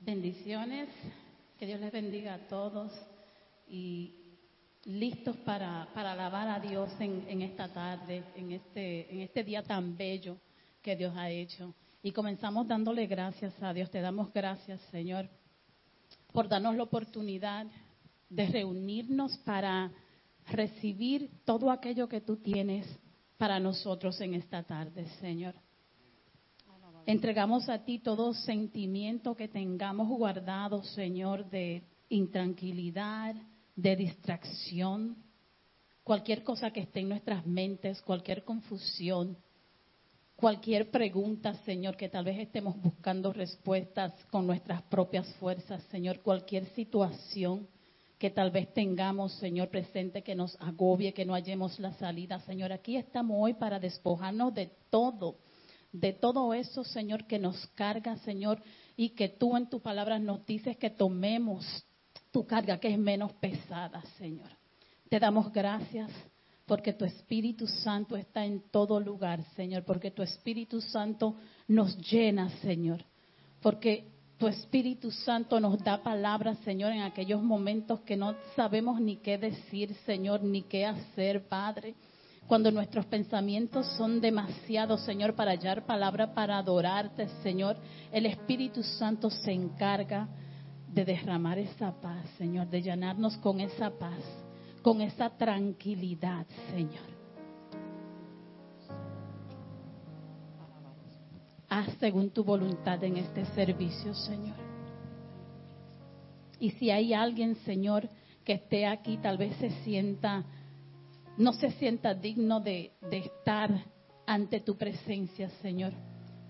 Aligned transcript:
Bendiciones, 0.00 0.88
que 1.58 1.66
Dios 1.66 1.80
les 1.80 1.90
bendiga 1.90 2.34
a 2.34 2.46
todos 2.46 2.92
y 3.66 4.14
listos 4.84 5.36
para, 5.38 5.88
para 5.92 6.12
alabar 6.12 6.48
a 6.48 6.60
Dios 6.60 6.88
en, 7.00 7.24
en, 7.28 7.42
esta 7.42 7.68
tarde, 7.72 8.22
en 8.36 8.52
este, 8.52 9.12
en 9.12 9.22
este 9.22 9.42
día 9.42 9.62
tan 9.62 9.96
bello 9.96 10.38
que 10.80 10.94
Dios 10.94 11.12
ha 11.16 11.28
hecho. 11.28 11.74
Y 12.00 12.12
comenzamos 12.12 12.68
dándole 12.68 13.06
gracias 13.08 13.52
a 13.60 13.74
Dios. 13.74 13.90
Te 13.90 14.00
damos 14.00 14.32
gracias, 14.32 14.80
Señor, 14.92 15.28
por 16.32 16.48
darnos 16.48 16.76
la 16.76 16.84
oportunidad 16.84 17.66
de 18.30 18.46
reunirnos 18.46 19.36
para 19.38 19.90
recibir 20.46 21.28
todo 21.44 21.72
aquello 21.72 22.08
que 22.08 22.20
tú 22.20 22.36
tienes 22.36 22.86
para 23.36 23.58
nosotros 23.58 24.20
en 24.20 24.34
esta 24.34 24.62
tarde, 24.62 25.06
Señor. 25.20 25.54
Entregamos 27.08 27.70
a 27.70 27.86
ti 27.86 28.00
todo 28.00 28.34
sentimiento 28.34 29.34
que 29.34 29.48
tengamos 29.48 30.08
guardado, 30.08 30.82
Señor, 30.82 31.48
de 31.48 31.82
intranquilidad, 32.10 33.34
de 33.74 33.96
distracción, 33.96 35.16
cualquier 36.04 36.42
cosa 36.42 36.70
que 36.70 36.80
esté 36.80 37.00
en 37.00 37.08
nuestras 37.08 37.46
mentes, 37.46 38.02
cualquier 38.02 38.44
confusión, 38.44 39.38
cualquier 40.36 40.90
pregunta, 40.90 41.54
Señor, 41.64 41.96
que 41.96 42.10
tal 42.10 42.26
vez 42.26 42.40
estemos 42.40 42.78
buscando 42.78 43.32
respuestas 43.32 44.12
con 44.26 44.46
nuestras 44.46 44.82
propias 44.82 45.26
fuerzas, 45.36 45.82
Señor, 45.84 46.20
cualquier 46.20 46.66
situación 46.74 47.66
que 48.18 48.28
tal 48.28 48.50
vez 48.50 48.74
tengamos, 48.74 49.32
Señor, 49.38 49.70
presente 49.70 50.22
que 50.22 50.34
nos 50.34 50.60
agobie, 50.60 51.14
que 51.14 51.24
no 51.24 51.32
hallemos 51.32 51.78
la 51.78 51.94
salida, 51.94 52.38
Señor. 52.40 52.70
Aquí 52.70 52.98
estamos 52.98 53.38
hoy 53.40 53.54
para 53.54 53.78
despojarnos 53.78 54.52
de 54.52 54.70
todo 54.90 55.38
de 55.92 56.12
todo 56.12 56.54
eso, 56.54 56.84
Señor, 56.84 57.26
que 57.26 57.38
nos 57.38 57.66
carga, 57.68 58.16
Señor, 58.18 58.62
y 58.96 59.10
que 59.10 59.28
tú 59.28 59.56
en 59.56 59.68
tu 59.68 59.80
palabra 59.80 60.18
nos 60.18 60.44
dices 60.44 60.76
que 60.76 60.90
tomemos 60.90 61.64
tu 62.30 62.46
carga, 62.46 62.78
que 62.78 62.88
es 62.88 62.98
menos 62.98 63.32
pesada, 63.34 64.02
Señor. 64.18 64.50
Te 65.08 65.18
damos 65.18 65.52
gracias 65.52 66.10
porque 66.66 66.92
tu 66.92 67.04
Espíritu 67.04 67.66
Santo 67.66 68.16
está 68.16 68.44
en 68.44 68.60
todo 68.70 69.00
lugar, 69.00 69.42
Señor, 69.56 69.84
porque 69.84 70.10
tu 70.10 70.22
Espíritu 70.22 70.80
Santo 70.80 71.36
nos 71.66 71.96
llena, 72.10 72.50
Señor, 72.60 73.02
porque 73.62 74.04
tu 74.36 74.46
Espíritu 74.46 75.10
Santo 75.10 75.58
nos 75.58 75.82
da 75.82 76.02
palabras, 76.02 76.58
Señor, 76.64 76.92
en 76.92 77.00
aquellos 77.00 77.42
momentos 77.42 78.00
que 78.00 78.16
no 78.16 78.34
sabemos 78.54 79.00
ni 79.00 79.16
qué 79.16 79.38
decir, 79.38 79.94
Señor, 80.04 80.42
ni 80.42 80.62
qué 80.62 80.84
hacer, 80.84 81.48
Padre 81.48 81.94
cuando 82.48 82.72
nuestros 82.72 83.04
pensamientos 83.04 83.86
son 83.98 84.22
demasiados, 84.22 85.02
Señor, 85.02 85.34
para 85.34 85.50
hallar 85.50 85.84
palabra, 85.84 86.32
para 86.32 86.56
adorarte, 86.56 87.28
Señor, 87.42 87.76
el 88.10 88.24
Espíritu 88.24 88.82
Santo 88.82 89.28
se 89.28 89.52
encarga 89.52 90.26
de 90.90 91.04
derramar 91.04 91.58
esa 91.58 91.92
paz, 92.00 92.24
Señor, 92.38 92.68
de 92.68 92.80
llenarnos 92.80 93.36
con 93.36 93.60
esa 93.60 93.90
paz, 93.90 94.22
con 94.80 95.02
esa 95.02 95.28
tranquilidad, 95.28 96.46
Señor. 96.70 97.18
Haz 101.68 101.92
según 102.00 102.30
tu 102.30 102.42
voluntad 102.44 103.04
en 103.04 103.18
este 103.18 103.44
servicio, 103.54 104.14
Señor. 104.14 104.56
Y 106.58 106.70
si 106.70 106.90
hay 106.90 107.12
alguien, 107.12 107.56
Señor, 107.56 108.08
que 108.42 108.54
esté 108.54 108.86
aquí, 108.86 109.18
tal 109.18 109.36
vez 109.36 109.54
se 109.56 109.68
sienta 109.82 110.46
no 111.38 111.52
se 111.52 111.70
sienta 111.72 112.14
digno 112.14 112.60
de, 112.60 112.92
estar 113.10 113.70
ante 114.26 114.60
tu 114.60 114.76
presencia, 114.76 115.48
Señor, 115.62 115.92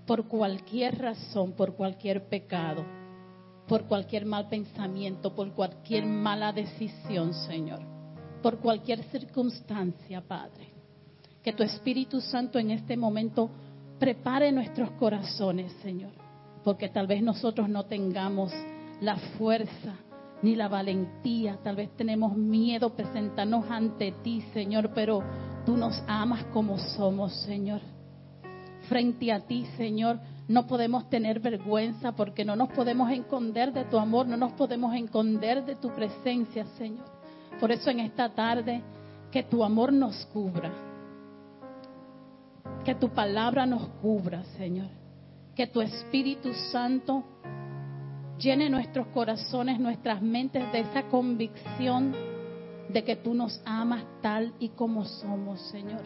por 0.06 0.27
cualquier 0.27 0.98
razón, 0.98 1.53
por 1.53 1.75
cualquier 1.75 2.28
pecado, 2.28 2.84
por 3.69 3.84
cualquier 3.84 4.25
mal 4.25 4.48
pensamiento, 4.48 5.34
por 5.34 5.53
cualquier 5.53 6.06
mala 6.06 6.53
decisión, 6.53 7.34
Señor, 7.34 7.81
por 8.42 8.59
cualquier 8.59 9.05
circunstancia, 9.05 10.22
Padre. 10.22 10.72
Que 11.43 11.53
tu 11.53 11.62
Espíritu 11.62 12.20
Santo 12.20 12.59
en 12.59 12.70
este 12.70 12.97
momento 12.97 13.50
prepare 13.99 14.50
nuestros 14.50 14.91
corazones, 14.93 15.70
Señor, 15.82 16.12
porque 16.65 16.88
tal 16.88 17.06
vez 17.06 17.22
nosotros 17.22 17.69
no 17.69 17.84
tengamos 17.84 18.53
la 19.03 19.16
fuerza 19.37 19.94
ni 20.43 20.54
la 20.54 20.69
valentía. 20.69 21.59
Tal 21.62 21.76
vez 21.76 21.91
tenemos 21.97 22.37
miedo 22.37 22.94
presentarnos 22.94 23.71
ante 23.71 24.12
ti, 24.22 24.43
Señor, 24.53 24.93
pero 24.94 25.22
tú 25.65 25.76
nos 25.76 26.03
amas 26.06 26.44
como 26.53 26.78
somos, 26.78 27.32
Señor. 27.43 27.81
Frente 28.88 29.32
a 29.32 29.41
ti, 29.41 29.66
Señor, 29.76 30.19
no 30.49 30.66
podemos 30.66 31.10
tener 31.10 31.41
vergüenza 31.41 32.12
porque 32.12 32.44
no 32.44 32.56
nos 32.56 32.71
podemos 32.71 33.10
esconder 33.10 33.72
de 33.72 33.84
tu 33.84 33.99
amor, 33.99 34.26
no 34.26 34.37
nos 34.37 34.53
podemos 34.53 34.94
esconder 34.94 35.65
de 35.65 35.76
tu 35.76 35.91
presencia, 35.91 36.65
Señor. 36.78 37.05
Por 37.60 37.70
eso 37.70 37.91
en 37.91 38.00
esta 38.00 38.31
tarde, 38.31 38.82
que 39.31 39.43
tu 39.43 39.62
amor 39.62 39.93
nos 39.93 40.25
cubra, 40.26 40.72
que 42.84 42.94
tu 42.94 43.10
palabra 43.10 43.66
nos 43.66 43.87
cubra, 44.00 44.43
Señor, 44.56 44.88
que 45.55 45.66
tu 45.66 45.82
Espíritu 45.82 46.53
Santo 46.72 47.25
Llene 48.38 48.71
nuestros 48.71 49.09
corazones, 49.09 49.81
nuestras 49.81 50.22
mentes 50.22 50.71
de 50.71 50.81
esa 50.81 51.03
convicción 51.09 52.15
de 52.88 53.03
que 53.03 53.16
tú 53.16 53.34
nos 53.34 53.60
amas 53.65 54.04
tal 54.22 54.54
y 54.60 54.69
como 54.69 55.04
somos, 55.04 55.60
Señor. 55.71 56.03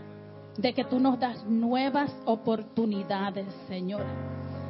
De 0.57 0.73
que 0.73 0.85
tú 0.85 0.99
nos 0.99 1.21
das 1.21 1.45
nuevas 1.45 2.11
oportunidades, 2.25 3.47
Señor. 3.69 4.03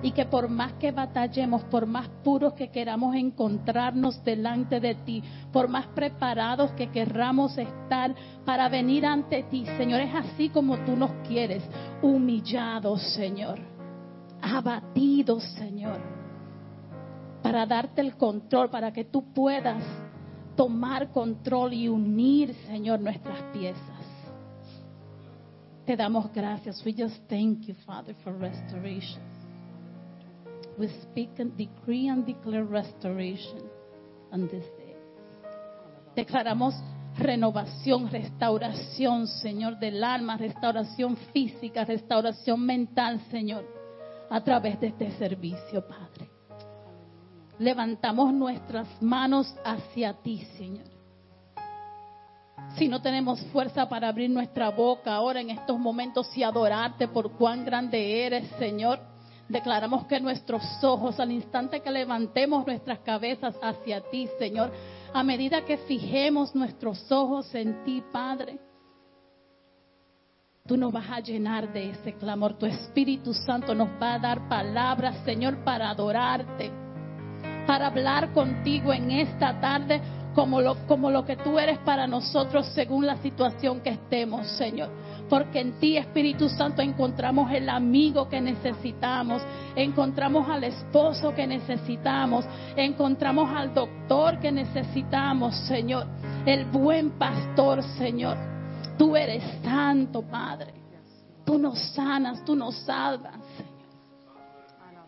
Y 0.03 0.11
que 0.11 0.25
por 0.25 0.49
más 0.49 0.73
que 0.75 0.91
batallemos, 0.91 1.63
por 1.65 1.87
más 1.87 2.09
puros 2.25 2.55
que 2.55 2.73
queramos 2.73 3.15
encontrarnos 3.15 4.25
delante 4.25 4.81
de 4.81 4.97
ti, 4.97 5.23
por 5.53 5.69
más 5.69 5.87
preparados 5.89 6.73
que 6.73 6.91
querramos 6.91 7.57
estar 7.57 8.13
para 8.45 8.69
venir 8.69 9.07
ante 9.07 9.45
ti, 9.45 9.65
Señor, 9.77 10.01
es 10.01 10.13
así 10.13 10.49
como 10.49 10.79
tú 10.79 10.97
nos 10.97 11.13
quieres, 11.29 11.63
humillados, 12.03 13.01
Señor, 13.15 13.61
abatidos, 14.41 15.45
Señor 15.55 16.22
para 17.53 17.67
darte 17.67 18.01
el 18.01 18.17
control, 18.17 18.71
para 18.71 18.91
que 18.95 19.05
tú 19.05 19.31
puedas 19.35 19.85
tomar 20.57 21.11
control 21.11 21.75
y 21.75 21.87
unir, 21.87 22.55
Señor, 22.67 22.99
nuestras 22.99 23.43
piezas. 23.53 24.07
Te 25.85 25.95
damos 25.95 26.33
gracias. 26.33 26.83
We 26.87 26.95
just 26.95 27.15
thank 27.29 27.67
you, 27.67 27.75
Father, 27.85 28.15
for 28.25 28.33
restoration. 28.33 29.21
We 30.79 30.89
speak 31.03 31.39
and 31.41 31.55
decree 31.55 32.09
and 32.09 32.25
declare 32.25 32.65
restoration 32.65 33.61
on 34.33 34.49
this 34.49 34.65
day. 34.79 34.97
Declaramos 36.17 36.75
renovación, 37.19 38.11
restauración, 38.11 39.27
Señor, 39.27 39.79
del 39.79 40.03
alma, 40.03 40.39
restauración 40.39 41.19
física, 41.35 41.85
restauración 41.85 42.65
mental, 42.65 43.21
Señor, 43.31 43.67
a 44.31 44.43
través 44.43 44.81
de 44.81 44.87
este 44.87 45.11
servicio, 45.19 45.87
Padre 45.87 46.32
levantamos 47.59 48.33
nuestras 48.33 48.89
manos 49.03 49.55
hacia 49.65 50.15
ti, 50.15 50.45
Señor. 50.57 50.87
Si 52.77 52.89
no 52.89 53.03
tenemos 53.03 53.41
fuerza 53.47 53.89
para 53.89 54.09
abrir 54.09 54.31
nuestra 54.31 54.71
boca 54.71 55.15
ahora 55.15 55.41
en 55.41 55.51
estos 55.51 55.79
momentos 55.79 56.35
y 56.37 56.43
adorarte 56.43 57.09
por 57.09 57.33
cuán 57.33 57.65
grande 57.65 58.25
eres, 58.25 58.49
Señor, 58.59 58.99
declaramos 59.49 60.07
que 60.07 60.21
nuestros 60.21 60.63
ojos, 60.83 61.21
al 61.21 61.33
instante 61.33 61.81
que 61.81 61.91
levantemos 61.91 62.67
nuestras 62.67 63.01
cabezas 63.01 63.55
hacia 63.63 64.01
ti, 64.11 64.29
Señor, 64.39 64.73
a 65.13 65.23
medida 65.23 65.65
que 65.65 65.77
fijemos 65.77 66.55
nuestros 66.55 67.11
ojos 67.13 67.55
en 67.55 67.85
ti, 67.85 68.03
Padre, 68.11 68.59
tú 70.67 70.77
nos 70.79 70.93
vas 70.93 71.11
a 71.11 71.21
llenar 71.21 71.71
de 71.73 71.91
ese 71.91 72.15
clamor. 72.15 72.55
Tu 72.55 72.65
Espíritu 72.65 73.35
Santo 73.35 73.75
nos 73.75 73.89
va 74.01 74.15
a 74.15 74.19
dar 74.19 74.49
palabras, 74.49 75.23
Señor, 75.25 75.63
para 75.63 75.91
adorarte 75.91 76.82
para 77.67 77.87
hablar 77.89 78.33
contigo 78.33 78.93
en 78.93 79.11
esta 79.11 79.61
tarde 79.61 80.01
como 80.35 80.61
lo, 80.61 80.77
como 80.87 81.11
lo 81.11 81.25
que 81.25 81.37
tú 81.37 81.59
eres 81.59 81.79
para 81.79 82.07
nosotros 82.07 82.67
según 82.75 83.07
la 83.07 83.17
situación 83.19 83.81
que 83.81 83.91
estemos, 83.91 84.47
Señor. 84.53 84.89
Porque 85.29 85.61
en 85.61 85.73
ti, 85.79 85.97
Espíritu 85.97 86.49
Santo, 86.49 86.83
encontramos 86.83 87.51
el 87.53 87.69
amigo 87.69 88.29
que 88.29 88.41
necesitamos, 88.41 89.43
encontramos 89.77 90.49
al 90.49 90.65
esposo 90.65 91.35
que 91.35 91.47
necesitamos, 91.47 92.45
encontramos 92.77 93.51
al 93.55 93.73
doctor 93.73 94.39
que 94.41 94.53
necesitamos, 94.53 95.55
Señor. 95.67 96.07
El 96.45 96.67
buen 96.67 97.13
pastor, 97.13 97.83
Señor. 97.97 98.37
Tú 98.99 99.17
eres 99.17 99.43
santo, 99.63 100.23
Padre. 100.23 100.75
Tú 101.45 101.59
nos 101.59 101.79
sanas, 101.93 102.45
tú 102.45 102.55
nos 102.55 102.75
salvas. 102.77 103.42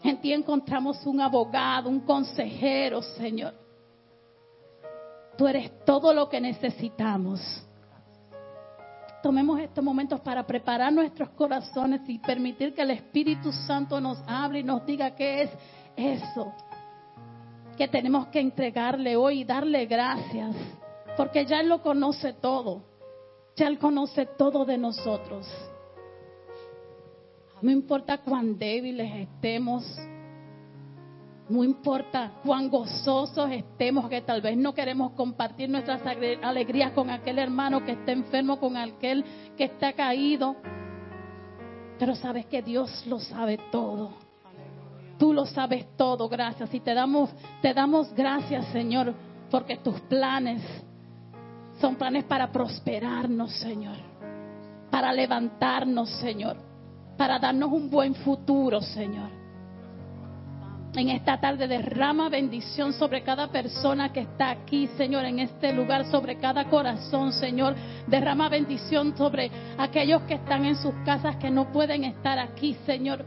En 0.05 0.21
ti 0.21 0.33
encontramos 0.33 1.05
un 1.06 1.21
abogado, 1.21 1.89
un 1.89 2.01
consejero, 2.01 3.03
Señor. 3.03 3.55
Tú 5.37 5.49
eres 5.49 5.85
todo 5.85 6.12
lo 6.12 6.29
que 6.29 6.41
necesitamos. 6.41 7.41
Tomemos 9.23 9.59
estos 9.59 9.83
momentos 9.83 10.21
para 10.21 10.47
preparar 10.47 10.93
nuestros 10.93 11.31
corazones 11.31 12.03
y 12.06 12.19
permitir 12.19 12.75
que 12.75 12.83
el 12.83 12.91
Espíritu 12.91 13.51
Santo 13.51 13.99
nos 13.99 14.23
hable 14.27 14.61
y 14.61 14.62
nos 14.62 14.85
diga 14.85 15.17
qué 15.17 15.43
es 15.43 15.51
eso 15.97 16.53
que 17.77 17.89
tenemos 17.89 18.29
que 18.29 18.41
entregarle 18.41 19.17
hoy 19.17 19.41
y 19.41 19.45
darle 19.45 19.87
gracias, 19.87 20.55
porque 21.17 21.45
ya 21.45 21.61
Él 21.61 21.69
lo 21.69 21.83
conoce 21.83 22.33
todo, 22.35 22.83
ya 23.56 23.67
Él 23.67 23.79
conoce 23.79 24.27
todo 24.27 24.65
de 24.65 24.79
nosotros. 24.79 25.47
No 27.65 27.71
importa 27.71 28.19
cuán 28.19 28.59
débiles 28.59 29.11
estemos, 29.27 29.83
no 31.49 31.65
importa 31.65 32.31
cuán 32.45 32.69
gozosos 32.69 33.51
estemos, 33.51 34.07
que 34.11 34.21
tal 34.21 34.43
vez 34.43 34.55
no 34.55 34.75
queremos 34.75 35.13
compartir 35.13 35.71
nuestras 35.71 36.03
alegrías 36.43 36.93
con 36.93 37.09
aquel 37.09 37.39
hermano 37.39 37.83
que 37.83 37.93
está 37.93 38.13
enfermo, 38.13 38.61
con 38.61 38.77
aquel 38.77 39.25
que 39.57 39.65
está 39.65 39.95
caído. 39.95 40.57
Pero 41.99 42.15
sabes 42.15 42.45
que 42.45 42.61
Dios 42.61 43.07
lo 43.07 43.19
sabe 43.19 43.59
todo. 43.73 44.11
Tú 45.19 45.33
lo 45.33 45.47
sabes 45.47 45.87
todo, 45.97 46.29
gracias. 46.29 46.75
Y 46.75 46.81
te 46.81 46.93
damos, 46.93 47.31
te 47.63 47.73
damos 47.73 48.13
gracias, 48.13 48.67
Señor, 48.73 49.15
porque 49.51 49.79
tus 49.79 49.99
planes 50.03 50.63
son 51.81 51.97
planes 51.97 52.25
para 52.25 52.53
prosperarnos, 52.53 53.55
Señor. 53.55 53.97
Para 54.91 55.15
levantarnos, 55.15 56.11
Señor. 56.21 56.74
Para 57.17 57.39
darnos 57.39 57.73
un 57.73 57.91
buen 57.91 58.15
futuro, 58.15 58.81
Señor 58.81 59.45
en 61.01 61.11
esta 61.11 61.41
tarde 61.41 61.67
derrama 61.67 62.29
bendición 62.29 62.93
sobre 62.93 63.23
cada 63.23 63.49
persona 63.49 64.13
que 64.13 64.21
está 64.21 64.51
aquí, 64.51 64.87
Señor, 64.97 65.25
en 65.25 65.41
este 65.41 65.73
lugar, 65.73 66.05
sobre 66.07 66.37
cada 66.37 66.67
corazón, 66.67 67.33
Señor. 67.33 67.75
Derrama 68.07 68.49
bendición 68.49 69.17
sobre 69.17 69.51
aquellos 69.77 70.23
que 70.23 70.35
están 70.35 70.65
en 70.65 70.77
sus 70.77 70.95
casas 71.05 71.37
que 71.37 71.51
no 71.51 71.73
pueden 71.73 72.05
estar 72.05 72.39
aquí, 72.39 72.77
Señor, 72.87 73.25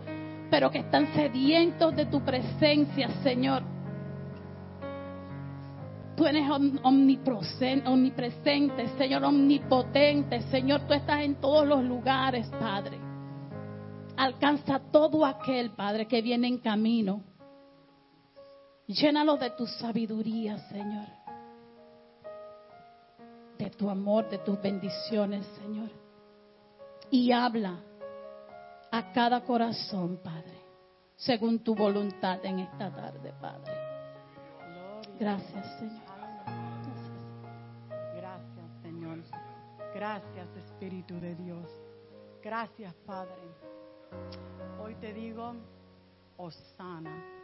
pero 0.50 0.72
que 0.72 0.80
están 0.80 1.14
sedientos 1.14 1.96
de 1.96 2.06
tu 2.06 2.22
presencia, 2.22 3.10
Señor. 3.24 3.64
Tú 6.16 6.26
eres 6.26 6.50
omnipresente, 6.84 8.88
Señor, 8.98 9.24
omnipotente, 9.24 10.42
Señor. 10.44 10.82
Tú 10.88 10.94
estás 10.94 11.22
en 11.22 11.36
todos 11.36 11.68
los 11.68 11.84
lugares, 11.84 12.48
Padre. 12.60 13.07
Alcanza 14.18 14.80
todo 14.92 15.26
aquel, 15.26 15.72
Padre, 15.72 16.08
que 16.08 16.22
viene 16.22 16.48
en 16.48 16.58
camino 16.58 17.24
Llénalo 18.88 19.36
de 19.36 19.50
tu 19.52 19.68
sabiduría, 19.68 20.58
Señor. 20.70 21.08
De 23.58 23.70
tu 23.72 23.90
amor, 23.90 24.30
de 24.30 24.38
tus 24.40 24.62
bendiciones, 24.62 25.46
Señor. 25.62 25.90
Y 27.12 27.32
habla 27.34 27.80
a 28.90 29.12
cada 29.12 29.42
corazón, 29.42 30.22
Padre, 30.24 30.62
según 31.18 31.60
tu 31.60 31.76
voluntad 31.76 32.44
en 32.46 32.60
esta 32.60 32.90
tarde, 32.90 33.34
Padre. 33.42 33.74
Gracias, 35.20 35.80
Señor. 35.80 36.04
Gracias, 38.16 38.82
Señor. 38.82 39.20
Gracias, 39.94 40.48
Espíritu 40.56 41.20
de 41.20 41.36
Dios. 41.36 41.68
Gracias, 42.42 42.94
Padre. 43.06 43.77
Hoy 44.80 44.96
te 44.96 45.14
digo, 45.14 45.54
Osana 46.38 47.38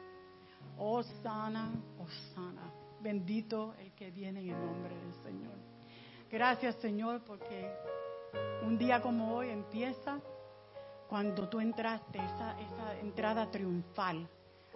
Oh 0.78 1.04
sana, 1.04 1.72
oh 2.00 2.08
sana. 2.34 2.72
Bendito 3.02 3.76
el 3.80 3.94
que 3.94 4.12
viene 4.12 4.42
en 4.42 4.50
el 4.50 4.66
nombre 4.66 4.96
del 4.96 5.14
Señor. 5.24 5.54
Gracias 6.32 6.76
Señor 6.76 7.24
porque 7.24 7.70
un 8.64 8.78
día 8.78 9.02
como 9.02 9.36
hoy 9.36 9.50
empieza 9.50 10.20
cuando 11.08 11.48
tú 11.48 11.60
entraste, 11.60 12.18
esa, 12.18 12.60
esa 12.60 13.00
entrada 13.00 13.52
triunfal 13.52 14.28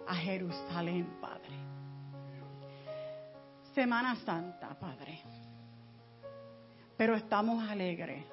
a 0.06 0.14
Jerusalén, 0.14 1.18
Padre. 1.20 1.56
Semana 3.74 4.14
Santa, 4.24 4.78
Padre. 4.78 5.20
Pero 6.96 7.16
estamos 7.16 7.68
alegres 7.68 8.24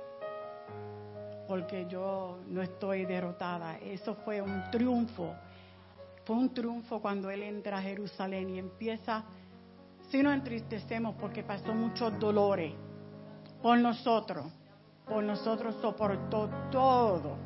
porque 1.48 1.86
yo 1.88 2.40
no 2.48 2.62
estoy 2.62 3.06
derrotada. 3.06 3.78
Eso 3.80 4.16
fue 4.16 4.42
un 4.42 4.70
triunfo 4.72 5.34
fue 6.26 6.36
un 6.36 6.54
triunfo 6.54 7.00
cuando 7.00 7.30
Él 7.30 7.44
entra 7.44 7.78
a 7.78 7.82
Jerusalén 7.82 8.50
y 8.50 8.58
empieza, 8.58 9.24
si 10.10 10.24
nos 10.24 10.34
entristecemos 10.34 11.16
porque 11.20 11.44
pasó 11.44 11.74
muchos 11.74 12.20
dolores 12.20 12.74
por 13.62 13.78
nosotros, 13.78 14.48
por 15.08 15.24
nosotros 15.24 15.76
soportó 15.82 16.50
todo, 16.72 17.38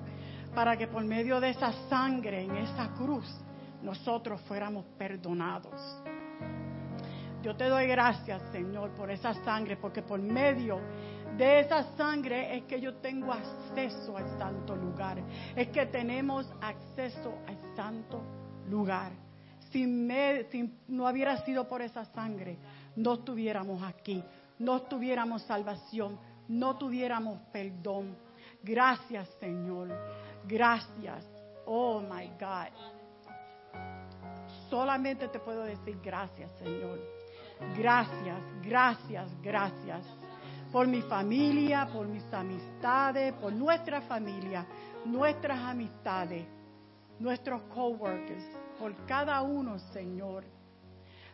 para 0.56 0.78
que 0.78 0.88
por 0.88 1.04
medio 1.04 1.42
de 1.42 1.50
esa 1.50 1.74
sangre 1.90 2.44
en 2.44 2.56
esa 2.56 2.94
cruz 2.94 3.26
nosotros 3.84 4.40
fuéramos 4.42 4.86
perdonados. 4.98 6.02
Yo 7.42 7.56
te 7.56 7.66
doy 7.66 7.86
gracias, 7.88 8.42
Señor, 8.52 8.92
por 8.92 9.12
esa 9.12 9.34
sangre, 9.46 9.76
porque 9.76 10.02
por 10.02 10.22
medio 10.22 10.80
de 11.38 11.60
esa 11.62 11.84
sangre 11.96 12.58
es 12.58 12.64
que 12.66 12.82
yo 12.82 12.96
tengo 12.96 13.32
acceso 13.32 14.18
al 14.18 14.28
santo 14.38 14.76
lugar, 14.76 15.22
es 15.56 15.70
que 15.70 15.86
tenemos 15.86 16.52
acceso 16.62 17.34
al 17.48 17.58
santo 17.76 18.22
lugar. 18.70 19.12
Si, 19.72 19.86
no 19.86 21.08
hubiera 21.08 21.38
sido 21.46 21.68
por 21.68 21.82
esa 21.82 22.06
sangre, 22.06 22.58
no 22.96 23.16
estuviéramos 23.16 23.84
aquí, 23.84 24.24
no 24.58 24.82
tuviéramos 24.82 25.44
salvación, 25.44 26.20
no 26.48 26.78
tuviéramos 26.78 27.40
perdón. 27.52 28.18
Gracias, 28.64 29.30
Señor. 29.40 29.90
Gracias. 30.48 31.26
Oh, 31.66 32.02
my 32.02 32.28
God. 32.40 32.74
Solamente 34.70 35.28
te 35.28 35.40
puedo 35.40 35.64
decir 35.64 36.00
gracias, 36.04 36.52
Señor. 36.58 37.00
Gracias, 37.78 38.42
gracias, 38.64 39.30
gracias. 39.42 40.19
Por 40.72 40.88
mi 40.88 41.02
familia, 41.02 41.88
por 41.92 42.08
mis 42.08 42.32
amistades, 42.32 43.34
por 43.34 43.52
nuestra 43.52 44.02
familia, 44.02 44.66
nuestras 45.06 45.60
amistades, 45.60 46.46
nuestros 47.20 47.62
coworkers 47.74 48.46
por 48.80 48.96
cada 49.06 49.42
uno, 49.42 49.78
Señor. 49.92 50.46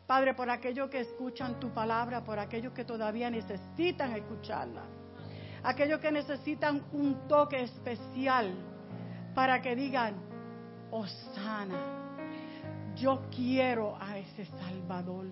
Padre, 0.08 0.34
por 0.34 0.50
aquellos 0.50 0.90
que 0.90 1.00
escuchan 1.00 1.60
tu 1.60 1.70
palabra, 1.70 2.24
por 2.24 2.40
aquellos 2.40 2.74
que 2.74 2.84
todavía 2.84 3.30
necesitan 3.30 4.14
escucharla. 4.14 4.82
Aquellos 5.64 6.00
que 6.00 6.12
necesitan 6.12 6.84
un 6.92 7.28
toque 7.28 7.62
especial 7.62 8.54
para 9.34 9.62
que 9.62 9.76
digan, 9.76 10.16
Osana, 10.92 12.14
yo 12.96 13.24
quiero 13.30 13.96
a 14.00 14.18
ese 14.18 14.46
Salvador. 14.46 15.28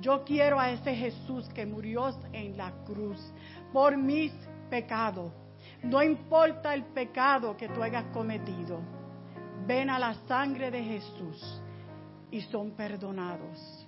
Yo 0.00 0.24
quiero 0.24 0.60
a 0.60 0.70
ese 0.70 0.94
Jesús 0.94 1.48
que 1.54 1.66
murió 1.66 2.10
en 2.32 2.56
la 2.56 2.72
cruz 2.84 3.20
por 3.72 3.96
mis 3.96 4.32
pecados. 4.68 5.32
No 5.82 6.02
importa 6.02 6.74
el 6.74 6.84
pecado 6.84 7.56
que 7.56 7.68
tú 7.68 7.82
hayas 7.82 8.04
cometido 8.12 8.80
ven 9.66 9.90
a 9.90 9.98
la 9.98 10.14
sangre 10.26 10.70
de 10.70 10.82
Jesús 10.82 11.60
y 12.30 12.40
son 12.42 12.72
perdonados. 12.72 13.86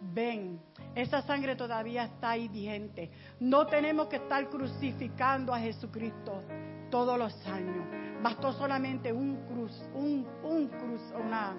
Ven, 0.00 0.58
esa 0.94 1.20
sangre 1.22 1.56
todavía 1.56 2.04
está 2.04 2.30
ahí 2.30 2.48
vigente. 2.48 3.10
No 3.38 3.66
tenemos 3.66 4.06
que 4.08 4.16
estar 4.16 4.48
crucificando 4.48 5.52
a 5.52 5.60
Jesucristo 5.60 6.42
todos 6.90 7.18
los 7.18 7.46
años. 7.46 7.86
Bastó 8.22 8.52
solamente 8.54 9.12
un 9.12 9.44
cruz, 9.46 9.78
un, 9.94 10.26
un 10.42 10.68
cruz, 10.68 11.02
una 11.22 11.56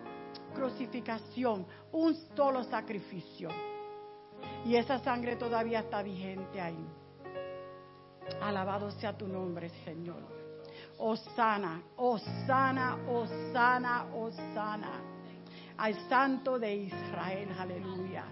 crucificación, 0.56 1.68
un 1.92 2.16
solo 2.36 2.64
sacrificio. 2.64 3.50
Y 4.66 4.76
esa 4.76 5.00
sangre 5.00 5.36
todavía 5.36 5.80
está 5.80 6.04
vigente 6.04 6.62
ahí. 6.62 6.86
Alabado 8.42 8.92
sea 8.92 9.18
tu 9.18 9.28
nombre, 9.28 9.70
Señor. 9.84 10.22
Osana, 10.98 11.82
Osana, 11.98 12.98
Osana, 13.08 14.06
Osana. 14.14 15.02
Al 15.78 15.96
Santo 16.08 16.60
de 16.60 16.76
Israel, 16.76 17.50
aleluya. 17.58 18.26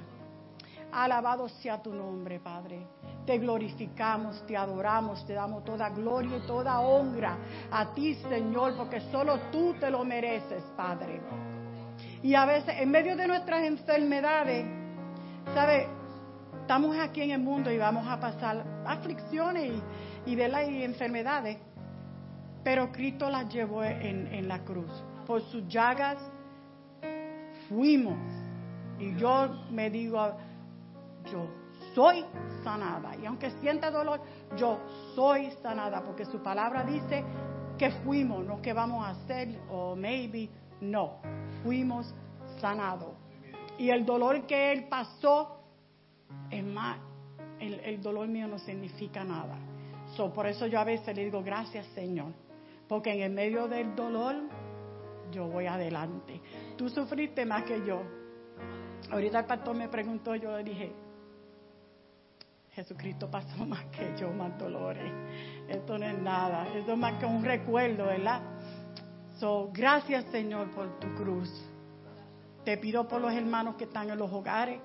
Alabado 0.91 1.49
sea 1.49 1.81
tu 1.81 1.93
nombre, 1.93 2.39
Padre. 2.39 2.85
Te 3.25 3.37
glorificamos, 3.37 4.45
te 4.45 4.55
adoramos, 4.55 5.25
te 5.25 5.33
damos 5.33 5.63
toda 5.63 5.89
gloria 5.89 6.37
y 6.37 6.47
toda 6.47 6.79
honra 6.79 7.37
a 7.71 7.93
ti, 7.93 8.15
Señor, 8.29 8.75
porque 8.75 9.01
solo 9.11 9.39
tú 9.51 9.75
te 9.79 9.89
lo 9.89 10.03
mereces, 10.03 10.63
Padre. 10.75 11.21
Y 12.21 12.33
a 12.33 12.45
veces, 12.45 12.75
en 12.79 12.89
medio 12.89 13.15
de 13.15 13.27
nuestras 13.27 13.63
enfermedades, 13.63 14.65
¿sabe? 15.53 15.98
Estamos 16.69 16.95
aquí 16.99 17.23
en 17.23 17.31
el 17.31 17.39
mundo 17.39 17.71
y 17.71 17.79
vamos 17.79 18.07
a 18.07 18.19
pasar 18.19 18.63
aflicciones 18.85 19.81
y, 20.27 20.33
y, 20.33 20.39
y 20.39 20.83
enfermedades. 20.83 21.57
Pero 22.63 22.91
Cristo 22.91 23.27
las 23.27 23.51
llevó 23.51 23.83
en, 23.83 24.47
la 24.47 24.63
cruz. 24.63 24.91
Por 25.25 25.41
sus 25.49 25.67
llagas 25.67 26.19
fuimos. 27.67 28.19
Y 28.99 29.15
yo 29.15 29.49
me 29.71 29.89
digo, 29.89 30.37
yo 31.33 31.47
soy 31.95 32.23
sanada. 32.63 33.15
Y 33.15 33.25
aunque 33.25 33.49
sienta 33.61 33.89
dolor, 33.89 34.21
yo 34.55 34.77
soy 35.15 35.49
sanada. 35.63 36.03
Porque 36.03 36.23
su 36.25 36.37
palabra 36.43 36.83
dice 36.83 37.23
que 37.79 37.89
fuimos, 38.03 38.45
no 38.45 38.61
que 38.61 38.73
vamos 38.73 39.03
a 39.03 39.09
hacer, 39.09 39.59
o 39.71 39.95
maybe, 39.95 40.47
no. 40.81 41.17
Fuimos 41.63 42.13
sanados. 42.61 43.15
Y 43.79 43.89
el 43.89 44.05
dolor 44.05 44.45
que 44.45 44.71
él 44.71 44.83
pasó 44.87 45.58
es 46.49 46.63
más, 46.63 46.97
el, 47.59 47.75
el 47.81 48.01
dolor 48.01 48.27
mío 48.27 48.47
no 48.47 48.59
significa 48.59 49.23
nada. 49.23 49.57
So, 50.15 50.33
por 50.33 50.47
eso 50.47 50.65
yo 50.67 50.79
a 50.79 50.83
veces 50.83 51.15
le 51.15 51.25
digo 51.25 51.43
gracias 51.43 51.85
Señor, 51.87 52.33
porque 52.87 53.13
en 53.13 53.21
el 53.21 53.31
medio 53.31 53.67
del 53.67 53.95
dolor 53.95 54.35
yo 55.31 55.47
voy 55.47 55.67
adelante. 55.67 56.41
Tú 56.77 56.89
sufriste 56.89 57.45
más 57.45 57.63
que 57.63 57.85
yo. 57.85 58.01
Ahorita 59.11 59.39
el 59.39 59.45
pastor 59.45 59.75
me 59.75 59.87
preguntó, 59.87 60.35
yo 60.35 60.57
le 60.57 60.63
dije, 60.63 60.91
Jesucristo 62.71 63.29
pasó 63.29 63.65
más 63.65 63.85
que 63.85 64.15
yo, 64.17 64.31
más 64.31 64.57
dolores. 64.57 65.11
Esto 65.67 65.97
no 65.97 66.05
es 66.05 66.17
nada, 66.19 66.67
esto 66.75 66.93
es 66.93 66.97
más 66.97 67.19
que 67.19 67.25
un 67.25 67.43
recuerdo, 67.43 68.05
¿verdad? 68.05 68.41
So, 69.39 69.69
gracias 69.73 70.25
Señor 70.31 70.69
por 70.71 70.99
tu 70.99 71.13
cruz. 71.15 71.49
Te 72.65 72.77
pido 72.77 73.07
por 73.07 73.21
los 73.21 73.33
hermanos 73.33 73.75
que 73.75 73.85
están 73.85 74.09
en 74.09 74.17
los 74.17 74.31
hogares. 74.31 74.81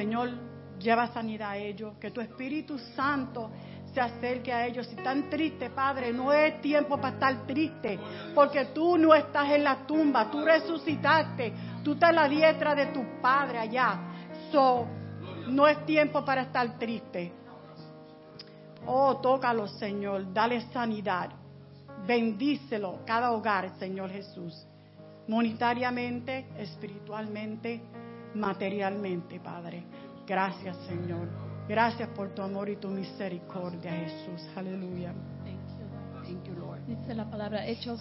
Señor, 0.00 0.30
lleva 0.78 1.08
sanidad 1.08 1.50
a 1.50 1.56
ellos, 1.58 1.92
que 2.00 2.10
tu 2.10 2.22
Espíritu 2.22 2.78
Santo 2.96 3.50
se 3.92 4.00
acerque 4.00 4.50
a 4.50 4.66
ellos. 4.66 4.86
Si 4.86 4.94
están 4.94 5.28
tristes, 5.28 5.68
Padre, 5.72 6.10
no 6.10 6.32
es 6.32 6.58
tiempo 6.62 6.96
para 6.98 7.12
estar 7.16 7.46
triste, 7.46 8.00
porque 8.34 8.64
tú 8.72 8.96
no 8.96 9.14
estás 9.14 9.50
en 9.50 9.62
la 9.62 9.86
tumba, 9.86 10.30
tú 10.30 10.40
resucitaste, 10.42 11.52
tú 11.84 11.92
estás 11.92 12.08
en 12.10 12.16
la 12.16 12.28
diestra 12.30 12.74
de 12.74 12.86
tu 12.86 13.20
Padre 13.20 13.58
allá. 13.58 14.00
So, 14.50 14.86
no 15.48 15.68
es 15.68 15.84
tiempo 15.84 16.24
para 16.24 16.42
estar 16.44 16.78
triste. 16.78 17.34
Oh, 18.86 19.18
tócalo, 19.18 19.68
Señor, 19.68 20.32
dale 20.32 20.62
sanidad. 20.72 21.28
Bendícelo 22.06 23.00
cada 23.04 23.32
hogar, 23.32 23.78
Señor 23.78 24.08
Jesús. 24.08 24.66
Monetariamente, 25.28 26.46
espiritualmente, 26.56 27.82
materialmente, 28.34 29.40
Padre. 29.40 29.84
Gracias, 30.26 30.76
Señor. 30.88 31.28
Gracias 31.68 32.08
por 32.10 32.34
tu 32.34 32.42
amor 32.42 32.68
y 32.68 32.76
tu 32.76 32.88
misericordia, 32.88 33.92
Jesús. 33.92 34.48
Aleluya. 34.56 35.14
Thank 36.24 36.44
you, 36.44 36.54
Lord. 36.54 36.80
Dice 36.86 37.14
la 37.14 37.28
palabra 37.28 37.66
Hechos 37.66 38.00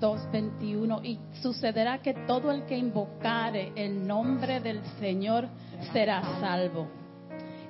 2:21 0.00 1.00
y 1.04 1.18
sucederá 1.40 1.98
que 1.98 2.14
todo 2.26 2.50
el 2.50 2.64
que 2.66 2.76
invocare 2.76 3.72
el 3.76 4.06
nombre 4.06 4.60
del 4.60 4.84
Señor 4.98 5.48
será 5.92 6.22
salvo. 6.40 6.88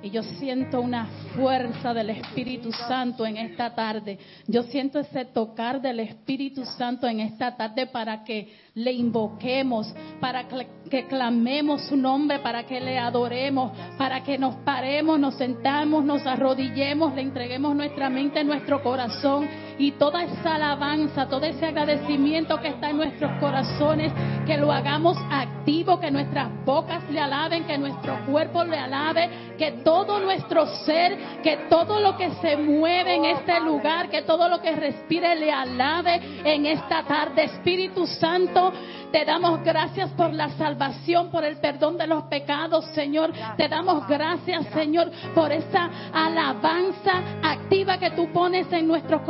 Yo 0.09 0.23
siento 0.23 0.81
una 0.81 1.07
fuerza 1.35 1.93
del 1.93 2.09
Espíritu 2.11 2.71
Santo 2.71 3.25
en 3.25 3.37
esta 3.37 3.73
tarde. 3.73 4.17
Yo 4.47 4.63
siento 4.63 4.99
ese 4.99 5.25
tocar 5.25 5.81
del 5.81 5.99
Espíritu 5.99 6.65
Santo 6.65 7.07
en 7.07 7.19
esta 7.19 7.55
tarde 7.55 7.87
para 7.87 8.23
que 8.23 8.53
le 8.75 8.91
invoquemos, 8.91 9.93
para 10.19 10.47
que 10.47 11.07
clamemos 11.07 11.83
su 11.83 11.97
nombre, 11.97 12.39
para 12.39 12.65
que 12.65 12.79
le 12.79 12.97
adoremos, 12.97 13.71
para 13.97 14.23
que 14.23 14.37
nos 14.37 14.55
paremos, 14.57 15.19
nos 15.19 15.35
sentamos, 15.35 16.03
nos 16.03 16.25
arrodillemos, 16.25 17.13
le 17.15 17.21
entreguemos 17.21 17.75
nuestra 17.75 18.09
mente, 18.09 18.43
nuestro 18.43 18.81
corazón 18.83 19.47
y 19.77 19.91
toda 19.91 20.23
esa 20.23 20.55
alabanza, 20.55 21.27
todo 21.27 21.45
ese 21.45 21.65
agradecimiento 21.65 22.59
que 22.59 22.69
está 22.69 22.89
en 22.89 22.97
nuestros 22.97 23.31
corazones, 23.39 24.11
que 24.45 24.57
lo 24.57 24.71
hagamos 24.71 25.17
activo, 25.29 25.99
que 25.99 26.09
nuestras 26.09 26.49
bocas 26.65 27.03
le 27.09 27.19
alaben, 27.19 27.65
que 27.65 27.77
nuestro 27.77 28.25
cuerpo 28.25 28.63
le 28.63 28.77
alabe, 28.77 29.29
que 29.57 29.71
todo 29.83 30.19
nuestro 30.19 30.65
ser, 30.85 31.41
que 31.43 31.57
todo 31.69 31.99
lo 31.99 32.17
que 32.17 32.31
se 32.41 32.57
mueve 32.57 33.15
en 33.15 33.25
este 33.25 33.59
lugar, 33.59 34.09
que 34.09 34.23
todo 34.23 34.49
lo 34.49 34.61
que 34.61 34.71
respire 34.71 35.35
le 35.35 35.51
alabe 35.51 36.21
en 36.43 36.65
esta 36.65 37.03
tarde. 37.03 37.43
Espíritu 37.43 38.07
Santo, 38.07 38.71
te 39.11 39.23
damos 39.25 39.63
gracias 39.63 40.09
por 40.11 40.33
la 40.33 40.49
salvación, 40.51 41.29
por 41.29 41.43
el 41.43 41.57
perdón 41.57 41.97
de 41.97 42.07
los 42.07 42.23
pecados, 42.23 42.85
Señor. 42.93 43.31
Te 43.57 43.67
damos 43.67 44.07
gracias, 44.07 44.65
Señor, 44.73 45.11
por 45.33 45.51
esa 45.51 45.89
alabanza 46.13 47.13
activa 47.41 47.97
que 47.97 48.11
tú 48.11 48.31
pones 48.33 48.71
en 48.71 48.87
nuestros 48.87 49.21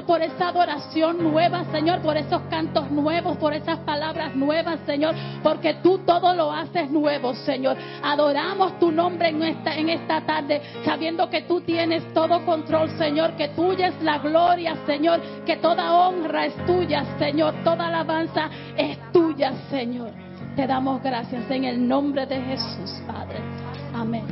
por 0.00 0.22
esa 0.22 0.48
adoración 0.48 1.22
nueva, 1.22 1.64
Señor, 1.70 2.00
por 2.00 2.16
esos 2.16 2.40
cantos 2.48 2.90
nuevos, 2.90 3.36
por 3.36 3.52
esas 3.52 3.78
palabras 3.80 4.34
nuevas, 4.34 4.80
Señor, 4.86 5.14
porque 5.42 5.74
tú 5.82 5.98
todo 5.98 6.34
lo 6.34 6.50
haces 6.50 6.90
nuevo, 6.90 7.34
Señor. 7.34 7.76
Adoramos 8.02 8.78
tu 8.78 8.90
nombre 8.90 9.28
en 9.28 9.42
esta, 9.42 9.74
en 9.76 9.90
esta 9.90 10.22
tarde, 10.22 10.62
sabiendo 10.84 11.28
que 11.28 11.42
tú 11.42 11.60
tienes 11.60 12.12
todo 12.14 12.44
control, 12.46 12.90
Señor, 12.96 13.36
que 13.36 13.48
tuya 13.48 13.88
es 13.88 14.02
la 14.02 14.18
gloria, 14.18 14.76
Señor, 14.86 15.20
que 15.44 15.56
toda 15.56 15.92
honra 15.92 16.46
es 16.46 16.66
tuya, 16.66 17.04
Señor, 17.18 17.54
toda 17.62 17.88
alabanza 17.88 18.48
es 18.76 18.98
tuya, 19.12 19.52
Señor. 19.70 20.10
Te 20.56 20.66
damos 20.66 21.02
gracias 21.02 21.50
en 21.50 21.64
el 21.64 21.86
nombre 21.86 22.26
de 22.26 22.40
Jesús, 22.40 23.02
Padre. 23.06 23.40
Amén. 23.94 24.24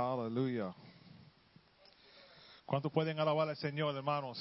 Aleluya. 0.00 0.72
¿Cuántos 2.64 2.92
pueden 2.92 3.18
alabar 3.18 3.48
al 3.48 3.56
Señor, 3.56 3.96
hermanos? 3.96 4.38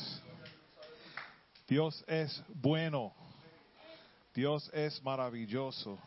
Dios 1.68 2.06
es 2.08 2.44
bueno. 2.50 3.12
Dios 4.36 4.70
es 4.72 5.02
maravilloso. 5.02 5.98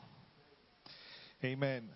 Amén. 1.43 1.93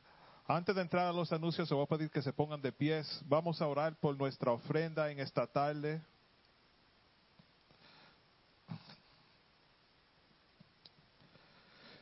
Antes 0.48 0.74
de 0.74 0.82
entrar 0.82 1.06
a 1.06 1.12
los 1.12 1.32
anuncios, 1.32 1.68
se 1.68 1.74
voy 1.74 1.84
a 1.84 1.86
pedir 1.86 2.10
que 2.10 2.22
se 2.22 2.32
pongan 2.32 2.60
de 2.60 2.72
pies. 2.72 3.22
Vamos 3.26 3.62
a 3.62 3.68
orar 3.68 3.94
por 4.00 4.18
nuestra 4.18 4.50
ofrenda 4.50 5.08
en 5.12 5.20
esta 5.20 5.46
tarde. 5.46 6.02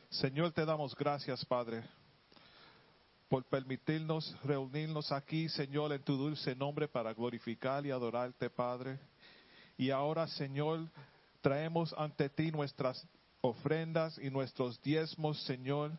Señor, 0.09 0.51
te 0.51 0.65
damos 0.65 0.95
gracias, 0.95 1.45
Padre, 1.45 1.83
por 3.33 3.45
permitirnos 3.45 4.37
reunirnos 4.43 5.11
aquí, 5.11 5.49
Señor, 5.49 5.91
en 5.91 6.03
tu 6.03 6.15
dulce 6.15 6.55
nombre 6.55 6.87
para 6.87 7.15
glorificar 7.15 7.83
y 7.83 7.89
adorarte, 7.89 8.47
Padre. 8.47 8.99
Y 9.75 9.89
ahora, 9.89 10.27
Señor, 10.27 10.87
traemos 11.41 11.95
ante 11.97 12.29
ti 12.29 12.51
nuestras 12.51 13.07
ofrendas 13.41 14.19
y 14.19 14.29
nuestros 14.29 14.79
diezmos, 14.83 15.41
Señor, 15.45 15.93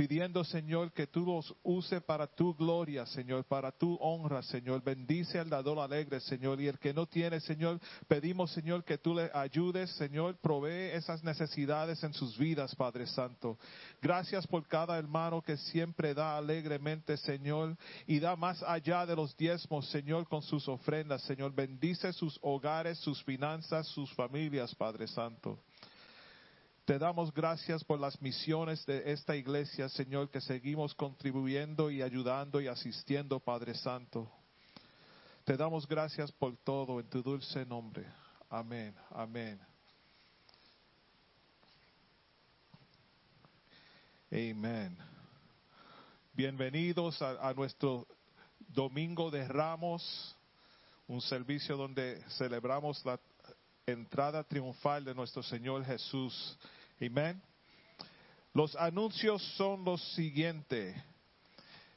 pidiendo, 0.00 0.44
Señor, 0.44 0.92
que 0.92 1.06
tú 1.06 1.26
los 1.26 1.54
use 1.62 2.00
para 2.00 2.26
tu 2.26 2.54
gloria, 2.54 3.04
Señor, 3.04 3.44
para 3.44 3.70
tu 3.70 3.96
honra, 4.00 4.40
Señor. 4.40 4.82
Bendice 4.82 5.38
al 5.38 5.50
dador 5.50 5.78
alegre, 5.78 6.20
Señor. 6.20 6.58
Y 6.58 6.68
el 6.68 6.78
que 6.78 6.94
no 6.94 7.04
tiene, 7.04 7.38
Señor, 7.40 7.78
pedimos, 8.08 8.50
Señor, 8.52 8.82
que 8.82 8.96
tú 8.96 9.14
le 9.14 9.30
ayudes, 9.34 9.90
Señor. 9.96 10.38
Provee 10.38 10.92
esas 10.94 11.22
necesidades 11.22 12.02
en 12.02 12.14
sus 12.14 12.38
vidas, 12.38 12.74
Padre 12.74 13.06
Santo. 13.08 13.58
Gracias 14.00 14.46
por 14.46 14.66
cada 14.66 14.96
hermano 14.96 15.42
que 15.42 15.58
siempre 15.58 16.14
da 16.14 16.38
alegremente, 16.38 17.18
Señor, 17.18 17.76
y 18.06 18.20
da 18.20 18.36
más 18.36 18.62
allá 18.62 19.04
de 19.04 19.14
los 19.14 19.36
diezmos, 19.36 19.86
Señor, 19.90 20.26
con 20.28 20.40
sus 20.40 20.66
ofrendas, 20.66 21.20
Señor. 21.24 21.54
Bendice 21.54 22.14
sus 22.14 22.38
hogares, 22.40 22.96
sus 23.00 23.22
finanzas, 23.22 23.86
sus 23.88 24.10
familias, 24.14 24.74
Padre 24.74 25.06
Santo. 25.08 25.58
Te 26.90 26.98
damos 26.98 27.32
gracias 27.32 27.84
por 27.84 28.00
las 28.00 28.20
misiones 28.20 28.84
de 28.84 29.12
esta 29.12 29.36
iglesia, 29.36 29.88
Señor, 29.88 30.28
que 30.28 30.40
seguimos 30.40 30.92
contribuyendo 30.92 31.88
y 31.88 32.02
ayudando 32.02 32.60
y 32.60 32.66
asistiendo, 32.66 33.38
Padre 33.38 33.74
Santo. 33.74 34.28
Te 35.44 35.56
damos 35.56 35.86
gracias 35.86 36.32
por 36.32 36.56
todo 36.56 36.98
en 36.98 37.08
tu 37.08 37.22
dulce 37.22 37.64
nombre. 37.64 38.04
Amén, 38.48 38.92
amén. 39.10 39.60
Amén. 44.32 44.98
Bienvenidos 46.32 47.22
a, 47.22 47.50
a 47.50 47.54
nuestro 47.54 48.04
Domingo 48.58 49.30
de 49.30 49.46
Ramos, 49.46 50.36
un 51.06 51.20
servicio 51.20 51.76
donde 51.76 52.20
celebramos 52.30 53.04
la 53.04 53.20
entrada 53.86 54.42
triunfal 54.42 55.04
de 55.04 55.14
nuestro 55.14 55.44
Señor 55.44 55.84
Jesús. 55.84 56.58
Amén. 57.00 57.40
Los 58.52 58.76
anuncios 58.76 59.42
son 59.56 59.84
los 59.84 60.02
siguientes. 60.14 60.94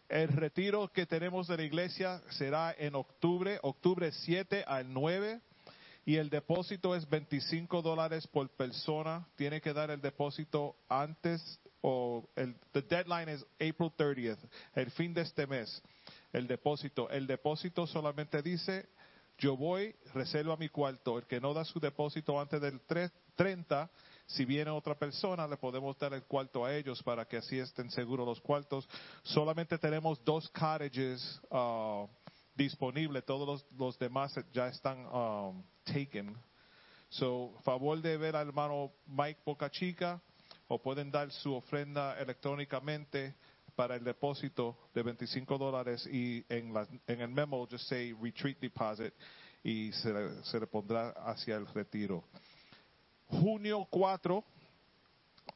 El 0.08 0.30
retiro 0.30 0.88
que 0.94 1.06
tenemos 1.06 1.48
de 1.48 1.58
la 1.58 1.64
iglesia 1.64 2.22
será 2.30 2.74
en 2.78 2.96
octubre, 2.96 3.60
octubre 3.64 4.12
7 4.12 4.64
al 4.68 4.94
9, 4.94 5.42
y 6.06 6.18
el 6.18 6.30
depósito 6.30 6.96
es 6.96 7.10
25 7.10 7.82
dólares 7.82 8.28
por 8.28 8.50
persona. 8.50 9.28
Tiene 9.36 9.62
que 9.62 9.74
dar 9.74 9.90
el 9.90 10.02
depósito 10.02 10.76
antes 10.88 11.60
o 11.82 12.30
el 12.36 12.56
the 12.72 12.82
deadline 12.82 13.28
es 13.30 13.44
April 13.56 13.92
30th, 13.98 14.38
el 14.76 14.92
fin 14.92 15.14
de 15.14 15.22
este 15.22 15.48
mes. 15.48 15.82
El 16.32 16.48
depósito, 16.48 17.10
el 17.10 17.28
depósito 17.28 17.88
solamente 17.88 18.42
dice 18.42 18.88
yo 19.38 19.58
voy, 19.58 19.96
reservo 20.14 20.56
mi 20.58 20.70
cuarto. 20.70 21.18
El 21.18 21.26
que 21.26 21.42
no 21.42 21.54
da 21.54 21.66
su 21.66 21.80
depósito 21.80 22.40
antes 22.40 22.62
del 22.62 22.80
tre- 22.86 23.12
30, 23.36 23.90
si 24.26 24.46
viene 24.46 24.72
otra 24.72 24.96
persona, 24.96 25.48
le 25.48 25.58
podemos 25.58 25.98
dar 25.98 26.14
el 26.14 26.24
cuarto 26.24 26.66
a 26.66 26.74
ellos 26.76 27.02
para 27.04 27.26
que 27.26 27.38
así 27.38 27.60
estén 27.60 27.90
seguros 27.92 28.26
los 28.26 28.42
cuartos. 28.42 28.88
Solamente 29.24 29.78
tenemos 29.78 30.24
dos 30.24 30.50
cottages 30.50 31.42
uh, 31.52 32.08
disponibles, 32.56 33.26
todos 33.26 33.66
los, 33.78 33.98
demás 34.00 34.34
ya 34.52 34.68
están 34.68 35.06
um, 35.08 35.64
taken. 35.84 36.36
So, 37.10 37.54
favor 37.64 38.02
de 38.02 38.18
ver 38.18 38.36
al 38.36 38.48
hermano 38.48 38.92
Mike 39.06 39.42
Boca 39.46 39.70
Chica 39.70 40.20
o 40.68 40.82
pueden 40.82 41.12
dar 41.12 41.30
su 41.32 41.54
ofrenda 41.54 42.18
electrónicamente 42.20 43.36
para 43.76 43.96
el 43.96 44.04
depósito 44.04 44.78
de 44.94 45.04
25 45.04 45.58
dólares 45.58 46.08
y 46.08 46.44
en, 46.50 46.74
la- 46.74 46.88
en 47.08 47.22
el 47.22 47.30
memo 47.30 47.68
just 47.70 47.88
say 47.88 48.14
retreat 48.14 48.58
deposit 48.60 49.14
y 49.64 49.92
se, 49.92 50.44
se 50.44 50.60
le 50.60 50.68
pondrá 50.68 51.10
hacia 51.26 51.56
el 51.56 51.68
retiro. 51.68 52.24
Junio 53.42 53.88
4 53.90 54.44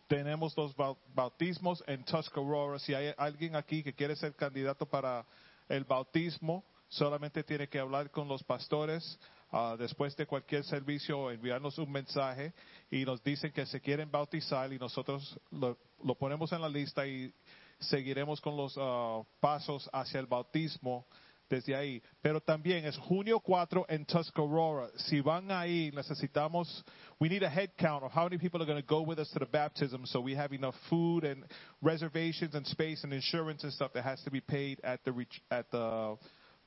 tenemos 0.07 0.55
los 0.57 0.75
bau- 0.75 0.97
bautismos 1.13 1.83
en 1.87 2.03
Tuscarora. 2.03 2.79
Si 2.79 2.93
hay 2.93 3.13
alguien 3.17 3.55
aquí 3.55 3.83
que 3.83 3.93
quiere 3.93 4.15
ser 4.15 4.35
candidato 4.35 4.85
para 4.85 5.25
el 5.69 5.83
bautismo, 5.83 6.63
solamente 6.89 7.43
tiene 7.43 7.67
que 7.67 7.79
hablar 7.79 8.09
con 8.09 8.27
los 8.27 8.43
pastores 8.43 9.19
ah, 9.51 9.75
después 9.77 10.15
de 10.15 10.25
cualquier 10.25 10.63
servicio, 10.63 11.29
enviarnos 11.31 11.77
un 11.77 11.91
mensaje 11.91 12.53
y 12.89 13.05
nos 13.05 13.21
dicen 13.23 13.51
que 13.51 13.65
se 13.65 13.81
quieren 13.81 14.09
bautizar 14.09 14.71
y 14.71 14.79
nosotros 14.79 15.39
lo, 15.51 15.77
ponemos 16.15 16.51
en 16.53 16.61
la 16.61 16.69
lista 16.69 17.05
y 17.05 17.33
seguiremos 17.79 18.41
con 18.41 18.55
los 18.57 18.75
ah, 18.77 19.21
pasos 19.39 19.89
hacia 19.93 20.19
el 20.19 20.25
bautismo 20.25 21.05
desde 21.49 21.75
ahí. 21.75 22.01
Pero 22.21 22.41
también 22.41 22.85
es 22.85 22.97
junio 22.97 23.39
4 23.39 23.85
en 23.89 24.05
Tuscarora. 24.05 24.89
Si 24.97 25.21
van 25.21 25.51
ahí, 25.51 25.91
necesitamos, 25.93 26.83
we 27.19 27.29
need 27.29 27.43
a 27.43 27.49
head 27.49 27.69
count 27.77 28.03
of 28.03 28.11
how 28.11 28.23
many 28.23 28.37
people 28.37 28.61
are 28.61 28.65
going 28.65 28.81
to 28.81 28.87
go 28.87 29.01
with 29.01 29.19
us 29.19 29.29
to 29.31 29.39
the 29.39 29.45
baptism 29.45 30.05
so 30.05 30.19
we 30.19 30.35
have 30.35 30.53
enough 30.53 30.75
food 30.89 31.23
and 31.23 31.43
reservations 31.81 32.55
and 32.55 32.65
space 32.67 33.03
and 33.03 33.13
insurance 33.13 33.63
and 33.63 33.73
stuff 33.73 33.91
that 33.93 34.03
has 34.03 34.21
to 34.23 34.31
be 34.31 34.41
paid 34.41 34.79
at 34.83 35.03
the, 35.05 35.25
at 35.51 35.69
the 35.71 36.17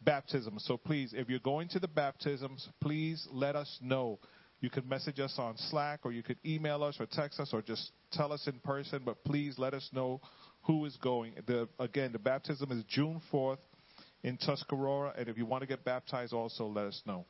baptism. 0.02 0.58
So 0.58 0.76
please, 0.76 1.12
if 1.14 1.28
you're 1.28 1.38
going 1.40 1.68
to 1.68 1.78
the 1.78 1.88
baptisms, 1.88 2.68
please 2.80 3.26
let 3.30 3.56
us 3.56 3.78
know. 3.80 4.18
You 4.60 4.68
can 4.68 4.86
message 4.86 5.18
us 5.20 5.34
on 5.38 5.56
Slack 5.56 6.00
or 6.04 6.12
you 6.12 6.22
could 6.22 6.38
email 6.44 6.84
us 6.84 6.96
or 7.00 7.06
text 7.06 7.40
us 7.40 7.50
or 7.52 7.62
just 7.62 7.92
tell 8.12 8.30
us 8.30 8.46
in 8.46 8.58
person, 8.60 9.02
but 9.04 9.24
please 9.24 9.58
let 9.58 9.72
us 9.72 9.88
know 9.92 10.20
who 10.62 10.84
is 10.84 10.96
going. 11.02 11.32
The, 11.46 11.68
again, 11.78 12.12
the 12.12 12.18
baptism 12.18 12.70
is 12.70 12.84
June 12.84 13.22
4th 13.32 13.58
in 14.22 14.36
Tuscarora, 14.38 15.14
and 15.16 15.28
if 15.28 15.36
you 15.36 15.46
want 15.46 15.62
to 15.62 15.66
get 15.66 15.84
baptized 15.84 16.32
also, 16.32 16.66
let 16.66 16.86
us 16.86 17.02
know. 17.04 17.24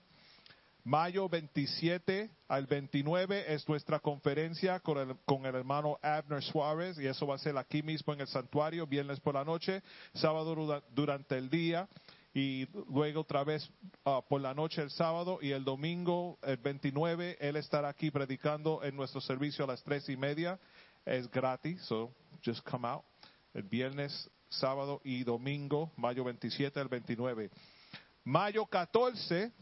Mayo 0.82 1.28
27 1.28 2.30
al 2.48 2.66
29 2.66 3.52
es 3.54 3.68
nuestra 3.68 3.98
conferencia 4.00 4.80
con 4.80 4.96
el, 4.96 5.14
con 5.26 5.44
el 5.44 5.54
hermano 5.54 5.98
Abner 6.02 6.42
Suárez 6.42 6.98
y 6.98 7.06
eso 7.06 7.26
va 7.26 7.34
a 7.34 7.38
ser 7.38 7.56
aquí 7.58 7.82
mismo 7.82 8.14
en 8.14 8.22
el 8.22 8.26
santuario, 8.26 8.86
viernes 8.86 9.20
por 9.20 9.34
la 9.34 9.44
noche, 9.44 9.82
sábado 10.14 10.54
dura- 10.54 10.82
durante 10.94 11.36
el 11.36 11.50
día 11.50 11.86
y 12.32 12.66
luego 12.88 13.20
otra 13.20 13.44
vez 13.44 13.68
ah, 14.06 14.22
por 14.26 14.40
la 14.40 14.54
noche 14.54 14.80
el 14.80 14.90
sábado 14.90 15.38
y 15.42 15.50
el 15.50 15.64
domingo 15.64 16.38
el 16.42 16.56
29 16.56 17.36
él 17.40 17.56
estará 17.56 17.88
aquí 17.90 18.10
predicando 18.10 18.82
en 18.82 18.96
nuestro 18.96 19.20
servicio 19.20 19.64
a 19.64 19.68
las 19.68 19.82
tres 19.82 20.08
y 20.08 20.16
media. 20.16 20.58
Es 21.04 21.30
gratis, 21.30 21.82
so 21.82 22.10
just 22.42 22.66
come 22.66 22.88
out. 22.88 23.02
El 23.52 23.64
viernes, 23.64 24.30
sábado 24.50 25.00
y 25.04 25.24
domingo, 25.24 25.90
mayo 25.96 26.24
27 26.24 26.78
al 26.80 26.88
29. 26.88 27.50
Mayo 28.24 28.66
14 28.66 29.52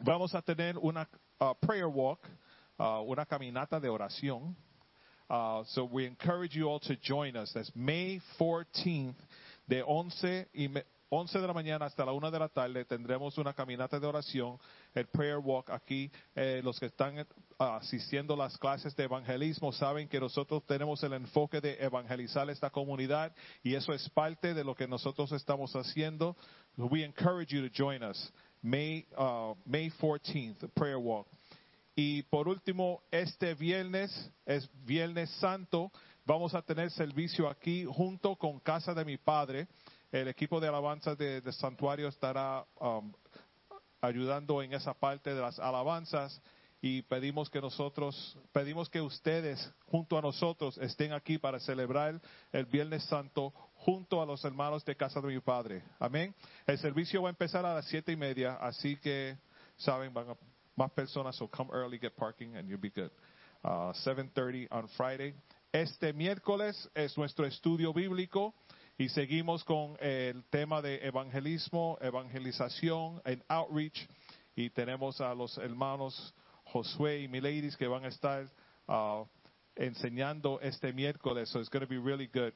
vamos 0.00 0.34
a 0.34 0.42
tener 0.42 0.76
una 0.78 1.08
prayer 1.60 1.86
walk, 1.86 2.20
una 2.78 3.24
caminata 3.24 3.80
de 3.80 3.88
oración. 3.88 4.56
So 5.66 5.84
we 5.84 6.06
encourage 6.06 6.54
you 6.54 6.68
all 6.68 6.80
to 6.80 6.96
join 6.96 7.36
us. 7.36 7.52
That's 7.54 7.74
May 7.74 8.20
14th, 8.38 9.16
de 9.66 9.82
11, 9.82 10.48
y 10.52 10.68
11 11.08 11.40
de 11.40 11.46
la 11.46 11.52
mañana 11.52 11.86
hasta 11.86 12.04
la 12.04 12.12
1 12.12 12.30
de 12.30 12.38
la 12.38 12.48
tarde. 12.48 12.84
Tendremos 12.84 13.38
una 13.38 13.52
caminata 13.52 14.00
de 14.00 14.06
oración, 14.06 14.58
el 14.94 15.06
prayer 15.06 15.38
walk 15.38 15.70
aquí. 15.70 16.10
Eh, 16.34 16.60
los 16.64 16.78
que 16.80 16.86
están 16.86 17.18
eh, 17.18 17.26
asistiendo 17.58 18.34
a 18.34 18.36
las 18.36 18.58
clases 18.58 18.96
de 18.96 19.04
evangelismo 19.04 19.72
saben 19.72 20.08
que 20.08 20.20
nosotros 20.20 20.64
tenemos 20.66 21.02
el 21.02 21.12
enfoque 21.12 21.60
de 21.60 21.76
evangelizar 21.82 22.48
esta 22.50 22.70
comunidad 22.70 23.34
y 23.62 23.74
eso 23.74 23.92
es 23.92 24.08
parte 24.10 24.54
de 24.54 24.64
lo 24.64 24.74
que 24.74 24.88
nosotros 24.88 25.30
estamos 25.32 25.74
haciendo. 25.76 26.36
We 26.76 27.04
encourage 27.04 27.54
you 27.54 27.68
to 27.68 27.72
join 27.72 28.02
us. 28.02 28.32
May, 28.62 29.06
uh, 29.16 29.54
May 29.66 29.90
14th, 29.90 30.58
the 30.58 30.68
prayer 30.68 30.98
walk. 30.98 31.28
Y 31.96 32.22
por 32.24 32.48
último, 32.48 33.02
este 33.10 33.54
viernes 33.54 34.10
es 34.44 34.68
Viernes 34.84 35.30
Santo. 35.38 35.92
Vamos 36.24 36.54
a 36.54 36.62
tener 36.62 36.90
servicio 36.90 37.48
aquí 37.48 37.84
junto 37.84 38.34
con 38.36 38.58
Casa 38.58 38.94
de 38.94 39.04
mi 39.04 39.16
Padre. 39.16 39.68
El 40.14 40.28
equipo 40.28 40.60
de 40.60 40.68
alabanzas 40.68 41.18
de, 41.18 41.40
de 41.40 41.52
santuario 41.52 42.06
estará 42.06 42.64
um, 42.78 43.12
ayudando 44.00 44.62
en 44.62 44.72
esa 44.72 44.94
parte 44.94 45.34
de 45.34 45.40
las 45.40 45.58
alabanzas 45.58 46.40
y 46.80 47.02
pedimos 47.02 47.50
que 47.50 47.60
nosotros, 47.60 48.38
pedimos 48.52 48.88
que 48.88 49.00
ustedes 49.00 49.74
junto 49.86 50.16
a 50.16 50.22
nosotros 50.22 50.78
estén 50.78 51.12
aquí 51.12 51.36
para 51.36 51.58
celebrar 51.58 52.20
el 52.52 52.64
Viernes 52.66 53.02
Santo 53.06 53.52
junto 53.74 54.22
a 54.22 54.26
los 54.26 54.44
hermanos 54.44 54.84
de 54.84 54.94
casa 54.94 55.20
de 55.20 55.26
mi 55.26 55.40
padre. 55.40 55.82
Amén. 55.98 56.32
El 56.64 56.78
servicio 56.78 57.20
va 57.20 57.30
a 57.30 57.30
empezar 57.30 57.66
a 57.66 57.74
las 57.74 57.86
siete 57.86 58.12
y 58.12 58.16
media, 58.16 58.54
así 58.60 58.96
que 58.98 59.36
saben, 59.78 60.14
van 60.14 60.30
a 60.30 60.36
más 60.76 60.92
personas, 60.92 61.34
so 61.34 61.48
come 61.48 61.72
early, 61.72 61.98
get 61.98 62.14
parking, 62.14 62.54
and 62.54 62.68
you'll 62.68 62.80
be 62.80 62.90
good. 62.90 63.10
Uh, 63.64 63.92
7.30 64.06 64.68
on 64.70 64.88
Friday. 64.90 65.34
Este 65.72 66.12
miércoles 66.12 66.88
es 66.94 67.18
nuestro 67.18 67.44
estudio 67.46 67.92
bíblico 67.92 68.54
y 68.96 69.08
seguimos 69.08 69.64
con 69.64 69.96
el 70.00 70.44
tema 70.50 70.80
de 70.80 71.04
evangelismo, 71.06 71.98
evangelización 72.00 73.20
en 73.24 73.42
outreach 73.48 74.08
y 74.54 74.70
tenemos 74.70 75.20
a 75.20 75.34
los 75.34 75.58
hermanos 75.58 76.34
Josué 76.66 77.20
y 77.20 77.28
Miladies 77.28 77.76
que 77.76 77.88
van 77.88 78.04
a 78.04 78.08
estar 78.08 78.46
uh, 78.86 79.26
enseñando 79.74 80.60
este 80.60 80.92
miércoles, 80.92 81.48
so 81.48 81.58
it's 81.58 81.68
going 81.68 81.84
to 81.84 81.88
be 81.88 81.98
really 81.98 82.28
good. 82.32 82.54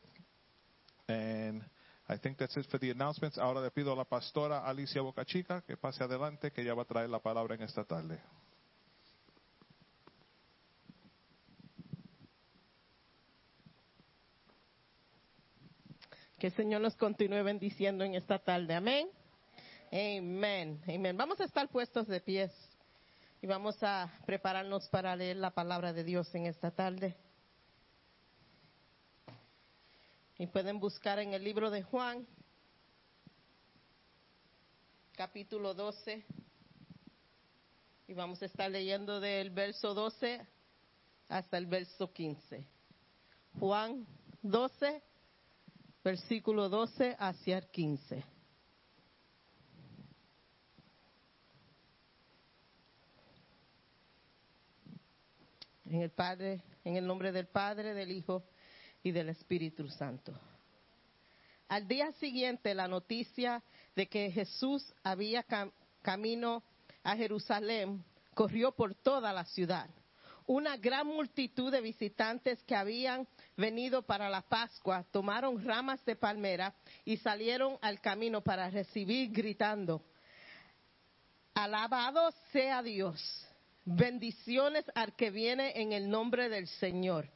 And 1.09 1.65
I 2.09 2.17
think 2.17 2.39
that's 2.39 2.57
it 2.57 2.67
for 2.71 2.79
the 2.79 2.91
announcements. 2.91 3.37
Ahora 3.37 3.61
le 3.61 3.71
pido 3.71 3.93
a 3.93 3.97
la 3.97 4.05
pastora 4.05 4.65
Alicia 4.65 5.03
Bocachica 5.03 5.63
que 5.63 5.77
pase 5.77 6.05
adelante, 6.05 6.53
que 6.53 6.63
ella 6.63 6.75
va 6.75 6.83
a 6.83 6.87
traer 6.87 7.11
la 7.11 7.19
palabra 7.19 7.57
en 7.57 7.63
esta 7.63 7.85
tarde. 7.85 8.21
Que 16.39 16.47
el 16.47 16.53
Señor 16.53 16.81
nos 16.81 16.95
continúe 16.95 17.43
bendiciendo 17.43 18.05
en 18.05 18.15
esta 18.15 18.39
tarde. 18.39 18.73
Amén. 18.73 19.09
Amén. 19.91 20.81
Amén. 20.87 21.17
Vamos 21.17 21.41
a 21.41 21.45
estar 21.45 21.69
puestos 21.69 22.07
de 22.07 22.21
pies 22.21 22.53
y 23.43 23.49
vamos 23.49 23.83
a 23.83 24.09
prepararnos 24.25 24.89
para 24.89 25.17
leer 25.17 25.39
la 25.39 25.51
palabra 25.51 25.93
de 25.93 26.05
Dios 26.05 26.33
en 26.37 26.47
esta 26.47 26.71
tarde. 26.71 27.17
Y 30.39 30.47
pueden 30.47 30.79
buscar 30.79 31.19
en 31.19 31.35
el 31.35 31.43
libro 31.43 31.73
de 31.73 31.83
Juan, 31.83 32.25
capítulo 35.17 35.75
12. 35.75 36.25
Y 38.07 38.15
vamos 38.15 38.41
a 38.43 38.47
estar 38.47 38.71
leyendo 38.71 39.19
del 39.19 39.51
verso 39.51 39.93
12 39.93 40.47
hasta 41.29 41.59
el 41.59 41.67
verso 41.67 42.13
15. 42.13 42.65
Juan 43.59 44.07
12, 44.43 45.03
versículo 46.03 46.69
12 46.69 47.17
hacia 47.19 47.59
el 47.59 47.67
15. 47.69 48.25
En 55.87 56.03
el 56.03 56.11
Padre, 56.11 56.63
en 56.85 56.97
el 56.97 57.07
nombre 57.07 57.33
del 57.33 57.47
Padre, 57.47 57.95
del 57.95 58.11
Hijo 58.13 58.45
y 59.03 59.11
del 59.11 59.31
Espíritu 59.31 59.89
Santo. 59.89 60.33
Al 61.69 61.87
día 61.87 62.13
siguiente, 62.13 62.75
la 62.75 62.89
noticia 62.89 63.63
de 63.95 64.07
que 64.07 64.31
Jesús 64.31 64.93
había 65.03 65.47
cam- 65.47 65.73
camino 66.03 66.63
a 67.03 67.17
Jerusalén 67.17 68.05
corrió 68.35 68.73
por 68.73 68.95
toda 68.95 69.33
la 69.33 69.45
ciudad. 69.45 69.89
Una 70.49 70.79
gran 70.79 71.07
multitud 71.07 71.71
de 71.71 71.83
visitantes 71.83 72.63
que 72.65 72.75
habían 72.75 73.29
venido 73.55 74.03
para 74.03 74.31
la 74.31 74.41
Pascua 74.41 75.05
tomaron 75.13 75.63
ramas 75.63 76.03
de 76.07 76.17
palmera 76.17 76.75
y 77.05 77.19
salieron 77.19 77.77
al 77.83 78.01
camino 78.01 78.41
para 78.43 78.71
recibir 78.71 79.31
gritando, 79.31 80.03
Alabado 81.55 82.31
sea 82.53 82.83
Dios, 82.83 83.21
bendiciones 83.85 84.85
al 84.95 85.15
que 85.17 85.31
viene 85.31 85.73
en 85.81 85.93
el 85.93 86.09
nombre 86.09 86.49
del 86.49 86.67
Señor, 86.67 87.29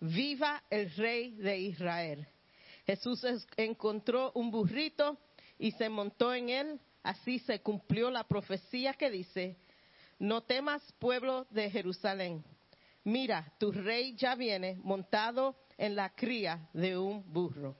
viva 0.00 0.62
el 0.70 0.90
Rey 0.96 1.32
de 1.32 1.58
Israel. 1.58 2.26
Jesús 2.86 3.22
es- 3.24 3.46
encontró 3.56 4.32
un 4.34 4.50
burrito 4.50 5.18
y 5.58 5.72
se 5.72 5.88
montó 5.90 6.32
en 6.32 6.48
él, 6.48 6.80
así 7.02 7.38
se 7.40 7.60
cumplió 7.60 8.10
la 8.10 8.24
profecía 8.24 8.94
que 8.94 9.10
dice, 9.10 9.56
no 10.18 10.42
temas 10.42 10.82
pueblo 10.98 11.46
de 11.50 11.70
Jerusalén. 11.70 12.44
Mira, 13.04 13.52
tu 13.58 13.70
rey 13.70 14.16
ya 14.16 14.34
viene 14.34 14.78
montado 14.82 15.56
en 15.78 15.94
la 15.94 16.10
cría 16.10 16.68
de 16.72 16.98
un 16.98 17.32
burro, 17.32 17.76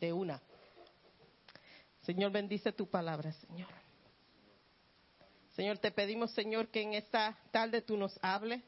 de 0.00 0.12
una. 0.12 0.40
Señor, 2.02 2.32
bendice 2.32 2.72
tu 2.72 2.88
palabra, 2.88 3.32
Señor. 3.32 3.68
Señor, 5.54 5.78
te 5.78 5.90
pedimos, 5.90 6.32
Señor, 6.32 6.68
que 6.68 6.82
en 6.82 6.94
esta 6.94 7.38
tarde 7.50 7.82
tú 7.82 7.96
nos 7.96 8.18
hables. 8.22 8.62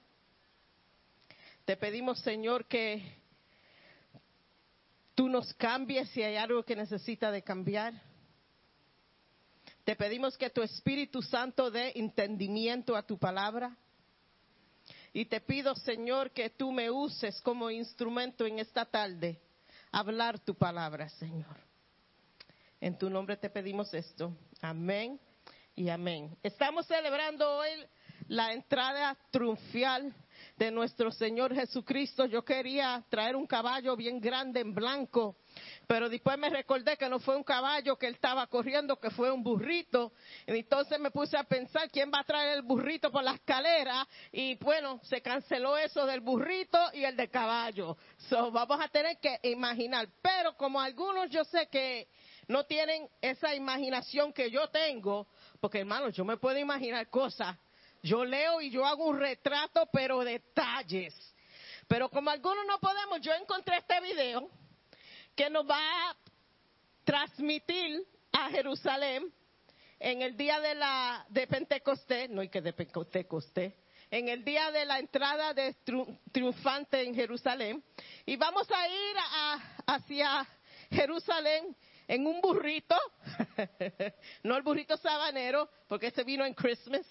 Te 1.64 1.76
pedimos, 1.76 2.18
Señor, 2.20 2.66
que 2.66 3.03
tú 5.14 5.28
nos 5.28 5.55
cambies 5.55 6.11
si 6.11 6.22
hay 6.22 6.36
algo 6.36 6.64
que 6.64 6.76
necesita 6.76 7.30
de 7.30 7.43
cambiar. 7.43 7.95
Te 9.85 9.97
pedimos 9.97 10.39
que 10.39 10.51
tu 10.51 10.62
Espíritu 10.62 11.22
Santo 11.22 11.70
dé 11.70 11.93
entendimiento 11.97 12.95
a 12.95 13.03
tu 13.03 13.18
palabra. 13.18 13.76
Y 15.12 15.26
te 15.26 15.41
pido, 15.41 15.74
Señor, 15.74 16.30
que 16.30 16.51
tú 16.51 16.72
me 16.72 16.91
uses 16.91 17.41
como 17.43 17.70
instrumento 17.70 18.47
en 18.47 18.61
esta 18.61 18.85
tarde, 18.85 19.41
hablar 19.91 20.39
tu 20.39 20.55
palabra, 20.55 21.09
Señor. 21.09 21.57
En 22.80 22.97
tu 22.97 23.11
nombre 23.11 23.37
te 23.37 23.51
pedimos 23.51 23.93
esto. 23.93 24.37
Amén 24.61 25.20
y 25.74 25.89
amén. 25.89 26.37
Estamos 26.43 26.87
celebrando 26.87 27.59
hoy 27.59 27.70
la 28.28 28.53
entrada 28.53 29.16
triunfal 29.30 30.14
de 30.63 30.71
nuestro 30.71 31.11
Señor 31.11 31.53
Jesucristo. 31.53 32.25
Yo 32.27 32.45
quería 32.45 33.05
traer 33.09 33.35
un 33.35 33.49
caballo 33.49 33.97
bien 33.97 34.21
grande 34.21 34.61
en 34.61 34.73
blanco, 34.73 35.35
pero 35.89 36.09
después 36.09 36.39
me 36.39 36.49
recordé 36.51 36.97
que 36.97 37.09
no 37.09 37.19
fue 37.19 37.35
un 37.35 37.43
caballo 37.43 37.97
que 37.97 38.07
él 38.07 38.15
estaba 38.15 38.47
corriendo, 38.47 39.01
que 39.01 39.11
fue 39.11 39.33
un 39.33 39.43
burrito. 39.43 40.13
Entonces 40.47 41.01
me 41.01 41.11
puse 41.11 41.37
a 41.37 41.43
pensar 41.43 41.91
quién 41.91 42.13
va 42.15 42.21
a 42.21 42.25
traer 42.25 42.59
el 42.59 42.63
burrito 42.63 43.11
por 43.11 43.25
la 43.25 43.33
escalera 43.33 44.07
y 44.31 44.55
bueno, 44.55 45.01
se 45.03 45.21
canceló 45.21 45.77
eso 45.77 46.07
del 46.07 46.21
burrito 46.21 46.79
y 46.93 47.03
el 47.03 47.17
de 47.17 47.29
caballo. 47.29 47.97
So, 48.29 48.53
vamos 48.53 48.79
a 48.81 48.87
tener 48.87 49.19
que 49.19 49.41
imaginar, 49.43 50.09
pero 50.23 50.57
como 50.57 50.81
algunos 50.81 51.29
yo 51.29 51.43
sé 51.43 51.67
que 51.73 52.07
no 52.47 52.67
tienen 52.67 53.09
esa 53.21 53.53
imaginación 53.53 54.33
que 54.33 54.49
yo 54.49 54.69
tengo, 54.69 55.27
porque 55.59 55.81
hermano, 55.81 56.11
yo 56.11 56.25
me 56.25 56.37
puedo 56.37 56.57
imaginar 56.57 57.09
cosas. 57.09 57.57
Yo 58.03 58.25
leo 58.25 58.61
y 58.61 58.71
yo 58.71 58.85
hago 58.85 59.07
un 59.07 59.19
retrato, 59.19 59.89
pero 59.93 60.21
detalles. 60.25 61.15
Pero 61.89 62.09
como 62.09 62.31
algunos 62.31 62.67
no 62.67 62.79
podemos, 62.79 63.21
yo 63.21 63.33
encontré 63.35 63.77
este 63.79 64.01
video 64.01 64.49
que 65.37 65.49
nos 65.51 65.69
va 65.69 66.11
a 66.11 66.17
transmitir 67.05 68.03
a 68.33 68.49
Jerusalén 68.51 69.33
en 69.99 70.23
el 70.23 70.37
día 70.37 70.61
de 70.61 70.75
la 70.75 71.25
de 71.29 71.47
Pentecostés, 71.47 72.29
no 72.31 72.41
hay 72.41 72.49
que 72.49 72.61
de 72.61 72.73
Pentecostés, 72.73 73.73
en 74.11 74.29
el 74.29 74.45
día 74.45 74.71
de 74.71 74.85
la 74.85 74.99
entrada 74.99 75.55
de 75.55 75.75
triun- 75.85 76.19
triunfante 76.33 77.03
en 77.03 77.15
Jerusalén, 77.15 77.83
y 78.27 78.37
vamos 78.37 78.69
a 78.71 78.89
ir 78.89 79.17
a- 79.19 79.61
hacia 79.87 80.47
Jerusalén 80.91 81.77
en 82.09 82.27
un 82.27 82.41
burrito, 82.41 82.97
no 84.43 84.57
el 84.57 84.63
burrito 84.63 84.97
sabanero, 84.97 85.69
porque 85.89 86.09
ese 86.09 86.25
vino 86.25 86.45
en 86.45 86.55
Christmas, 86.55 87.07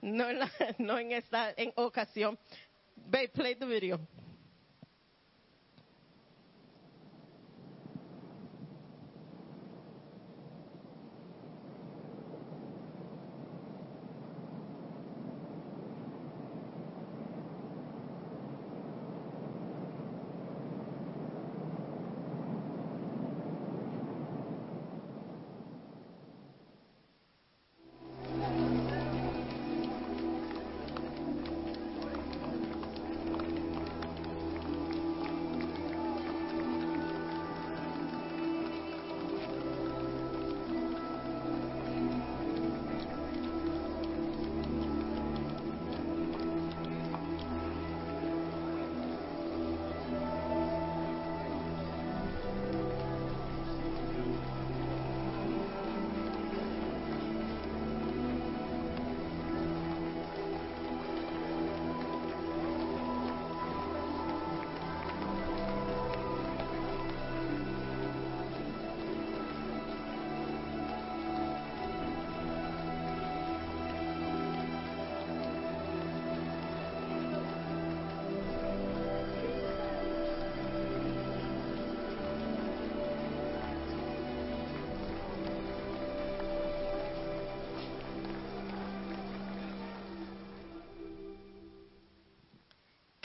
no 0.00 0.28
en, 0.28 0.38
la- 0.40 0.50
no 0.78 0.98
en 0.98 1.12
esta 1.12 1.52
en 1.56 1.72
ocasión. 1.76 2.38
Babe, 2.96 3.28
play 3.28 3.54
the 3.54 3.66
video. 3.66 4.00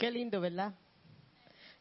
Qué 0.04 0.10
lindo, 0.10 0.38
¿verdad? 0.38 0.74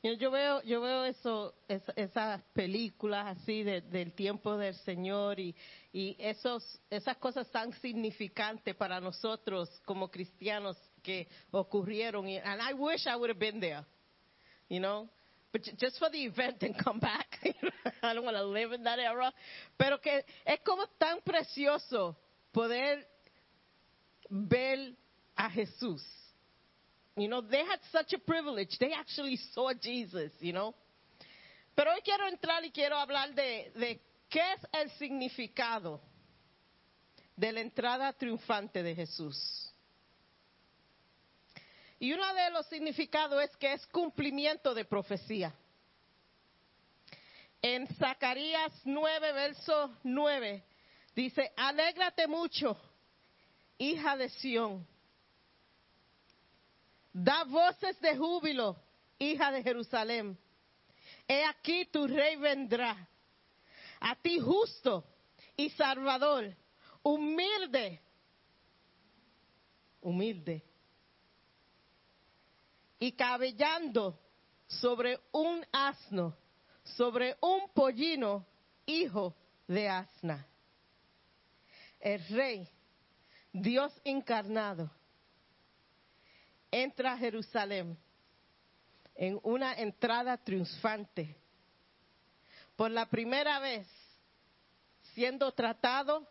Yo 0.02 0.32
veo, 0.32 0.62
yo 0.64 0.80
veo 0.80 1.04
eso, 1.04 1.56
es- 1.68 1.84
esas 1.98 2.42
películas 2.54 3.36
así 3.38 3.64
de- 3.64 3.82
del 3.82 4.14
tiempo 4.14 4.56
del 4.56 4.76
Señor 4.76 5.42
y, 5.42 5.54
y 5.92 6.16
esos, 6.20 6.64
esas 6.90 7.18
cosas 7.18 7.52
tan 7.52 7.74
significantes 7.82 8.74
para 8.78 9.02
nosotros 9.02 9.70
como 9.84 10.10
cristianos 10.10 10.78
que 11.02 11.28
ocurrieron. 11.52 12.26
Y, 12.30 12.38
and 12.38 12.62
I 12.62 12.72
wish 12.74 13.06
I 13.08 13.18
would 13.18 13.30
have 13.30 13.40
been 13.40 13.60
there, 13.60 13.84
you 14.70 14.80
know, 14.80 15.10
but 15.52 15.62
ju- 15.62 15.76
just 15.78 16.00
for 16.00 16.10
the 16.10 16.24
event 16.24 16.64
and 16.64 16.78
come 16.82 17.02
back. 17.02 17.40
I 18.02 18.14
don't 18.14 18.24
want 18.24 18.38
to 18.38 18.46
live 18.46 18.72
in 18.74 18.84
that 18.86 19.00
era. 19.00 19.34
Pero 19.76 20.00
que 20.00 20.24
es 20.46 20.62
como 20.64 20.88
tan 20.98 21.20
precioso 21.26 22.16
poder 22.54 23.06
ver 24.30 24.96
a 25.36 25.50
Jesús. 25.50 26.02
You 27.16 27.28
know, 27.28 27.42
they 27.42 27.60
had 27.60 27.80
such 27.92 28.14
a 28.14 28.20
privilege. 28.20 28.76
They 28.80 28.92
actually 28.92 29.38
saw 29.54 29.72
Jesus, 29.74 30.32
you 30.40 30.54
know. 30.54 30.74
Pero 31.76 31.92
hoy 31.92 32.02
quiero 32.04 32.28
entrar 32.28 32.64
y 32.64 32.72
quiero 32.72 32.96
hablar 32.96 33.34
de, 33.36 33.72
de 33.76 34.02
qué 34.30 34.42
es 34.54 34.66
el 34.74 34.90
significado 34.98 36.00
de 37.36 37.52
la 37.52 37.62
entrada 37.62 38.14
triunfante 38.14 38.84
de 38.84 38.96
Jesús. 38.96 39.72
Y 42.00 42.14
uno 42.14 42.34
de 42.34 42.50
los 42.52 42.66
significados 42.68 43.42
es 43.44 43.56
que 43.58 43.74
es 43.74 43.86
cumplimiento 43.88 44.74
de 44.74 44.86
profecía. 44.86 45.54
En 47.62 47.88
Zacarías 47.96 48.74
9, 48.84 49.32
verso 49.32 49.98
9, 50.04 50.64
dice, 51.16 51.54
alégrate 51.56 52.28
mucho, 52.28 52.78
hija 53.78 54.18
de 54.18 54.30
Sión. 54.30 54.86
Da 57.14 57.44
voces 57.44 58.00
de 58.02 58.18
júbilo, 58.18 58.76
hija 59.20 59.52
de 59.52 59.64
Jerusalén. 59.64 60.38
He 61.28 61.44
aquí 61.46 61.86
tu 61.86 62.08
rey 62.08 62.36
vendrá. 62.36 63.08
A 64.00 64.16
ti 64.16 64.40
justo 64.40 65.06
y 65.56 65.70
salvador, 65.70 66.54
humilde, 67.04 68.02
humilde. 70.02 70.64
y 73.04 73.12
cabellando 73.12 74.18
sobre 74.66 75.20
un 75.34 75.66
asno, 75.74 76.38
sobre 76.86 77.36
un 77.42 77.70
pollino, 77.74 78.46
hijo 78.86 79.36
de 79.68 79.90
asna. 79.90 80.48
El 82.00 82.26
rey, 82.30 82.70
Dios 83.52 83.92
encarnado, 84.06 84.90
entra 86.74 87.14
a 87.14 87.18
Jerusalén 87.18 87.96
en 89.14 89.40
una 89.44 89.76
entrada 89.76 90.38
triunfante, 90.38 91.38
por 92.76 92.90
la 92.90 93.08
primera 93.08 93.60
vez 93.60 93.88
siendo 95.14 95.52
tratado 95.52 96.28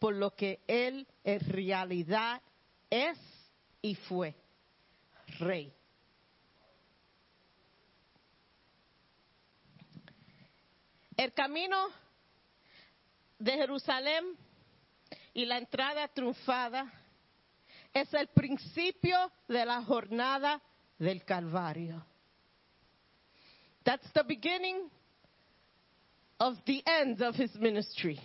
por 0.00 0.16
lo 0.16 0.34
que 0.34 0.60
él 0.66 1.06
en 1.22 1.40
realidad 1.48 2.42
es 2.90 3.16
y 3.80 3.94
fue, 3.94 4.34
rey. 5.38 5.72
El 11.16 11.32
camino 11.32 11.86
de 13.38 13.52
Jerusalén 13.52 14.36
y 15.32 15.44
la 15.44 15.58
entrada 15.58 16.08
triunfada 16.08 16.92
es 17.94 18.12
el 18.12 18.26
principio 18.28 19.16
de 19.48 19.64
la 19.64 19.82
jornada 19.82 20.60
del 20.98 21.24
Calvario. 21.24 22.04
That's 23.84 24.10
the 24.12 24.24
beginning 24.24 24.90
of 26.40 26.56
the 26.66 26.82
end 26.86 27.22
of 27.22 27.36
his 27.36 27.54
ministry. 27.54 28.20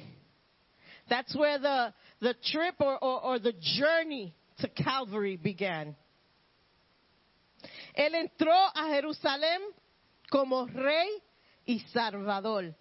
That's 1.08 1.36
where 1.36 1.60
the, 1.60 1.94
the 2.20 2.34
trip 2.52 2.76
or, 2.80 2.98
or, 3.04 3.24
or 3.24 3.40
the 3.40 3.54
journey 3.78 4.34
to 4.60 4.68
Calvary 4.70 5.38
began. 5.38 5.96
Él 7.96 8.16
entró 8.16 8.54
a 8.74 8.88
Jerusalén 8.90 9.60
como 10.32 10.66
rey 10.68 11.10
y 11.66 11.80
salvador. 11.94 12.74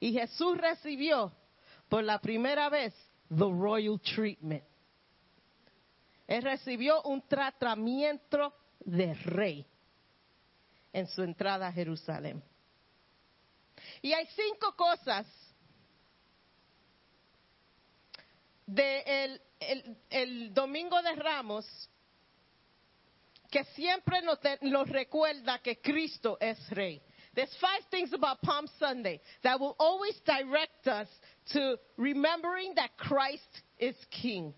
Y 0.00 0.12
Jesús 0.12 0.58
recibió 0.58 1.32
por 1.88 2.02
la 2.02 2.18
primera 2.18 2.68
vez 2.68 2.92
the 3.30 3.46
royal 3.46 3.98
treatment. 3.98 4.64
Él 6.26 6.42
recibió 6.42 7.02
un 7.02 7.26
tratamiento 7.26 8.54
de 8.80 9.14
rey 9.14 9.66
en 10.92 11.06
su 11.08 11.22
entrada 11.22 11.68
a 11.68 11.72
Jerusalén. 11.72 12.42
Y 14.00 14.12
hay 14.12 14.26
cinco 14.28 14.74
cosas 14.76 15.26
de 18.66 19.40
el, 20.10 20.54
Domingo 20.54 21.00
de 21.02 21.14
Ramos 21.16 21.66
que 23.50 23.64
siempre 23.76 24.22
nos, 24.22 24.38
nos 24.62 24.88
recuerda 24.88 25.58
que 25.58 25.80
Cristo 25.80 26.38
es 26.40 26.58
Rey. 26.70 27.00
There's 27.34 27.54
five 27.56 27.84
things 27.90 28.12
about 28.12 28.40
Palm 28.42 28.66
Sunday 28.78 29.20
that 29.42 29.58
will 29.58 29.74
always 29.78 30.14
direct 30.24 30.86
us 30.86 31.08
to 31.52 31.78
remembering 31.96 32.74
that 32.76 32.96
Christ 32.96 33.62
is 33.78 33.96
King. 34.10 34.54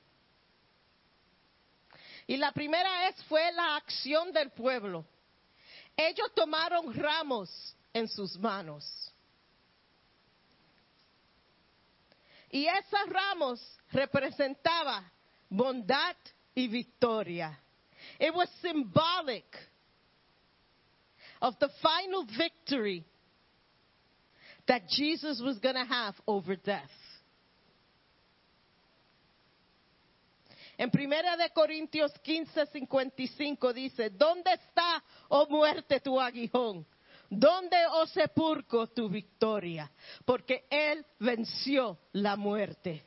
Y 2.26 2.36
la 2.36 2.52
primera 2.52 3.08
es 3.08 3.22
fue 3.24 3.52
la 3.52 3.76
acción 3.76 4.32
del 4.32 4.50
pueblo. 4.50 5.04
Ellos 5.96 6.32
tomaron 6.34 6.92
ramos 6.94 7.50
en 7.92 8.08
sus 8.08 8.38
manos. 8.38 8.84
Y 12.50 12.66
esos 12.66 13.08
ramos 13.08 13.60
representaba 13.92 15.02
bondad 15.48 16.16
y 16.54 16.68
victoria. 16.68 17.58
It 18.18 18.34
was 18.34 18.48
symbolic 18.60 19.44
of 21.40 21.58
the 21.58 21.68
final 21.82 22.24
victory 22.24 23.04
that 24.66 24.88
Jesus 24.88 25.40
was 25.40 25.58
going 25.58 25.74
to 25.74 25.84
have 25.84 26.14
over 26.26 26.56
death. 26.56 26.90
En 30.78 30.90
Primera 30.90 31.36
de 31.36 31.50
Corintios 31.50 32.12
15, 32.20 32.66
55 32.66 33.72
dice, 33.72 34.10
¿dónde 34.10 34.52
está, 34.52 35.02
oh 35.28 35.46
muerte, 35.48 36.00
tu 36.00 36.20
aguijón? 36.20 36.86
¿Dónde, 37.30 37.76
oh 37.92 38.06
sepulcro, 38.06 38.86
tu 38.88 39.08
victoria? 39.08 39.90
Porque 40.24 40.66
Él 40.70 41.04
venció 41.18 41.98
la 42.12 42.36
muerte. 42.36 43.02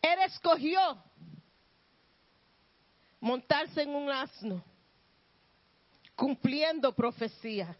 Él 0.00 0.18
escogió 0.24 1.02
montarse 3.20 3.82
en 3.82 3.90
un 3.90 4.10
asno, 4.10 4.64
cumpliendo 6.14 6.94
profecía. 6.94 7.76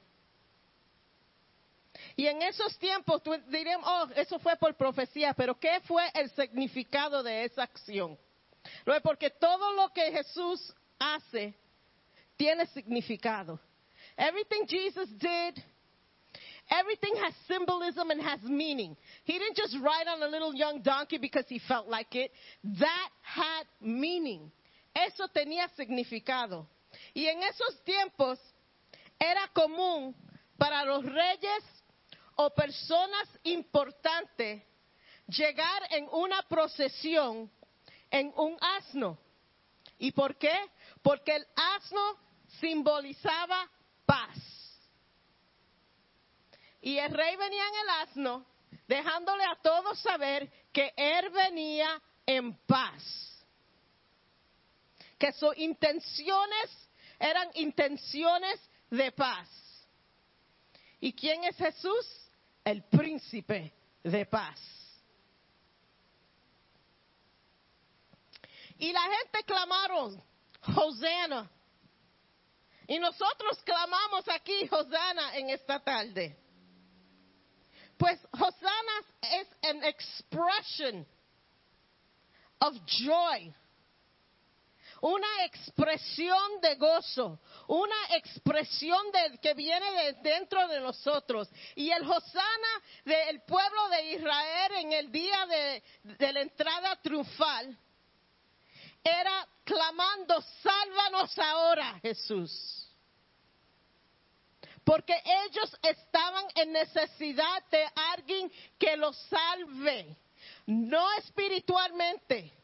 Y 2.18 2.26
en 2.26 2.42
esos 2.42 2.76
tiempos 2.80 3.22
tú 3.22 3.32
diríamos, 3.46 3.88
oh, 3.88 4.08
eso 4.16 4.40
fue 4.40 4.56
por 4.56 4.74
profecía, 4.74 5.32
pero 5.34 5.54
¿qué 5.54 5.78
fue 5.84 6.02
el 6.14 6.28
significado 6.30 7.22
de 7.22 7.44
esa 7.44 7.62
acción? 7.62 8.18
Porque 9.04 9.30
todo 9.30 9.72
lo 9.74 9.92
que 9.92 10.10
Jesús 10.10 10.74
hace 10.98 11.54
tiene 12.36 12.66
significado. 12.66 13.60
Everything 14.16 14.66
Jesus 14.66 15.08
did, 15.16 15.62
everything 16.68 17.14
has 17.22 17.36
symbolism 17.46 18.10
and 18.10 18.20
has 18.20 18.42
meaning. 18.42 18.96
He 19.22 19.38
didn't 19.38 19.56
just 19.56 19.74
ride 19.74 20.08
on 20.08 20.20
a 20.20 20.26
little 20.26 20.52
young 20.52 20.82
donkey 20.82 21.18
because 21.18 21.46
he 21.48 21.60
felt 21.68 21.86
like 21.86 22.12
it. 22.16 22.32
That 22.64 23.10
had 23.22 23.66
meaning. 23.80 24.50
Eso 24.92 25.28
tenía 25.28 25.68
significado. 25.76 26.66
Y 27.14 27.28
en 27.28 27.44
esos 27.44 27.80
tiempos 27.84 28.40
era 29.20 29.46
común 29.54 30.16
para 30.58 30.84
los 30.84 31.04
reyes 31.04 31.77
o 32.40 32.50
personas 32.50 33.28
importantes 33.42 34.62
llegar 35.26 35.82
en 35.90 36.08
una 36.12 36.40
procesión 36.42 37.50
en 38.10 38.32
un 38.36 38.56
asno. 38.60 39.18
¿Y 39.98 40.12
por 40.12 40.36
qué? 40.36 40.54
Porque 41.02 41.34
el 41.34 41.46
asno 41.56 42.16
simbolizaba 42.60 43.68
paz. 44.06 44.38
Y 46.80 46.96
el 46.98 47.10
rey 47.10 47.34
venía 47.34 47.62
en 47.66 47.74
el 47.74 47.88
asno, 48.08 48.46
dejándole 48.86 49.44
a 49.44 49.56
todos 49.56 49.98
saber 49.98 50.48
que 50.72 50.92
él 50.96 51.30
venía 51.30 52.00
en 52.24 52.56
paz. 52.66 53.02
Que 55.18 55.32
sus 55.32 55.58
intenciones 55.58 56.88
eran 57.18 57.50
intenciones 57.54 58.60
de 58.90 59.10
paz. 59.10 59.48
¿Y 61.00 61.12
quién 61.12 61.42
es 61.42 61.56
Jesús? 61.56 62.27
El 62.64 62.82
príncipe 62.84 63.72
de 64.02 64.26
paz. 64.26 64.60
Y 68.78 68.92
la 68.92 69.02
gente 69.02 69.44
clamaron, 69.44 70.22
Hosanna. 70.76 71.50
Y 72.86 72.98
nosotros 72.98 73.58
clamamos 73.64 74.28
aquí, 74.28 74.68
Hosanna, 74.70 75.36
en 75.36 75.50
esta 75.50 75.80
tarde. 75.80 76.36
Pues 77.98 78.20
Hosanna 78.32 79.02
es 79.20 79.48
an 79.64 79.84
expression 79.84 81.06
of 82.60 82.74
joy. 82.86 83.52
Una 85.00 85.44
expresión 85.44 86.60
de 86.60 86.74
gozo, 86.74 87.40
una 87.68 88.16
expresión 88.16 89.00
de, 89.12 89.38
que 89.38 89.54
viene 89.54 89.90
de 89.92 90.12
dentro 90.14 90.66
de 90.68 90.80
nosotros. 90.80 91.48
Y 91.76 91.90
el 91.90 92.02
Hosanna 92.02 92.82
del 93.04 93.42
pueblo 93.42 93.88
de 93.90 94.14
Israel 94.14 94.72
en 94.76 94.92
el 94.92 95.12
día 95.12 95.46
de, 95.46 95.82
de 96.02 96.32
la 96.32 96.40
entrada 96.40 96.96
triunfal 97.00 97.78
era 99.04 99.46
clamando, 99.64 100.42
sálvanos 100.62 101.38
ahora, 101.38 101.98
Jesús. 102.02 102.88
Porque 104.84 105.14
ellos 105.44 105.76
estaban 105.82 106.46
en 106.54 106.72
necesidad 106.72 107.62
de 107.70 107.86
alguien 108.14 108.50
que 108.78 108.96
los 108.96 109.16
salve, 109.28 110.16
no 110.66 111.12
espiritualmente. 111.18 112.57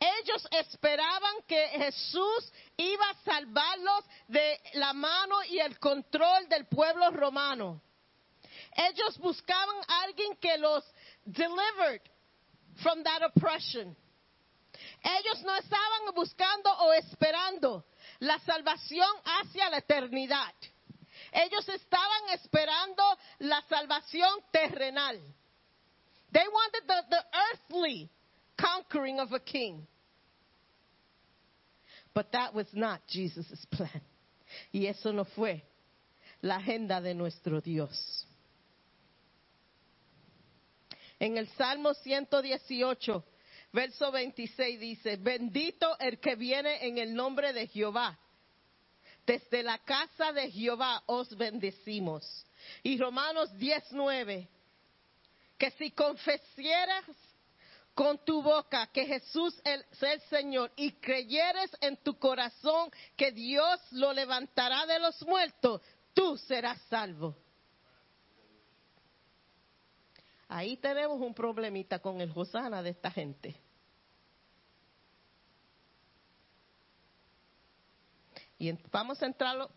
Ellos 0.00 0.46
esperaban 0.52 1.42
que 1.46 1.68
Jesús 1.70 2.52
iba 2.76 3.10
a 3.10 3.22
salvarlos 3.24 4.04
de 4.28 4.60
la 4.74 4.92
mano 4.92 5.42
y 5.44 5.58
el 5.58 5.78
control 5.78 6.48
del 6.48 6.66
pueblo 6.66 7.10
romano. 7.10 7.82
Ellos 8.76 9.18
buscaban 9.18 9.76
a 9.88 10.02
alguien 10.02 10.36
que 10.36 10.56
los 10.58 10.84
delivered 11.24 12.02
from 12.76 13.02
that 13.02 13.22
oppression. 13.22 13.96
Ellos 15.02 15.42
no 15.42 15.56
estaban 15.56 16.14
buscando 16.14 16.70
o 16.70 16.92
esperando 16.92 17.84
la 18.20 18.38
salvación 18.40 19.08
hacia 19.24 19.68
la 19.70 19.78
eternidad. 19.78 20.54
Ellos 21.32 21.68
estaban 21.68 22.30
esperando 22.30 23.02
la 23.40 23.62
salvación 23.62 24.30
terrenal. 24.52 25.20
They 26.30 26.46
wanted 26.46 26.86
the, 26.86 27.02
the 27.10 27.24
earthly 27.32 28.10
conquering 28.60 29.20
of 29.20 29.32
a 29.32 29.40
king. 29.40 29.86
But 32.14 32.32
that 32.32 32.54
was 32.54 32.66
not 32.72 33.00
Jesus' 33.08 33.64
plan. 33.70 34.00
Y 34.72 34.86
eso 34.86 35.12
no 35.12 35.24
fue 35.24 35.62
la 36.42 36.56
agenda 36.56 37.00
de 37.00 37.14
nuestro 37.14 37.60
Dios. 37.60 38.26
En 41.20 41.36
el 41.36 41.48
Salmo 41.56 41.94
118, 41.94 43.24
verso 43.72 44.12
26 44.12 44.80
dice, 44.80 45.16
bendito 45.16 45.96
el 45.98 46.18
que 46.18 46.36
viene 46.36 46.86
en 46.86 46.98
el 46.98 47.14
nombre 47.14 47.52
de 47.52 47.66
Jehová. 47.66 48.18
Desde 49.26 49.62
la 49.62 49.78
casa 49.78 50.32
de 50.32 50.50
Jehová 50.50 51.02
os 51.06 51.36
bendecimos. 51.36 52.46
Y 52.82 52.98
Romanos 52.98 53.56
19, 53.58 54.48
que 55.58 55.70
si 55.72 55.90
confesieras 55.90 57.04
con 57.98 58.16
tu 58.18 58.40
boca 58.40 58.86
que 58.92 59.06
Jesús 59.06 59.60
es 59.64 60.02
el 60.04 60.20
Señor 60.30 60.70
y 60.76 60.92
creyeres 60.92 61.68
en 61.80 61.96
tu 61.96 62.16
corazón 62.16 62.92
que 63.16 63.32
Dios 63.32 63.80
lo 63.90 64.12
levantará 64.12 64.86
de 64.86 65.00
los 65.00 65.20
muertos, 65.26 65.82
tú 66.14 66.38
serás 66.38 66.80
salvo. 66.82 67.34
Ahí 70.46 70.76
tenemos 70.76 71.20
un 71.20 71.34
problemita 71.34 71.98
con 71.98 72.20
el 72.20 72.30
Hosana 72.32 72.84
de 72.84 72.90
esta 72.90 73.10
gente. 73.10 73.60
Y 78.60 78.70
vamos 78.92 79.20
a 79.20 79.26
entrar 79.26 79.68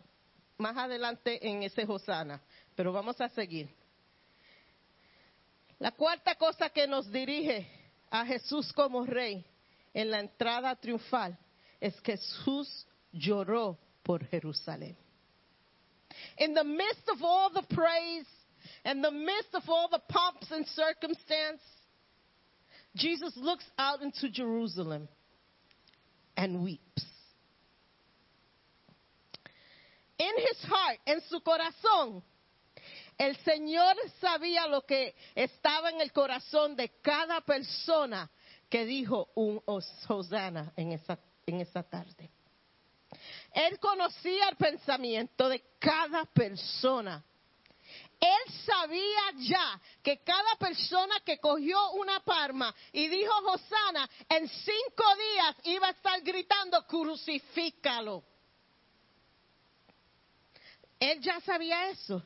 más 0.58 0.76
adelante 0.76 1.44
en 1.44 1.64
ese 1.64 1.82
Hosana, 1.88 2.40
pero 2.76 2.92
vamos 2.92 3.20
a 3.20 3.28
seguir. 3.30 3.68
La 5.80 5.90
cuarta 5.90 6.36
cosa 6.36 6.70
que 6.70 6.86
nos 6.86 7.10
dirige 7.10 7.81
a 8.12 8.26
Jesús 8.26 8.72
como 8.74 9.06
rey 9.06 9.42
en 9.94 10.10
la 10.10 10.20
entrada 10.20 10.76
triunfal 10.76 11.36
es 11.80 11.98
que 12.02 12.12
Jesús 12.12 12.86
lloró 13.12 13.78
por 14.02 14.20
Jerusalén. 14.26 14.94
In 16.36 16.52
the 16.52 16.62
midst 16.62 17.08
of 17.08 17.22
all 17.22 17.50
the 17.50 17.62
praise, 17.74 18.26
in 18.84 19.00
the 19.00 19.10
midst 19.10 19.54
of 19.54 19.62
all 19.66 19.88
the 19.88 20.02
pomps 20.10 20.50
and 20.50 20.66
circumstance, 20.66 21.62
Jesus 22.94 23.34
looks 23.36 23.64
out 23.78 24.02
into 24.02 24.28
Jerusalem 24.28 25.08
and 26.36 26.62
weeps. 26.62 27.04
In 30.18 30.34
his 30.36 30.62
heart, 30.68 30.98
en 31.06 31.20
su 31.30 31.40
corazón, 31.40 32.22
el 33.18 33.36
Señor 33.44 33.96
sabía 34.20 34.66
lo 34.66 34.82
que 34.82 35.14
estaba 35.34 35.90
en 35.90 36.00
el 36.00 36.12
corazón 36.12 36.74
de 36.76 36.88
cada 37.00 37.40
persona 37.40 38.30
que 38.68 38.84
dijo 38.84 39.28
un 39.34 39.62
Hosanna 39.66 40.72
en 40.76 40.92
esa, 40.92 41.18
en 41.46 41.60
esa 41.60 41.82
tarde. 41.82 42.30
Él 43.52 43.78
conocía 43.78 44.48
el 44.48 44.56
pensamiento 44.56 45.48
de 45.48 45.62
cada 45.78 46.24
persona. 46.24 47.22
Él 48.18 48.54
sabía 48.64 49.32
ya 49.38 49.80
que 50.02 50.22
cada 50.22 50.54
persona 50.56 51.20
que 51.20 51.38
cogió 51.38 51.90
una 51.92 52.20
palma 52.20 52.74
y 52.92 53.08
dijo 53.08 53.32
Hosanna, 53.46 54.08
en 54.28 54.48
cinco 54.48 55.04
días 55.16 55.56
iba 55.64 55.88
a 55.88 55.90
estar 55.90 56.20
gritando, 56.22 56.86
crucifícalo. 56.86 58.22
Él 60.98 61.20
ya 61.20 61.40
sabía 61.40 61.90
eso. 61.90 62.22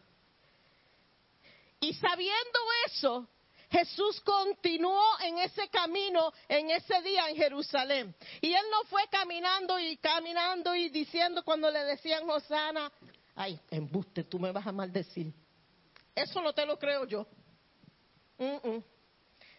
Y 1.87 1.95
sabiendo 1.95 2.59
eso, 2.85 3.29
Jesús 3.71 4.21
continuó 4.23 5.05
en 5.23 5.39
ese 5.39 5.69
camino 5.69 6.33
en 6.49 6.69
ese 6.71 7.01
día 7.01 7.29
en 7.29 7.37
Jerusalén. 7.37 8.13
Y 8.41 8.53
él 8.53 8.65
no 8.73 8.89
fue 8.89 9.03
caminando 9.09 9.79
y 9.79 9.97
caminando 9.99 10.75
y 10.75 10.89
diciendo 10.89 11.45
cuando 11.45 11.71
le 11.71 11.85
decían 11.85 12.29
Hosanna, 12.29 12.91
ay, 13.37 13.61
embuste, 13.71 14.25
tú 14.25 14.41
me 14.41 14.51
vas 14.51 14.67
a 14.67 14.73
maldecir. 14.73 15.33
Eso 16.13 16.43
no 16.43 16.53
te 16.53 16.67
lo 16.67 16.77
creo 16.77 17.05
yo. 17.05 17.25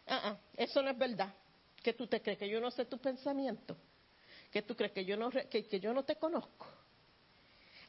Ah, 0.05 0.35
eso 0.57 0.81
no 0.81 0.89
es 0.89 0.97
verdad. 0.97 1.33
¿Qué 1.81 1.93
tú 1.93 2.07
te 2.07 2.21
crees? 2.21 2.39
Que 2.39 2.49
yo 2.49 2.59
no 2.59 2.71
sé 2.71 2.83
tu 2.83 2.97
pensamiento. 2.97 3.77
¿Que 4.51 4.63
tú 4.63 4.75
crees 4.75 4.91
que 4.91 5.05
yo 5.05 5.15
no, 5.15 5.29
que, 5.29 5.65
que 5.65 5.79
yo 5.79 5.93
no 5.93 6.03
te 6.03 6.17
conozco? 6.17 6.67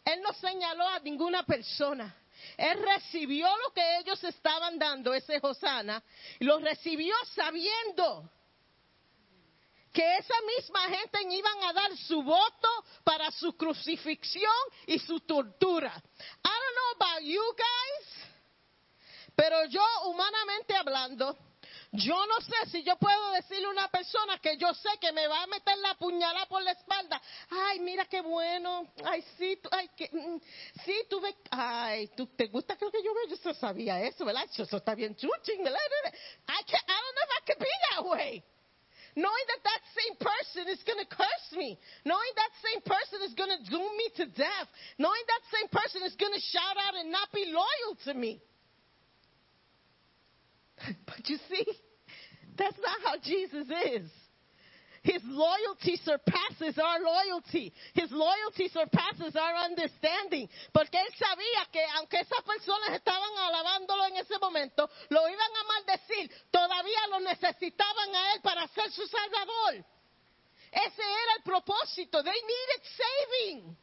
Él 0.05 0.23
no 0.23 0.32
señaló 0.35 0.86
a 0.86 1.01
ninguna 1.01 1.43
persona. 1.43 2.15
Él 2.56 2.82
recibió 2.82 3.48
lo 3.65 3.73
que 3.73 3.98
ellos 3.98 4.23
estaban 4.24 4.78
dando, 4.78 5.15
ese 5.15 5.39
Hosana, 5.40 6.02
y 6.39 6.44
lo 6.44 6.59
recibió 6.59 7.15
sabiendo 7.35 8.31
que 9.93 10.16
esa 10.16 10.35
misma 10.56 10.81
gente 10.89 11.19
iban 11.35 11.65
a 11.65 11.73
dar 11.73 11.97
su 11.97 12.23
voto 12.23 12.69
para 13.05 13.31
su 13.31 13.56
crucifixión 13.56 14.52
y 14.86 14.98
su 14.98 15.20
tortura. 15.20 15.90
I 15.90 16.48
don't 16.48 16.74
know 16.74 17.06
about 17.06 17.23
you 17.23 17.43
guys, 17.56 18.28
pero 19.35 19.65
yo 19.66 19.82
humanamente 20.05 20.77
hablando, 20.77 21.36
yo 21.93 22.27
no 22.27 22.40
sé 22.40 22.70
si 22.70 22.82
yo 22.82 22.97
puedo 22.97 23.31
decirle 23.32 23.66
a 23.66 23.70
una 23.70 23.89
persona 23.89 24.39
que 24.39 24.56
yo 24.59 24.73
sé 24.74 24.90
que 25.01 25.10
me 25.12 25.27
va 25.27 25.43
a 25.43 25.47
meter 25.47 25.77
la 25.78 25.94
puñalada 25.94 26.47
por 26.47 26.62
la 26.62 26.73
espalda. 26.73 27.20
Ay, 27.51 27.81
mira 27.81 28.05
qué 28.05 28.20
bueno. 28.20 28.93
Ay, 29.05 29.24
sí, 29.39 29.59
tú, 29.62 29.70
ay, 29.73 29.89
mm, 30.12 30.36
sí, 30.85 31.06
tú. 31.09 31.23
Ay, 31.51 32.09
tú 32.09 32.27
te 32.27 32.47
gusta 32.48 32.77
creo 32.77 32.90
que 32.90 33.02
yo 33.02 33.15
veo. 33.15 33.36
Yo 33.36 33.55
sabía 33.55 34.01
eso, 34.02 34.24
¿verdad? 34.24 34.44
Eso 34.44 34.77
está 34.77 34.94
bien 34.94 35.16
chuching, 35.16 35.65
¿verdad? 35.65 35.78
I, 36.48 36.62
can't, 36.65 36.85
I 36.89 37.01
don't 37.01 37.15
know 37.15 37.24
if 37.24 37.31
I 37.31 37.40
could 37.47 37.59
be 37.59 37.74
that 37.90 38.05
way. 38.05 38.44
Knowing 39.16 39.47
that 39.48 39.62
that 39.65 39.82
same 39.97 40.15
person 40.20 40.69
is 40.69 40.82
going 40.85 41.01
to 41.01 41.09
curse 41.09 41.51
me. 41.56 41.78
Knowing 42.05 42.32
that 42.36 42.52
same 42.62 42.81
person 42.85 43.19
is 43.27 43.35
going 43.35 43.51
to 43.51 43.70
doom 43.70 43.97
me 43.97 44.06
to 44.15 44.27
death. 44.27 44.69
Knowing 44.98 45.24
that 45.27 45.43
same 45.51 45.69
person 45.73 46.02
is 46.05 46.15
going 46.15 46.32
to 46.32 46.40
shout 46.52 46.77
out 46.77 46.94
and 47.01 47.10
not 47.10 47.32
be 47.32 47.51
loyal 47.51 47.97
to 48.05 48.15
me. 48.15 48.43
But 51.06 51.28
you 51.28 51.38
see, 51.48 51.66
that's 52.56 52.78
not 52.78 52.98
how 53.05 53.16
Jesus 53.22 53.66
is. 53.68 54.10
His 55.02 55.22
loyalty 55.24 55.96
surpasses 56.05 56.76
our 56.76 57.00
loyalty. 57.00 57.72
His 57.94 58.10
loyalty 58.10 58.68
surpasses 58.68 59.36
our 59.36 59.55
understanding. 59.64 60.48
Porque 60.74 60.98
él 60.98 61.09
sabía 61.16 61.64
que 61.72 61.82
aunque 61.96 62.18
esas 62.20 62.42
personas 62.42 62.90
estaban 62.92 63.30
alabándolo 63.38 64.06
en 64.06 64.16
ese 64.16 64.38
momento, 64.38 64.90
lo 65.09 65.28
iban 65.28 65.50
a 65.56 65.64
maldecir, 65.64 66.30
todavía 66.50 67.06
lo 67.10 67.20
necesitaban 67.20 68.14
a 68.14 68.34
él 68.34 68.40
para 68.42 68.66
ser 68.68 68.90
su 68.90 69.06
salvador. 69.06 69.84
Ese 70.72 71.02
era 71.02 71.34
el 71.38 71.42
propósito. 71.42 72.22
They 72.22 72.32
needed 72.32 72.82
saving. 72.98 73.76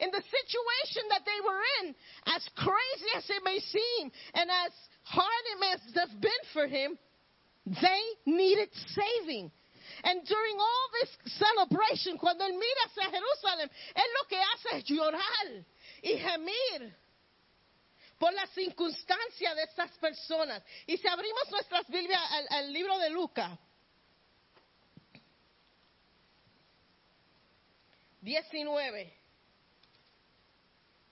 In 0.00 0.10
the 0.10 0.22
situation 0.22 1.02
that 1.10 1.22
they 1.24 1.40
were 1.44 1.62
in, 1.80 1.94
as 2.26 2.42
crazy 2.56 3.10
as 3.16 3.30
it 3.30 3.42
may 3.44 3.58
seem, 3.60 4.10
and 4.34 4.50
as 4.50 4.72
hard 5.04 5.44
it 5.52 5.58
must 5.60 5.94
have 5.96 6.20
been 6.20 6.44
for 6.52 6.66
him, 6.66 6.98
they 7.66 8.02
needed 8.26 8.68
saving. 8.94 9.50
And 10.02 10.26
during 10.26 10.56
all 10.58 10.86
this 11.00 11.10
celebration, 11.38 12.18
cuando 12.18 12.44
él 12.44 12.52
mira 12.52 12.82
hacia 12.86 13.10
Jerusalén, 13.10 13.70
él 13.94 14.10
lo 14.18 14.28
que 14.28 14.38
hace 14.38 14.78
es 14.78 14.84
llorar 14.84 15.64
y 16.02 16.18
gemir 16.18 16.94
por 18.18 18.32
la 18.32 18.46
circunstancia 18.48 19.54
de 19.54 19.62
estas 19.62 19.90
personas. 19.98 20.62
Y 20.86 20.96
si 20.96 21.06
abrimos 21.06 21.50
nuestras 21.50 21.86
Biblias 21.88 22.20
al, 22.30 22.46
al 22.50 22.72
libro 22.72 22.98
de 22.98 23.10
Lucas, 23.10 23.58
19, 28.22 29.23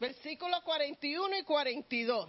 versículos 0.02 0.60
41 0.62 1.38
y 1.38 1.42
42. 1.44 2.28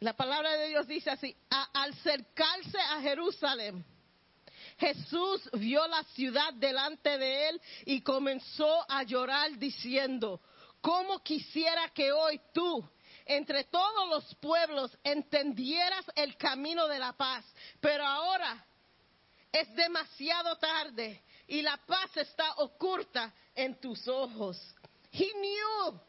La 0.00 0.14
palabra 0.14 0.52
de 0.56 0.68
Dios 0.68 0.86
dice 0.86 1.10
así, 1.10 1.36
"A- 1.50 1.68
al 1.82 1.90
acercarse 1.92 2.78
a 2.80 3.02
Jerusalén, 3.02 3.84
Jesús 4.78 5.50
vio 5.52 5.86
la 5.86 6.02
ciudad 6.14 6.54
delante 6.54 7.18
de 7.18 7.48
él 7.50 7.60
y 7.84 8.00
comenzó 8.00 8.90
a 8.90 9.02
llorar 9.02 9.58
diciendo, 9.58 10.40
¿cómo 10.80 11.18
quisiera 11.22 11.90
que 11.90 12.10
hoy 12.10 12.40
tú, 12.54 12.88
entre 13.26 13.64
todos 13.64 14.08
los 14.08 14.34
pueblos, 14.36 14.96
entendieras 15.04 16.06
el 16.14 16.38
camino 16.38 16.86
de 16.88 17.00
la 17.00 17.12
paz? 17.12 17.44
Pero 17.80 18.06
ahora 18.06 18.64
es 19.52 19.74
demasiado 19.74 20.56
tarde 20.56 21.22
y 21.46 21.62
la 21.62 21.76
paz 21.78 22.16
está 22.16 22.54
oculta 22.58 23.32
en 23.54 23.80
tus 23.80 24.06
ojos. 24.08 24.56
He 25.10 25.32
knew. 25.32 26.00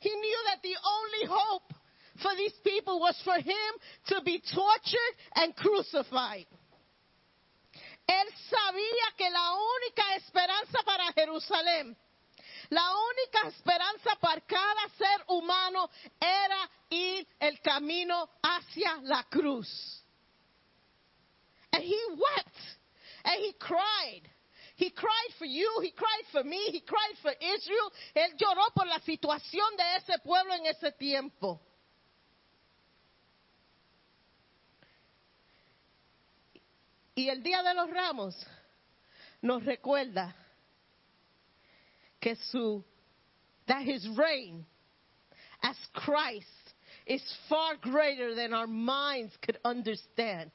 He 0.00 0.10
knew 0.10 0.38
that 0.46 0.62
the 0.62 0.76
only 0.82 1.26
hope 1.26 1.74
for 2.22 2.34
these 2.36 2.54
people 2.62 3.00
was 3.00 3.20
for 3.22 3.36
him 3.36 3.72
to 4.08 4.20
be 4.22 4.40
tortured 4.40 5.14
and 5.34 5.54
crucified. 5.56 6.46
Él 8.06 8.28
sabía 8.50 9.16
que 9.16 9.30
la 9.30 9.52
única 9.54 10.16
esperanza 10.16 10.82
para 10.84 11.12
Jerusalén 11.12 11.96
La 12.70 12.90
única 12.92 13.48
esperanza 13.48 14.16
para 14.20 14.40
cada 14.40 14.88
ser 14.96 15.24
humano 15.28 15.90
era 16.20 16.70
ir 16.90 17.26
el 17.38 17.60
camino 17.60 18.30
hacia 18.42 18.96
la 19.02 19.24
cruz. 19.24 19.93
And 21.74 21.82
he 21.82 21.98
wept 22.10 22.56
and 23.24 23.42
he 23.42 23.52
cried. 23.58 24.22
He 24.76 24.90
cried 24.90 25.30
for 25.38 25.44
you, 25.44 25.80
he 25.82 25.90
cried 25.90 26.24
for 26.32 26.44
me, 26.44 26.58
he 26.70 26.80
cried 26.80 27.14
for 27.20 27.30
Israel. 27.30 27.92
Él 28.16 28.36
lloró 28.40 28.72
por 28.74 28.86
la 28.86 28.98
situación 29.00 29.76
de 29.76 29.84
ese 29.96 30.18
pueblo 30.24 30.54
en 30.54 30.66
ese 30.66 30.92
tiempo. 30.98 31.60
Y 37.16 37.28
el 37.28 37.42
Día 37.42 37.62
de 37.62 37.74
los 37.74 37.90
Ramos 37.90 38.34
nos 39.42 39.64
recuerda 39.64 40.34
que 42.20 42.36
su 42.50 42.84
that 43.66 43.82
his 43.82 44.06
reign 44.16 44.64
as 45.62 45.76
Christ 45.94 46.46
is 47.06 47.22
far 47.48 47.76
greater 47.80 48.34
than 48.34 48.52
our 48.52 48.66
minds 48.66 49.32
could 49.42 49.58
understand. 49.64 50.50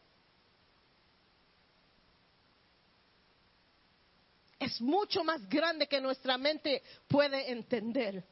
Es 4.70 4.80
mucho 4.80 5.24
más 5.24 5.50
grande 5.50 5.88
que 5.88 6.00
nuestra 6.00 6.38
mente 6.38 6.84
puede 7.08 7.52
entender. 7.52 8.24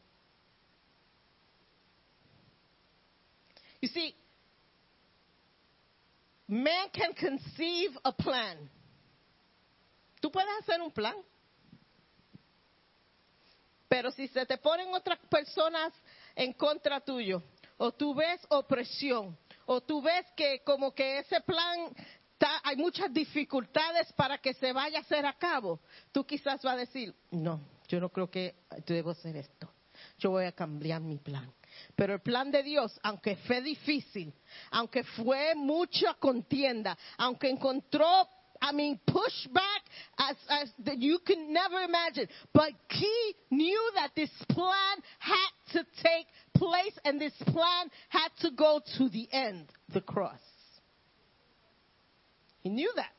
You 3.82 3.90
see, 3.90 4.16
man 6.46 6.90
can 6.94 7.16
conceive 7.16 7.98
a 8.04 8.12
plan. 8.12 8.70
Tú 10.20 10.32
puedes 10.32 10.50
hacer 10.60 10.80
un 10.80 10.92
plan. 10.92 11.16
Pero 13.88 14.12
si 14.12 14.28
se 14.28 14.46
te 14.46 14.60
ponen 14.60 14.94
otras 14.94 15.18
personas 15.30 15.92
en 16.36 16.54
contra 16.54 17.00
tuyo, 17.00 17.42
o 17.78 17.92
tú 17.92 18.14
ves 18.14 18.46
opresión, 18.50 19.36
o 19.66 19.82
tú 19.82 20.04
ves 20.04 20.28
que 20.36 20.62
como 20.64 20.94
que 20.94 21.18
ese 21.18 21.42
plan 21.42 21.96
hay 22.64 22.76
muchas 22.76 23.12
dificultades 23.14 24.12
para 24.14 24.38
que 24.38 24.54
se 24.54 24.72
vaya 24.74 25.00
a 25.00 25.02
hacer 25.02 25.26
a 25.26 25.34
cabo, 25.34 25.80
tú 26.12 26.26
quizás 26.26 26.62
vas 26.62 26.74
a 26.74 26.78
decir, 26.78 27.14
no, 27.32 27.60
yo 27.88 28.00
no 28.00 28.10
creo 28.10 28.30
que 28.30 28.56
debo 28.86 29.12
hacer 29.12 29.36
esto. 29.38 29.70
Yo 30.20 30.32
voy 30.32 30.46
a 30.46 30.52
cambiar 30.52 31.02
mi 31.02 31.18
plan. 31.18 31.52
Pero 31.96 32.14
el 32.14 32.22
plan 32.22 32.52
de 32.52 32.64
Dios, 32.64 33.00
aunque 33.04 33.36
fue 33.36 33.62
difícil, 33.62 34.34
aunque 34.72 35.04
fue 35.04 35.54
mucha 35.56 36.14
contienda, 36.16 36.98
aunque 37.18 37.50
encontró, 37.50 38.28
I 38.62 38.74
mean, 38.74 39.00
pushback 39.06 39.82
as, 40.18 40.36
as 40.50 40.74
that 40.86 40.98
you 40.98 41.20
can 41.20 41.54
never 41.54 41.82
imagine. 41.82 42.28
But 42.54 42.72
he 42.90 43.36
knew 43.52 43.92
that 43.96 44.12
this 44.16 44.32
plan 44.50 44.98
had 45.20 45.74
to 45.74 45.86
take 46.02 46.28
place 46.56 46.98
and 47.06 47.22
this 47.22 47.34
plan 47.46 47.92
had 48.10 48.30
to 48.42 48.52
go 48.52 48.82
to 48.98 49.10
the 49.10 49.28
end, 49.32 49.68
the 49.94 50.02
cross. 50.02 50.40
He 52.68 52.70
knew 52.70 52.92
that. 52.98 53.14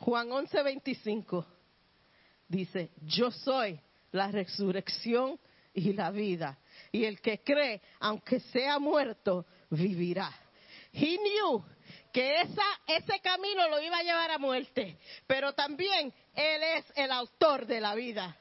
Juan 0.00 0.28
11:25 0.28 1.46
dice, 2.48 2.90
yo 3.06 3.30
soy 3.30 3.78
la 4.10 4.32
resurrección 4.32 5.38
y 5.72 5.92
la 5.92 6.10
vida. 6.10 6.58
Y 6.90 7.04
el 7.04 7.20
que 7.20 7.38
cree, 7.44 7.80
aunque 8.00 8.40
sea 8.40 8.80
muerto, 8.80 9.46
vivirá. 9.70 10.32
He 10.92 11.16
knew 11.16 11.64
que 12.12 12.40
esa, 12.40 12.64
ese 12.88 13.20
camino 13.20 13.68
lo 13.68 13.80
iba 13.80 13.98
a 13.98 14.02
llevar 14.02 14.32
a 14.32 14.38
muerte, 14.38 14.98
pero 15.28 15.52
también 15.52 16.12
Él 16.34 16.62
es 16.76 16.84
el 16.96 17.12
autor 17.12 17.66
de 17.66 17.80
la 17.80 17.94
vida. 17.94 18.36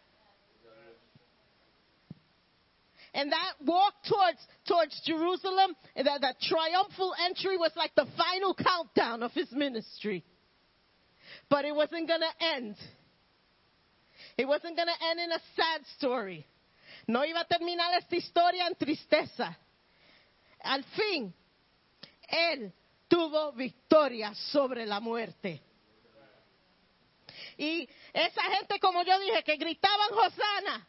And 3.14 3.32
that 3.32 3.54
walk 3.64 3.94
towards 4.10 4.40
towards 4.66 5.00
Jerusalem, 5.06 5.76
that, 5.96 6.22
that 6.22 6.42
triumphal 6.42 7.14
entry 7.30 7.58
was 7.58 7.72
like 7.76 7.94
the 7.96 8.08
final 8.18 8.56
countdown 8.56 9.22
of 9.22 9.32
his 9.34 9.52
ministry. 9.52 10.24
But 11.50 11.66
it 11.66 11.76
wasn't 11.76 12.08
going 12.08 12.22
to 12.22 12.46
end. 12.56 12.76
It 14.38 14.48
wasn't 14.48 14.76
going 14.76 14.88
to 14.88 15.06
end 15.10 15.20
in 15.20 15.32
a 15.32 15.40
sad 15.56 15.82
story. 15.98 16.46
No 17.08 17.22
iba 17.22 17.42
a 17.42 17.46
terminar 17.46 17.94
esta 17.98 18.16
historia 18.16 18.66
en 18.66 18.76
tristeza. 18.76 19.56
Al 20.64 20.84
fin, 20.96 21.34
él 22.28 22.74
tuvo 23.08 23.52
victoria 23.52 24.34
sobre 24.52 24.86
la 24.86 25.00
muerte. 25.00 25.62
Y 27.58 27.88
esa 28.14 28.42
gente, 28.44 28.80
como 28.80 29.04
yo 29.04 29.20
dije, 29.20 29.44
que 29.44 29.58
gritaban 29.58 30.14
Hosana, 30.14 30.88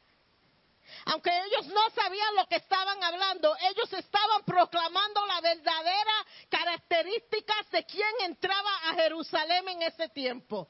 aunque 1.06 1.30
ellos 1.30 1.66
no 1.66 1.90
sabían 1.90 2.34
lo 2.36 2.46
que 2.46 2.56
estaban 2.56 3.02
hablando, 3.02 3.54
ellos 3.70 3.92
estaban 3.92 4.42
proclamando 4.44 5.26
la 5.26 5.40
verdadera 5.40 6.12
características 6.48 7.70
de 7.70 7.84
quien 7.84 8.10
entraba 8.22 8.70
a 8.88 8.94
Jerusalén 8.94 9.68
en 9.68 9.82
ese 9.82 10.08
tiempo. 10.08 10.68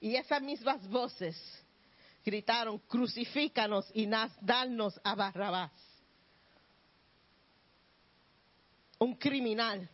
Y 0.00 0.14
esas 0.14 0.40
mismas 0.40 0.86
voces 0.88 1.36
gritaron, 2.24 2.78
crucifícanos 2.78 3.90
y 3.92 4.08
danos 4.40 5.00
a 5.02 5.14
Barrabás. 5.14 5.72
Un 8.98 9.16
criminal, 9.16 9.88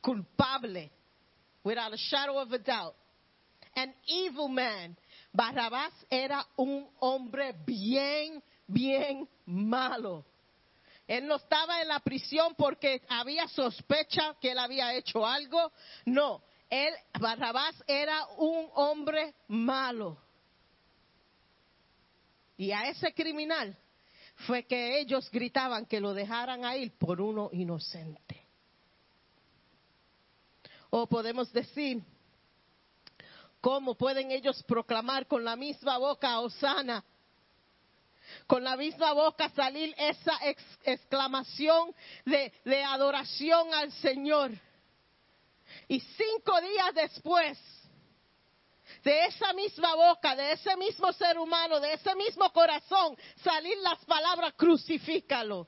culpable, 0.00 0.90
without 1.64 1.92
a 1.92 1.96
shadow 1.96 2.38
of 2.38 2.52
a 2.52 2.58
doubt 2.58 2.94
an 3.76 3.92
evil 4.06 4.48
man. 4.48 4.96
Barrabás 5.36 5.92
era 6.08 6.46
un 6.56 6.88
hombre 6.98 7.54
bien, 7.66 8.42
bien 8.66 9.28
malo. 9.44 10.24
Él 11.06 11.26
no 11.26 11.36
estaba 11.36 11.82
en 11.82 11.88
la 11.88 12.00
prisión 12.00 12.54
porque 12.56 13.02
había 13.06 13.46
sospecha 13.48 14.34
que 14.40 14.52
él 14.52 14.58
había 14.58 14.94
hecho 14.94 15.26
algo. 15.26 15.70
No, 16.06 16.42
él, 16.70 16.92
Barrabás 17.20 17.74
era 17.86 18.26
un 18.38 18.70
hombre 18.76 19.34
malo. 19.48 20.16
Y 22.56 22.72
a 22.72 22.88
ese 22.88 23.12
criminal 23.12 23.76
fue 24.46 24.64
que 24.64 24.98
ellos 24.98 25.30
gritaban 25.30 25.84
que 25.84 26.00
lo 26.00 26.14
dejaran 26.14 26.64
a 26.64 26.78
ir 26.78 26.96
por 26.96 27.20
uno 27.20 27.50
inocente. 27.52 28.42
O 30.88 31.06
podemos 31.06 31.52
decir, 31.52 32.02
¿Cómo 33.66 33.96
pueden 33.96 34.30
ellos 34.30 34.62
proclamar 34.62 35.26
con 35.26 35.44
la 35.44 35.56
misma 35.56 35.98
boca 35.98 36.38
Osana? 36.38 37.02
Con 38.46 38.62
la 38.62 38.76
misma 38.76 39.12
boca 39.12 39.48
salir 39.48 39.92
esa 39.98 40.38
ex- 40.42 40.78
exclamación 40.84 41.92
de, 42.24 42.52
de 42.64 42.84
adoración 42.84 43.74
al 43.74 43.90
Señor. 43.90 44.52
Y 45.88 45.98
cinco 45.98 46.60
días 46.60 46.94
después, 46.94 47.58
de 49.02 49.24
esa 49.24 49.52
misma 49.52 49.96
boca, 49.96 50.36
de 50.36 50.52
ese 50.52 50.76
mismo 50.76 51.12
ser 51.14 51.36
humano, 51.36 51.80
de 51.80 51.94
ese 51.94 52.14
mismo 52.14 52.48
corazón, 52.52 53.18
salir 53.42 53.76
las 53.78 53.98
palabras 54.04 54.52
crucifícalo. 54.56 55.66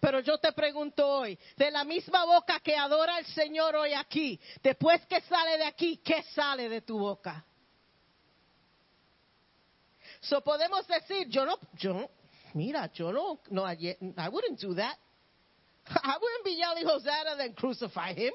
Pero 0.00 0.20
yo 0.20 0.38
te 0.38 0.52
pregunto 0.52 1.06
hoy, 1.06 1.38
de 1.56 1.70
la 1.70 1.84
misma 1.84 2.24
boca 2.24 2.60
que 2.60 2.76
adora 2.76 3.16
al 3.16 3.26
Señor 3.26 3.76
hoy 3.76 3.92
aquí, 3.92 4.40
después 4.62 5.04
que 5.06 5.20
sale 5.22 5.58
de 5.58 5.64
aquí, 5.64 5.98
¿qué 5.98 6.22
sale 6.34 6.68
de 6.68 6.80
tu 6.82 6.98
boca? 6.98 7.44
So 10.20 10.42
podemos 10.42 10.86
decir, 10.86 11.28
yo 11.28 11.46
no, 11.46 11.58
yo 11.78 11.94
no, 11.94 12.10
mira, 12.54 12.90
yo 12.92 13.12
no, 13.12 13.40
no, 13.50 13.64
I 13.64 13.96
I 14.16 14.28
wouldn't 14.28 14.60
do 14.60 14.74
that. 14.74 14.96
I 15.86 16.16
wouldn't 16.20 16.44
be 16.44 16.52
yelling 16.52 16.86
Hosanna 16.86 17.36
then 17.36 17.54
crucify 17.54 18.12
him. 18.12 18.32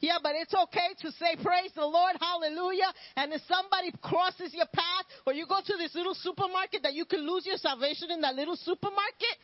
Yeah, 0.00 0.18
but 0.20 0.32
it's 0.34 0.52
okay 0.52 0.94
to 1.00 1.12
say 1.12 1.36
praise 1.42 1.70
the 1.74 1.86
Lord, 1.86 2.16
hallelujah. 2.18 2.92
And 3.16 3.32
if 3.32 3.42
somebody 3.46 3.92
crosses 4.02 4.52
your 4.52 4.66
path 4.66 5.06
or 5.26 5.32
you 5.32 5.46
go 5.46 5.60
to 5.64 5.74
this 5.78 5.94
little 5.94 6.14
supermarket 6.14 6.82
that 6.82 6.94
you 6.94 7.04
can 7.04 7.20
lose 7.20 7.46
your 7.46 7.56
salvation 7.56 8.10
in 8.10 8.20
that 8.22 8.34
little 8.34 8.56
supermarket, 8.56 9.36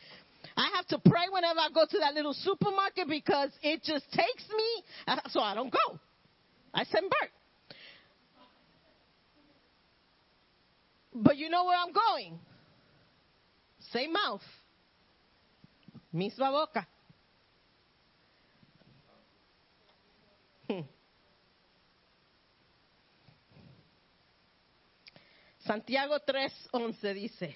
I 0.59 0.67
have 0.75 0.87
to 0.87 0.99
pray 0.99 1.23
whenever 1.31 1.57
I 1.61 1.69
go 1.73 1.85
to 1.89 1.99
that 1.99 2.13
little 2.13 2.33
supermarket 2.33 3.07
because 3.07 3.49
it 3.63 3.81
just 3.81 4.03
takes 4.11 4.43
me, 4.49 4.83
uh, 5.07 5.15
so 5.29 5.39
I 5.39 5.55
don't 5.55 5.71
go. 5.71 5.97
I 6.73 6.83
send 6.83 7.09
Bert. 7.09 7.31
But 11.15 11.37
you 11.37 11.49
know 11.49 11.63
where 11.63 11.77
I'm 11.77 11.93
going. 11.93 12.39
Same 13.93 14.11
mouth. 14.11 14.41
Misma 16.13 16.51
boca. 16.51 16.85
Hmm. 20.67 20.81
Santiago 25.65 26.19
3:11 26.19 27.13
dice, 27.13 27.55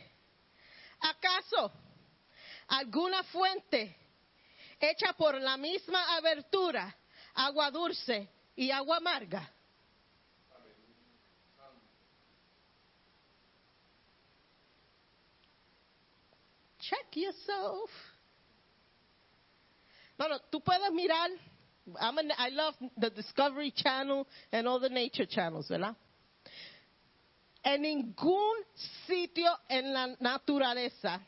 ¿acaso 1.02 1.70
alguna 2.78 3.24
fuente 3.24 3.96
hecha 4.80 5.14
por 5.14 5.40
la 5.40 5.58
misma 5.58 6.16
abertura, 6.18 6.96
agua 7.36 7.70
dulce 7.72 8.30
y 8.56 8.72
agua 8.72 8.98
amarga. 8.98 9.50
Check 16.80 17.16
yourself. 17.16 17.90
No, 20.20 20.28
no, 20.28 20.40
tú 20.52 20.62
puedes 20.62 20.92
mirar. 20.92 21.30
I'm 22.00 22.18
an- 22.18 22.32
I 22.38 22.50
love 22.50 22.76
the 22.98 23.10
Discovery 23.10 23.72
Channel 23.76 24.28
and 24.52 24.68
all 24.68 24.80
the 24.80 24.90
nature 24.90 25.26
channels, 25.26 25.68
¿verdad? 25.70 25.96
En 27.66 27.82
ningún 27.82 28.56
sitio 29.08 29.50
en 29.70 29.94
la 29.94 30.16
naturaleza 30.20 31.22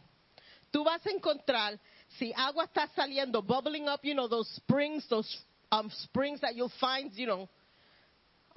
tú 0.76 0.84
vas 0.84 1.06
a 1.06 1.10
encontrar 1.10 1.80
si 2.19 2.34
agua 2.35 2.65
está 2.65 2.89
saliendo, 2.93 3.41
bubbling 3.41 3.88
up, 3.88 4.03
you 4.03 4.14
know, 4.14 4.27
those 4.27 4.49
springs, 4.57 5.07
those 5.07 5.26
um, 5.72 5.89
springs 5.89 6.41
that 6.41 6.53
you'll 6.53 6.72
find, 6.81 7.14
you 7.14 7.26
know, 7.26 7.47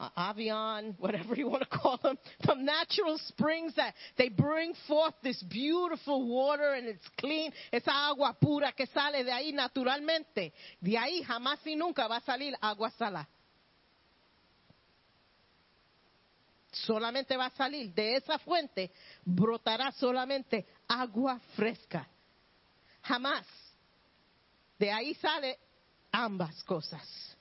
uh, 0.00 0.10
Avion, 0.16 0.96
whatever 0.98 1.36
you 1.36 1.48
want 1.48 1.62
to 1.62 1.68
call 1.68 1.96
them, 2.02 2.18
some 2.44 2.64
natural 2.64 3.16
springs 3.28 3.72
that 3.76 3.94
they 4.16 4.28
bring 4.28 4.74
forth 4.88 5.14
this 5.22 5.40
beautiful 5.44 6.28
water 6.28 6.72
and 6.72 6.88
it's 6.88 7.08
clean, 7.20 7.52
esa 7.72 7.92
agua 7.92 8.36
pura 8.40 8.72
que 8.72 8.86
sale 8.86 9.22
de 9.22 9.30
ahí 9.30 9.52
naturalmente. 9.52 10.52
De 10.80 10.98
ahí 10.98 11.22
jamás 11.22 11.64
y 11.64 11.76
nunca 11.76 12.08
va 12.08 12.16
a 12.16 12.20
salir 12.22 12.52
agua 12.60 12.90
salada. 12.98 13.28
Solamente 16.84 17.36
va 17.36 17.46
a 17.46 17.50
salir 17.50 17.92
de 17.92 18.16
esa 18.16 18.38
fuente, 18.38 18.90
brotará 19.24 19.92
solamente 19.92 20.66
agua 20.86 21.38
fresca. 21.54 22.08
Jamás. 23.02 23.46
De 24.78 24.90
ahí 24.90 25.14
sale 25.14 25.58
ambas 26.12 26.62
cosas. 26.64 27.36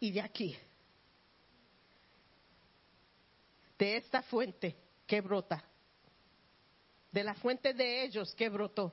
Y 0.00 0.12
de 0.12 0.20
aquí 0.20 0.56
de 3.78 3.96
esta 3.96 4.22
fuente 4.22 4.76
que 5.06 5.20
brota, 5.20 5.62
de 7.12 7.24
la 7.24 7.34
fuente 7.34 7.72
de 7.72 8.04
ellos 8.04 8.34
que 8.34 8.48
brotó. 8.48 8.92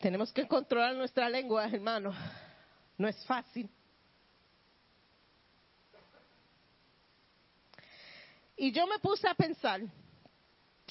Tenemos 0.00 0.32
que 0.32 0.46
controlar 0.46 0.94
nuestra 0.94 1.28
lengua, 1.28 1.66
hermano. 1.66 2.12
No 2.96 3.08
es 3.08 3.22
fácil. 3.24 3.68
Y 8.60 8.72
yo 8.72 8.86
me 8.86 8.98
puse 8.98 9.26
a 9.26 9.32
pensar, 9.32 9.80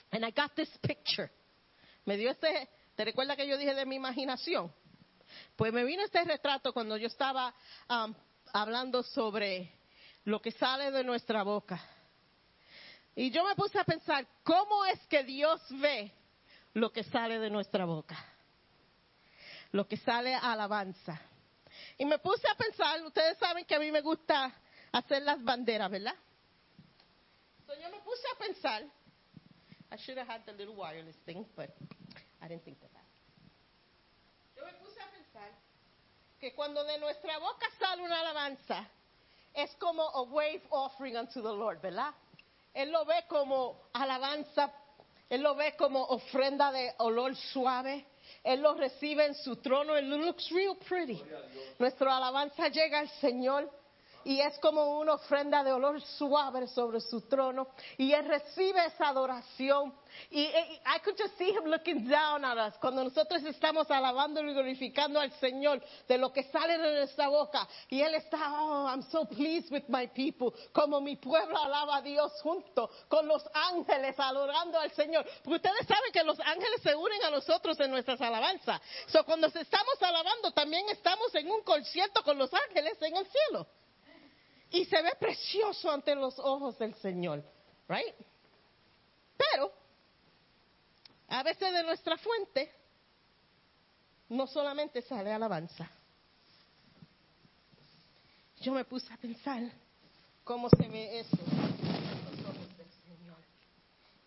and 0.10 0.26
I 0.26 0.32
got 0.32 0.56
this 0.56 0.76
picture. 0.82 1.30
Me 2.04 2.18
dio 2.18 2.32
este, 2.32 2.68
¿te 2.96 3.06
recuerdas 3.06 3.38
que 3.38 3.48
yo 3.48 3.60
dije 3.60 3.76
de 3.76 3.86
mi 3.86 3.96
imaginación? 3.96 4.74
Pues 5.56 5.72
me 5.72 5.84
vino 5.84 6.04
este 6.04 6.24
retrato 6.24 6.74
cuando 6.74 6.98
yo 6.98 7.06
estaba 7.06 7.54
um, 7.88 8.16
hablando 8.54 9.04
sobre 9.04 9.72
lo 10.24 10.42
que 10.42 10.50
sale 10.52 10.90
de 10.90 11.04
nuestra 11.04 11.44
boca. 11.44 11.80
Y 13.16 13.30
yo 13.30 13.46
me 13.46 13.54
puse 13.54 13.78
a 13.78 13.84
pensar, 13.84 14.26
¿cómo 14.44 14.86
es 14.86 15.00
que 15.06 15.24
Dios 15.24 15.62
ve 15.80 16.12
lo 16.74 16.92
que 16.92 17.04
sale 17.04 17.38
de 17.38 17.52
nuestra 17.52 17.86
boca? 17.86 18.18
Lo 19.74 19.88
que 19.88 19.98
sale 19.98 20.34
a 20.34 20.54
alabanza. 20.54 21.22
Y 22.00 22.06
me 22.06 22.18
puse 22.18 22.48
a 22.48 22.56
pensar, 22.56 23.06
ustedes 23.06 23.38
saben 23.38 23.64
que 23.66 23.76
a 23.76 23.80
mí 23.80 23.92
me 23.92 24.02
gusta 24.02 24.52
hacer 24.92 25.22
las 25.22 25.44
banderas, 25.44 25.92
¿verdad? 25.92 26.16
So 27.70 27.76
yo 27.76 27.88
me 27.92 28.00
puse 28.02 28.26
a 28.26 28.36
pensar, 28.42 28.82
I 29.92 29.98
should 29.98 30.18
have 30.18 30.28
had 30.28 30.42
the 30.48 30.54
little 30.54 30.76
wireless 30.76 31.16
thing, 31.24 31.46
but 31.56 31.70
I 32.42 32.48
didn't 32.48 32.66
think 32.66 32.78
of 32.82 32.90
that. 32.94 33.06
Yo 34.58 34.66
me 34.66 34.72
puse 34.82 34.98
a 34.98 35.06
pensar 35.14 35.54
que 36.40 36.56
cuando 36.56 36.84
de 36.84 36.98
nuestra 36.98 37.38
boca 37.38 37.68
sale 37.78 38.02
una 38.02 38.22
alabanza, 38.22 38.88
es 39.54 39.70
como 39.80 40.02
a 40.02 40.24
wave 40.24 40.64
offering 40.72 41.16
unto 41.16 41.44
the 41.44 41.54
Lord, 41.54 41.80
¿verdad? 41.80 42.12
Él 42.74 42.92
lo 42.92 43.06
ve 43.06 43.22
como 43.30 43.78
alabanza, 43.94 44.74
él 45.30 45.44
lo 45.44 45.54
ve 45.54 45.76
como 45.78 46.06
ofrenda 46.06 46.72
de 46.72 46.92
olor 46.98 47.36
suave, 47.36 48.04
él 48.44 48.62
lo 48.64 48.74
recibe 48.74 49.28
en 49.28 49.36
su 49.36 49.58
trono, 49.58 49.96
it 49.96 50.06
looks 50.06 50.50
real 50.50 50.76
pretty. 50.88 51.22
Nuestra 51.78 52.18
alabanza 52.18 52.68
llega 52.70 52.98
al 52.98 53.10
Señor 53.22 53.70
y 54.24 54.40
es 54.42 54.58
como 54.60 55.00
una 55.00 55.14
ofrenda 55.14 55.64
de 55.64 55.72
olor 55.72 56.02
suave 56.02 56.68
sobre 56.68 57.00
su 57.02 57.22
trono 57.22 57.68
y 57.98 58.12
él 58.14 58.26
recibe 58.26 58.86
esa 58.86 59.10
adoración. 59.10 59.94
Y, 60.32 60.42
y- 60.42 60.82
I 60.86 61.00
could 61.04 61.16
just 61.18 61.38
see 61.38 61.52
him 61.52 61.66
looking 61.66 62.08
down 62.08 62.44
at 62.44 62.58
us. 62.58 62.78
Cuando 62.80 63.04
nosotros 63.04 63.44
estamos 63.44 63.90
alabando 63.92 64.42
y 64.42 64.54
glorificando 64.54 65.20
al 65.20 65.32
Señor 65.40 65.82
de 66.08 66.18
lo 66.18 66.34
que 66.34 66.44
sale 66.44 66.78
de 66.78 66.98
nuestra 66.98 67.28
boca 67.30 67.68
y 67.90 68.02
él 68.02 68.16
está 68.16 68.38
oh 68.62 68.88
I'm 68.90 69.04
so 69.12 69.26
pleased 69.26 69.72
with 69.72 69.84
my 69.88 70.08
people 70.08 70.52
como 70.74 71.00
mi 71.00 71.16
pueblo 71.16 71.58
alaba 71.58 71.98
a 71.98 72.02
Dios 72.02 72.32
junto 72.42 72.90
con 73.08 73.28
los 73.28 73.44
ángeles 73.54 74.16
adorando 74.20 74.80
al 74.80 74.92
Señor. 74.92 75.26
Porque 75.44 75.58
ustedes 75.68 75.88
saben 75.88 76.12
que 76.12 76.24
los 76.24 76.40
ángeles 76.40 76.82
se 76.82 76.96
unen 76.96 77.24
a 77.24 77.30
nosotros 77.30 77.80
en 77.80 77.92
nuestras 77.92 78.20
alabanzas. 78.22 78.82
So 79.08 79.24
cuando 79.24 79.48
estamos 79.48 80.02
alabando 80.02 80.52
también 80.52 80.88
estamos 80.90 81.34
en 81.36 81.50
un 81.50 81.62
concierto 81.62 82.24
con 82.24 82.38
los 82.38 82.52
ángeles 82.54 82.98
en 83.02 83.16
el 83.16 83.28
cielo 83.28 83.68
y 84.72 84.86
se 84.86 85.02
ve 85.02 85.16
precioso 85.20 85.92
ante 85.92 86.16
los 86.16 86.38
ojos 86.40 86.78
del 86.78 86.94
Señor, 86.96 87.44
right? 87.88 88.16
Pero 89.38 89.72
a 91.30 91.44
veces 91.44 91.74
de 91.74 91.84
nuestra 91.84 92.18
fuente 92.18 92.72
no 94.30 94.46
solamente 94.48 95.02
sale 95.02 95.32
alabanza. 95.32 95.90
Yo 98.62 98.74
me 98.74 98.84
puse 98.84 99.12
a 99.14 99.18
pensar 99.18 99.72
cómo 100.44 100.70
se 100.70 100.88
ve 100.88 101.20
eso 101.20 101.38
los 101.38 102.46
ojos 102.46 102.78
del 102.78 102.92
Señor. 103.06 103.38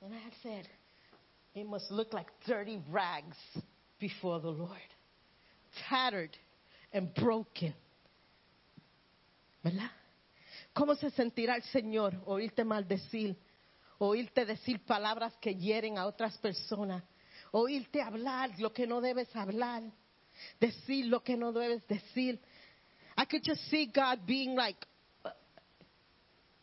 And 0.01 0.14
I 0.14 0.32
said, 0.43 0.66
it 1.55 1.66
must 1.66 1.90
look 1.90 2.12
like 2.12 2.31
dirty 2.47 2.81
rags 2.90 3.36
before 4.01 4.40
the 4.40 4.51
Lord, 4.51 4.81
tattered 5.89 6.36
and 6.93 7.14
broken. 7.14 7.74
¿Verdad? 9.62 9.90
¿Cómo 10.73 10.94
se 10.94 11.11
sentirá 11.11 11.57
el 11.57 11.62
Señor 11.65 12.23
oírte 12.27 12.65
maldecir? 12.65 13.36
Oírte 13.99 14.44
decir 14.44 14.85
palabras 14.85 15.35
que 15.40 15.55
hieren 15.55 15.99
a 15.99 16.07
otras 16.07 16.36
personas. 16.39 17.05
Oírte 17.53 18.01
hablar 18.01 18.59
lo 18.59 18.73
que 18.73 18.86
no 18.86 19.01
debes 19.01 19.35
hablar. 19.36 19.82
Decir 20.59 21.07
lo 21.07 21.23
que 21.23 21.36
no 21.36 21.53
debes 21.53 21.86
decir. 21.86 22.40
I 23.16 23.27
could 23.27 23.43
just 23.44 23.61
see 23.70 23.86
God 23.86 24.27
being 24.27 24.57
like 24.57 24.78
uh, 25.24 25.31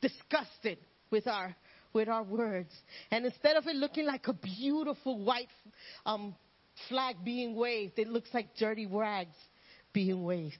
disgusted 0.02 0.80
with 1.12 1.28
our 1.28 1.56
with 1.94 2.10
our 2.10 2.24
words. 2.24 2.72
And 3.12 3.26
instead 3.26 3.56
of 3.56 3.68
it 3.68 3.76
looking 3.76 4.06
like 4.06 4.28
a 4.28 4.34
beautiful 4.34 5.24
white 5.24 5.50
um, 6.06 6.36
flag 6.88 7.18
being 7.24 7.56
waved, 7.56 8.00
it 8.00 8.08
looks 8.08 8.30
like 8.34 8.56
dirty 8.58 8.86
rags 8.86 9.36
being 9.94 10.24
waved. 10.24 10.58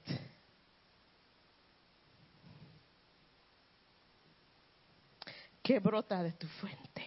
Que 5.70 5.78
brota 5.78 6.24
de 6.24 6.32
tu 6.32 6.48
fuente. 6.48 7.06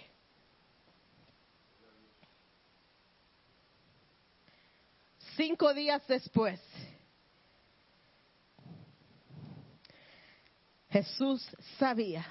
Cinco 5.36 5.74
días 5.74 6.06
después, 6.06 6.60
Jesús 10.90 11.44
sabía 11.76 12.24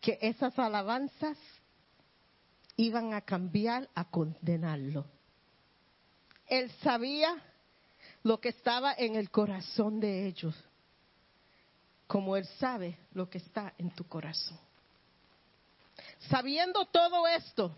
que 0.00 0.20
esas 0.22 0.56
alabanzas 0.56 1.36
iban 2.76 3.12
a 3.12 3.22
cambiar 3.22 3.88
a 3.96 4.04
condenarlo. 4.04 5.04
Él 6.46 6.70
sabía 6.80 7.42
lo 8.22 8.40
que 8.40 8.50
estaba 8.50 8.94
en 8.94 9.16
el 9.16 9.32
corazón 9.32 9.98
de 9.98 10.28
ellos, 10.28 10.54
como 12.06 12.36
Él 12.36 12.46
sabe 12.60 12.96
lo 13.14 13.28
que 13.28 13.38
está 13.38 13.74
en 13.78 13.90
tu 13.90 14.06
corazón. 14.06 14.60
Sabiendo 16.28 16.84
todo 16.86 17.26
esto, 17.26 17.74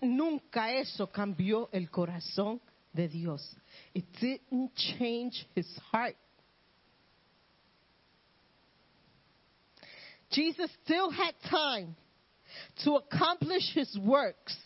nunca 0.00 0.72
eso 0.72 1.06
cambió 1.08 1.68
el 1.72 1.90
corazón 1.90 2.60
de 2.92 3.08
Dios. 3.08 3.56
It 3.94 4.06
didn't 4.20 4.74
change 4.74 5.46
his 5.54 5.66
heart. 5.90 6.16
Jesus 10.30 10.70
still 10.84 11.10
had 11.10 11.34
time 11.48 11.96
to 12.84 12.96
accomplish 12.96 13.72
his 13.74 13.96
works 13.98 14.56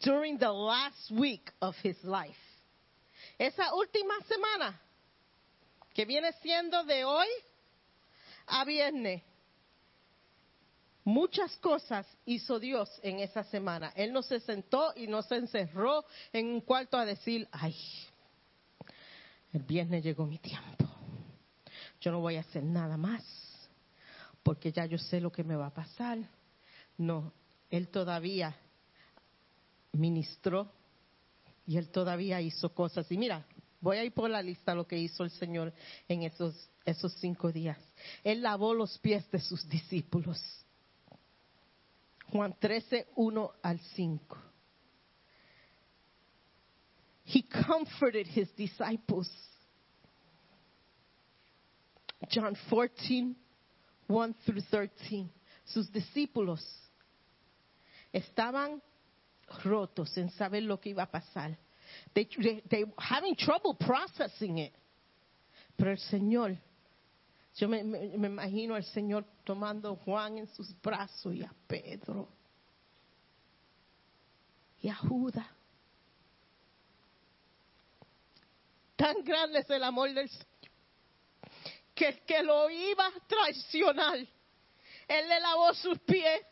during 0.00 0.38
the 0.38 0.52
last 0.52 1.10
week 1.10 1.50
of 1.60 1.74
his 1.82 1.96
life. 2.04 2.36
Esa 3.38 3.70
última 3.72 4.18
semana, 4.28 4.74
que 5.94 6.04
viene 6.04 6.30
siendo 6.42 6.84
de 6.86 7.04
hoy 7.04 7.26
a 8.48 8.64
viernes, 8.64 9.22
Muchas 11.08 11.56
cosas 11.56 12.06
hizo 12.26 12.60
Dios 12.60 12.90
en 13.02 13.20
esa 13.20 13.42
semana. 13.44 13.94
Él 13.96 14.12
no 14.12 14.20
se 14.20 14.40
sentó 14.40 14.92
y 14.94 15.06
no 15.06 15.22
se 15.22 15.36
encerró 15.36 16.04
en 16.34 16.48
un 16.48 16.60
cuarto 16.60 16.98
a 16.98 17.06
decir, 17.06 17.48
ay, 17.50 17.74
el 19.54 19.62
viernes 19.62 20.04
llegó 20.04 20.26
mi 20.26 20.36
tiempo. 20.36 20.86
Yo 22.02 22.12
no 22.12 22.20
voy 22.20 22.36
a 22.36 22.40
hacer 22.40 22.62
nada 22.62 22.98
más 22.98 23.24
porque 24.42 24.70
ya 24.70 24.84
yo 24.84 24.98
sé 24.98 25.18
lo 25.18 25.32
que 25.32 25.42
me 25.42 25.56
va 25.56 25.68
a 25.68 25.72
pasar. 25.72 26.18
No, 26.98 27.32
Él 27.70 27.88
todavía 27.88 28.54
ministró 29.92 30.70
y 31.66 31.78
Él 31.78 31.88
todavía 31.88 32.42
hizo 32.42 32.74
cosas. 32.74 33.10
Y 33.10 33.16
mira, 33.16 33.46
voy 33.80 33.96
a 33.96 34.04
ir 34.04 34.12
por 34.12 34.28
la 34.28 34.42
lista 34.42 34.74
lo 34.74 34.86
que 34.86 34.98
hizo 34.98 35.24
el 35.24 35.30
Señor 35.30 35.72
en 36.06 36.24
esos, 36.24 36.68
esos 36.84 37.14
cinco 37.14 37.50
días. 37.50 37.78
Él 38.22 38.42
lavó 38.42 38.74
los 38.74 38.98
pies 38.98 39.30
de 39.30 39.40
sus 39.40 39.66
discípulos. 39.70 40.38
Juan 42.32 42.54
13, 42.60 43.06
1 43.14 43.48
al 43.64 43.78
5. 43.96 44.18
He 47.24 47.42
comforted 47.42 48.26
his 48.26 48.48
disciples. 48.56 49.28
John 52.30 52.56
14, 52.68 53.34
1 54.06 54.34
through 54.44 54.62
13. 54.70 55.30
Sus 55.66 55.88
discípulos 55.90 56.60
estaban 58.12 58.80
rotos 59.64 60.16
en 60.16 60.30
saber 60.30 60.62
lo 60.62 60.78
que 60.78 60.90
iba 60.90 61.02
a 61.02 61.10
pasar. 61.10 61.56
They, 62.14 62.28
they, 62.42 62.62
they 62.70 62.84
having 62.98 63.36
trouble 63.36 63.74
processing 63.74 64.58
it. 64.58 64.72
Pero 65.76 65.92
el 65.92 65.98
Señor, 65.98 66.58
yo 67.58 67.68
me, 67.68 67.80
imagino 67.80 68.74
al 68.74 68.84
Señor 68.84 69.24
tomando 69.44 69.92
a 69.92 69.96
Juan 69.96 70.38
en 70.38 70.46
sus 70.48 70.80
brazos 70.80 71.34
y 71.34 71.42
a 71.42 71.52
Pedro 71.66 72.28
y 74.80 74.88
a 74.88 74.94
Judas. 74.94 75.46
Tan 78.94 79.22
grande 79.24 79.58
es 79.58 79.70
el 79.70 79.82
amor 79.82 80.12
del 80.14 80.28
Señor 80.28 80.46
que 81.98 82.06
el 82.06 82.20
que 82.24 82.42
lo 82.44 82.70
iba 82.70 83.08
a 83.08 83.26
traicionar, 83.26 84.18
Él 84.18 85.28
le 85.28 85.40
lavó 85.40 85.74
sus 85.74 85.98
pies. 86.00 86.42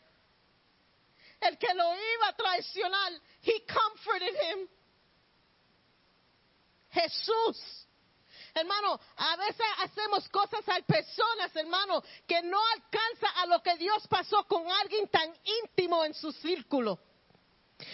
El 1.39 1.57
que 1.57 1.73
lo 1.73 1.93
iba 1.93 2.27
a 2.27 2.35
traicionar, 2.35 3.13
He 3.43 3.65
comforted 3.65 4.35
him. 4.43 4.67
Jesús. 6.91 7.86
Hermano, 8.57 8.99
a 9.17 9.35
veces 9.37 9.65
hacemos 9.83 10.27
cosas 10.29 10.67
a 10.67 10.81
personas, 10.81 11.55
hermano, 11.55 12.01
que 12.27 12.41
no 12.41 12.59
alcanza 12.73 13.29
a 13.41 13.45
lo 13.45 13.61
que 13.61 13.77
Dios 13.77 14.07
pasó 14.07 14.43
con 14.47 14.65
alguien 14.81 15.07
tan 15.09 15.31
íntimo 15.43 16.03
en 16.03 16.15
su 16.15 16.31
círculo. 16.31 16.99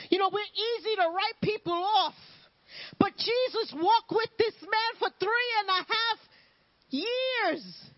You 0.10 0.18
know, 0.18 0.30
we're 0.30 0.42
easy 0.42 0.96
to 0.96 1.10
write 1.10 1.36
people 1.42 1.74
off. 1.74 2.16
But 2.98 3.18
Jesus 3.18 3.74
walked 3.74 4.12
with 4.12 4.30
this 4.38 4.56
man 4.62 4.92
for 5.00 5.10
three 5.20 5.52
and 5.60 5.70
a 5.70 5.86
half 5.94 6.20
years. 6.90 7.93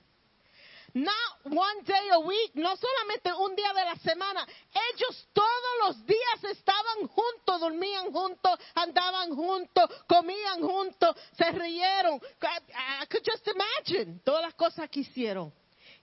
Not 0.96 1.44
one 1.44 1.84
day 1.84 2.10
a 2.14 2.20
week, 2.20 2.56
no 2.56 2.74
solamente 2.78 3.30
un 3.34 3.54
día 3.54 3.74
de 3.74 3.84
la 3.84 3.96
semana. 3.98 4.48
Ellos 4.94 5.28
todos 5.34 5.74
los 5.82 6.06
días 6.06 6.44
estaban 6.58 7.08
juntos, 7.10 7.60
dormían 7.60 8.14
juntos, 8.14 8.58
andaban 8.74 9.36
juntos, 9.36 9.90
comían 10.08 10.62
juntos, 10.62 11.18
se 11.38 11.52
rieron. 11.52 12.22
I, 12.42 13.04
I 13.04 13.08
could 13.08 13.26
just 13.26 13.46
imagine 13.46 14.22
todas 14.24 14.44
las 14.44 14.54
cosas 14.54 14.90
que 14.90 15.02
hicieron. 15.02 15.54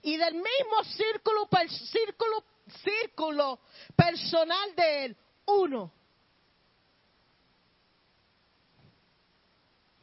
Y 0.03 0.15
del 0.15 0.35
mismo 0.35 0.83
círculo, 0.95 1.49
círculo, 1.91 2.43
círculo 2.83 3.59
personal 3.95 4.75
de 4.75 5.05
él, 5.05 5.17
uno 5.47 5.91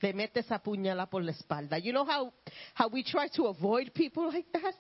le 0.01 0.13
mete 0.13 0.41
esa 0.41 0.59
puñalada 0.59 1.09
por 1.09 1.23
la 1.23 1.33
espalda. 1.33 1.79
You 1.79 1.93
know 1.93 2.05
how, 2.05 2.33
how 2.75 2.89
we 2.89 3.03
try 3.03 3.29
to 3.37 3.47
avoid 3.47 3.93
people 3.95 4.29
like 4.29 4.51
that? 4.53 4.75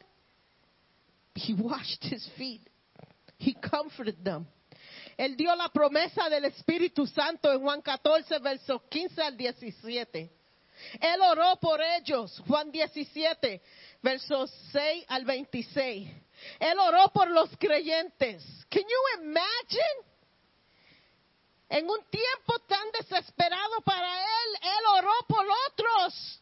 He 1.34 1.54
washed 1.54 2.04
his 2.04 2.26
feet. 2.36 2.62
He 3.38 3.54
comforted 3.54 4.24
them. 4.24 4.46
Él 5.16 5.36
dio 5.36 5.54
la 5.54 5.68
promesa 5.68 6.28
del 6.30 6.46
Espíritu 6.46 7.06
Santo 7.06 7.52
en 7.52 7.60
Juan 7.60 7.82
14, 7.82 8.38
versos 8.38 8.80
15 8.88 9.22
al 9.22 9.36
17. 9.36 10.30
Él 11.00 11.20
oró 11.20 11.56
por 11.60 11.80
ellos, 11.80 12.42
Juan 12.46 12.70
17, 12.70 13.60
versos 14.02 14.50
6 14.72 15.04
al 15.08 15.24
26. 15.26 16.08
Él 16.58 16.78
oró 16.78 17.08
por 17.12 17.28
los 17.28 17.54
creyentes. 17.58 18.42
Can 18.70 18.82
you 18.82 19.22
imagine? 19.22 20.09
En 21.70 21.88
un 21.88 22.04
tiempo 22.10 22.58
tan 22.66 22.90
desesperado 22.90 23.80
para 23.84 24.22
él, 24.22 24.56
él 24.60 24.86
oró 24.92 25.12
por 25.28 25.46
otros. 25.68 26.40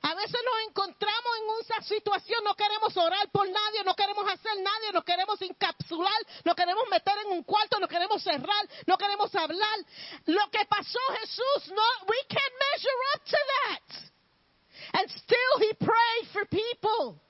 A 0.00 0.14
veces 0.14 0.40
nos 0.42 0.68
encontramos 0.68 1.32
en 1.36 1.44
una 1.44 1.82
situación, 1.82 2.44
no 2.44 2.54
queremos 2.54 2.96
orar 2.96 3.30
por 3.30 3.46
nadie, 3.46 3.84
no 3.84 3.94
queremos 3.94 4.26
hacer 4.26 4.52
nadie, 4.62 4.92
nos 4.92 5.04
queremos 5.04 5.42
encapsular, 5.42 6.16
nos 6.44 6.54
queremos 6.54 6.88
meter 6.88 7.18
en 7.26 7.32
un 7.32 7.42
cuarto, 7.42 7.78
nos 7.78 7.90
queremos 7.90 8.22
cerrar, 8.22 8.68
no 8.86 8.96
queremos 8.96 9.34
hablar. 9.34 9.78
Lo 10.24 10.48
que 10.50 10.64
pasó 10.64 11.00
Jesús, 11.20 11.68
no, 11.68 12.06
we 12.06 12.16
can't 12.28 12.54
measure 12.72 13.00
up 13.14 13.24
to 13.24 13.36
that. 13.52 14.10
And 14.94 15.10
still 15.10 15.58
he 15.60 15.74
prayed 15.74 16.28
for 16.32 16.46
people. 16.46 17.20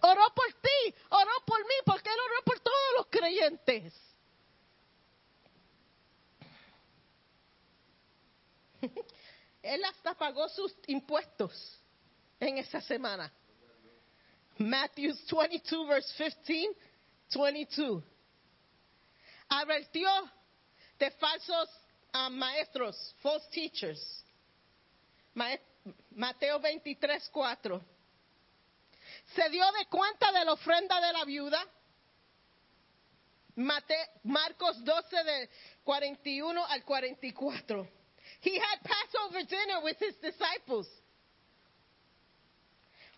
Oró 0.00 0.32
por 0.34 0.52
ti, 0.62 0.94
oró 1.10 1.32
por 1.44 1.58
mí, 1.58 1.74
porque 1.84 2.08
él 2.08 2.18
oró 2.18 2.44
por 2.44 2.60
todos 2.60 2.92
los 2.96 3.06
creyentes. 3.08 4.11
Él 9.62 9.84
hasta 9.84 10.14
pagó 10.14 10.48
sus 10.48 10.74
impuestos 10.86 11.78
en 12.40 12.58
esa 12.58 12.80
semana. 12.80 13.32
Matthew 14.58 15.14
22, 15.30 15.88
verse 15.88 16.36
15, 16.44 16.78
22. 17.34 18.02
Advirtió 19.48 20.08
de 20.98 21.10
falsos 21.12 21.68
ah, 22.12 22.28
maestros, 22.30 23.14
false 23.20 23.48
teachers. 23.50 24.24
Mae- 25.34 25.60
Mateo 26.14 26.60
23, 26.60 27.28
4. 27.30 27.84
Se 29.34 29.48
dio 29.50 29.64
de 29.72 29.86
cuenta 29.86 30.30
de 30.32 30.44
la 30.44 30.52
ofrenda 30.52 31.00
de 31.00 31.12
la 31.12 31.24
viuda. 31.24 31.66
Mate- 33.56 34.10
Marcos 34.24 34.82
12, 34.84 35.24
de 35.24 35.50
41 35.84 36.64
al 36.66 36.84
44. 36.84 37.88
He 38.42 38.58
had 38.58 38.78
Passover 38.82 39.46
dinner 39.48 39.84
with 39.84 39.96
his 40.00 40.14
disciples. 40.16 40.88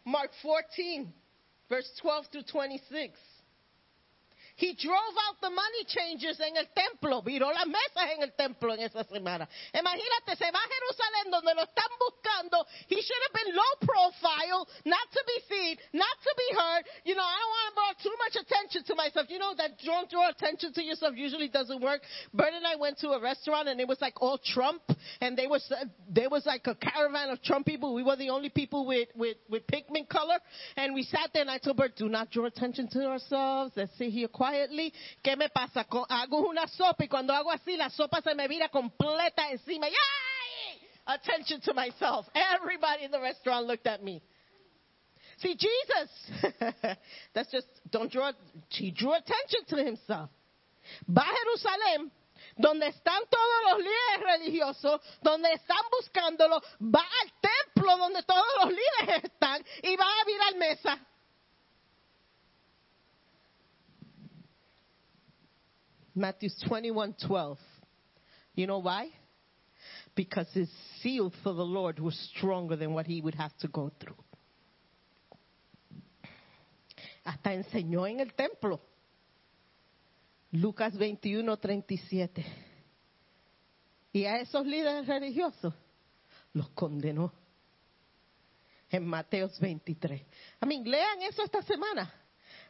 Mark 0.04 0.30
14, 0.42 1.12
verse 1.70 1.90
12 2.02 2.26
through 2.30 2.42
26. 2.42 3.18
He 4.56 4.74
drove 4.74 5.16
out 5.26 5.40
the 5.40 5.50
money 5.50 5.84
changers 5.86 6.38
en 6.40 6.56
el 6.56 6.66
templo, 6.70 7.22
viró 7.22 7.52
las 7.52 7.66
mesas 7.66 8.10
en 8.14 8.22
el 8.22 8.32
templo 8.34 8.72
en 8.72 8.80
esa 8.80 9.02
semana. 9.04 9.48
Imagínate, 9.74 10.36
se 10.36 10.50
va 10.50 10.60
a 10.60 10.68
Jerusalén 10.68 11.30
donde 11.30 11.54
lo 11.54 11.62
están 11.62 11.90
buscando. 11.98 12.64
He 12.86 13.02
should 13.02 13.22
have 13.26 13.44
been 13.44 13.54
low 13.54 13.74
profile, 13.82 14.68
not 14.84 15.10
to 15.10 15.20
be 15.26 15.38
seen, 15.48 15.76
not 15.92 16.16
to 16.22 16.34
be 16.36 16.56
heard. 16.56 16.84
You 17.04 17.14
know, 17.16 17.24
I 17.24 17.34
don't 17.34 17.50
want 17.50 17.66
to 17.66 17.74
draw 17.74 18.10
too 18.10 18.16
much 18.18 18.36
attention 18.46 18.84
to 18.84 18.94
myself. 18.94 19.26
You 19.28 19.40
know 19.40 19.54
that 19.58 19.72
don't 19.84 20.08
draw 20.08 20.30
attention 20.30 20.72
to 20.74 20.82
yourself 20.82 21.14
usually 21.16 21.48
doesn't 21.48 21.82
work. 21.82 22.02
Bert 22.32 22.54
and 22.54 22.66
I 22.66 22.76
went 22.76 22.98
to 22.98 23.10
a 23.10 23.20
restaurant 23.20 23.68
and 23.68 23.80
it 23.80 23.88
was 23.88 24.00
like 24.00 24.22
all 24.22 24.38
Trump, 24.38 24.82
and 25.20 25.36
there 25.36 25.48
was 25.48 25.66
there 26.08 26.30
was 26.30 26.46
like 26.46 26.66
a 26.68 26.76
caravan 26.76 27.30
of 27.30 27.42
Trump 27.42 27.66
people. 27.66 27.92
We 27.92 28.04
were 28.04 28.16
the 28.16 28.30
only 28.30 28.50
people 28.50 28.86
with 28.86 29.08
with 29.16 29.36
with 29.48 29.66
pigment 29.66 30.08
color, 30.08 30.38
and 30.76 30.94
we 30.94 31.02
sat 31.02 31.30
there 31.32 31.42
and 31.42 31.50
I 31.50 31.58
told 31.58 31.76
Bert, 31.76 31.96
do 31.96 32.08
not 32.08 32.30
draw 32.30 32.46
attention 32.46 32.88
to 32.90 33.06
ourselves. 33.06 33.72
Let's 33.74 33.96
sit 33.98 34.10
here 34.10 34.28
quietly. 34.44 34.92
¿Qué 35.22 35.36
me 35.36 35.48
pasa? 35.48 35.86
Hago 36.08 36.48
una 36.48 36.66
sopa 36.68 37.04
y 37.04 37.08
cuando 37.08 37.32
hago 37.32 37.50
así 37.50 37.76
la 37.76 37.90
sopa 37.90 38.20
se 38.20 38.34
me 38.34 38.48
vira 38.48 38.68
completa 38.68 39.50
encima. 39.50 39.88
¡Yay! 39.88 40.88
Attention 41.06 41.60
to 41.60 41.74
myself. 41.74 42.26
Everybody 42.34 43.04
in 43.04 43.10
the 43.10 43.20
restaurant 43.20 43.66
looked 43.66 43.86
at 43.86 44.02
me. 44.02 44.22
See, 45.38 45.56
Jesus, 45.56 46.56
that's 47.34 47.50
just, 47.50 47.66
don't 47.90 48.10
draw, 48.10 48.32
he 48.68 48.90
drew 48.92 49.12
attention 49.12 49.64
to 49.68 49.76
himself. 49.84 50.30
Va 51.08 51.22
a 51.22 51.24
Jerusalén, 51.24 52.10
donde 52.56 52.86
están 52.86 53.22
todos 53.28 53.72
los 53.72 53.78
líderes 53.78 54.38
religiosos, 54.38 55.00
donde 55.22 55.52
están 55.52 55.82
buscándolo, 55.90 56.62
va 56.80 57.02
al 57.02 57.32
templo 57.40 57.96
donde 57.98 58.22
todos 58.22 58.46
los 58.62 58.70
líderes 58.70 59.24
están 59.24 59.64
y 59.82 59.96
va 59.96 60.06
a 60.06 60.24
virar 60.24 60.56
mesa. 60.56 60.98
Matthew 66.14 66.50
21:12. 66.68 67.58
You 68.54 68.66
know 68.66 68.78
why? 68.78 69.10
Because 70.14 70.48
his 70.52 70.70
zeal 71.02 71.32
for 71.42 71.52
the 71.52 71.64
Lord 71.64 71.98
was 71.98 72.16
stronger 72.36 72.76
than 72.76 72.94
what 72.94 73.06
he 73.06 73.20
would 73.20 73.34
have 73.34 73.56
to 73.58 73.68
go 73.68 73.90
through. 73.98 74.16
Hasta 77.24 77.54
enseñó 77.54 78.06
en 78.06 78.20
el 78.20 78.32
templo. 78.34 78.80
Lucas 80.52 80.96
21, 80.96 81.56
37. 81.56 82.44
Y 84.12 84.24
a 84.24 84.38
esos 84.38 84.64
líderes 84.64 85.08
religiosos 85.08 85.74
los 86.52 86.68
condenó 86.70 87.32
en 88.88 89.04
Mateos 89.04 89.58
23. 89.58 90.22
A 90.60 90.66
mí, 90.66 90.84
lean 90.84 91.22
eso 91.22 91.42
esta 91.42 91.62
semana, 91.62 92.12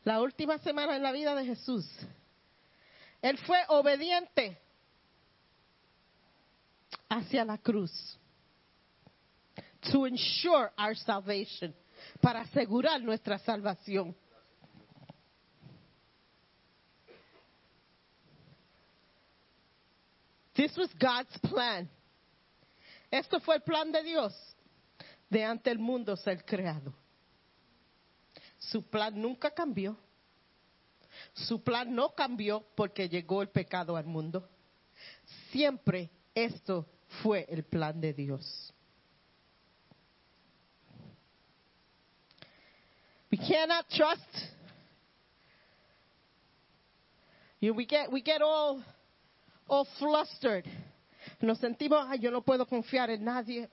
la 0.04 0.22
última 0.22 0.56
semana 0.58 0.96
en 0.96 1.02
la 1.02 1.12
vida 1.12 1.34
de 1.34 1.44
Jesús. 1.44 1.86
Él 3.24 3.38
fue 3.38 3.56
obediente 3.68 4.60
hacia 7.08 7.42
la 7.42 7.56
cruz 7.56 7.90
to 9.90 10.04
ensure 10.04 10.70
our 10.76 10.94
salvation, 10.94 11.74
para 12.20 12.42
asegurar 12.42 13.00
nuestra 13.00 13.38
salvación. 13.38 14.14
This 20.54 20.76
was 20.76 20.90
God's 20.98 21.38
plan. 21.48 21.88
Esto 23.10 23.40
fue 23.40 23.54
el 23.54 23.62
plan 23.62 23.90
de 23.90 24.02
Dios 24.02 24.34
de 25.30 25.42
ante 25.42 25.70
el 25.70 25.78
mundo 25.78 26.14
ser 26.14 26.44
creado. 26.44 26.92
Su 28.58 28.82
plan 28.82 29.18
nunca 29.18 29.50
cambió. 29.50 29.96
Su 31.32 31.62
plan 31.62 31.94
no 31.94 32.14
cambió 32.14 32.64
porque 32.74 33.08
llegó 33.08 33.42
el 33.42 33.48
pecado 33.48 33.96
al 33.96 34.04
mundo. 34.04 34.48
Siempre 35.50 36.10
esto 36.34 36.86
fue 37.22 37.46
el 37.48 37.64
plan 37.64 38.00
de 38.00 38.12
Dios. 38.12 38.72
We 43.30 43.38
cannot 43.38 43.88
trust. 43.88 44.54
You 47.60 47.70
know, 47.70 47.76
we 47.76 47.86
get 47.86 48.12
we 48.12 48.20
get 48.20 48.42
all 48.42 48.84
all 49.66 49.86
flustered. 49.98 50.66
Nos 51.40 51.58
sentimos, 51.58 52.06
ay, 52.08 52.20
yo 52.20 52.30
no 52.30 52.42
puedo 52.42 52.66
confiar 52.66 53.10
en 53.10 53.24
nadie. 53.24 53.68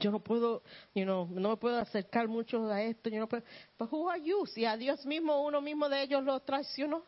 Yo 0.00 0.10
no 0.10 0.20
puedo, 0.20 0.62
you 0.94 1.04
know, 1.04 1.26
no 1.30 1.50
me 1.50 1.56
puedo 1.56 1.78
acercar 1.78 2.28
mucho 2.28 2.68
a 2.70 2.82
esto. 2.82 3.08
Yo 3.10 3.18
no 3.18 3.28
puedo. 3.28 3.44
But 3.78 3.90
who 3.90 4.08
are 4.08 4.20
you? 4.20 4.46
Si 4.46 4.64
a 4.64 4.76
Dios 4.76 5.04
mismo, 5.06 5.42
uno 5.44 5.60
mismo 5.60 5.88
de 5.88 6.02
ellos 6.02 6.22
lo 6.22 6.40
traicionó. 6.40 7.02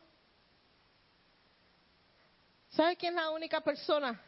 ¿Sabe 2.71 2.97
quién 2.97 3.15
es 3.15 3.23
la 3.23 3.31
única 3.31 3.61
persona 3.63 4.21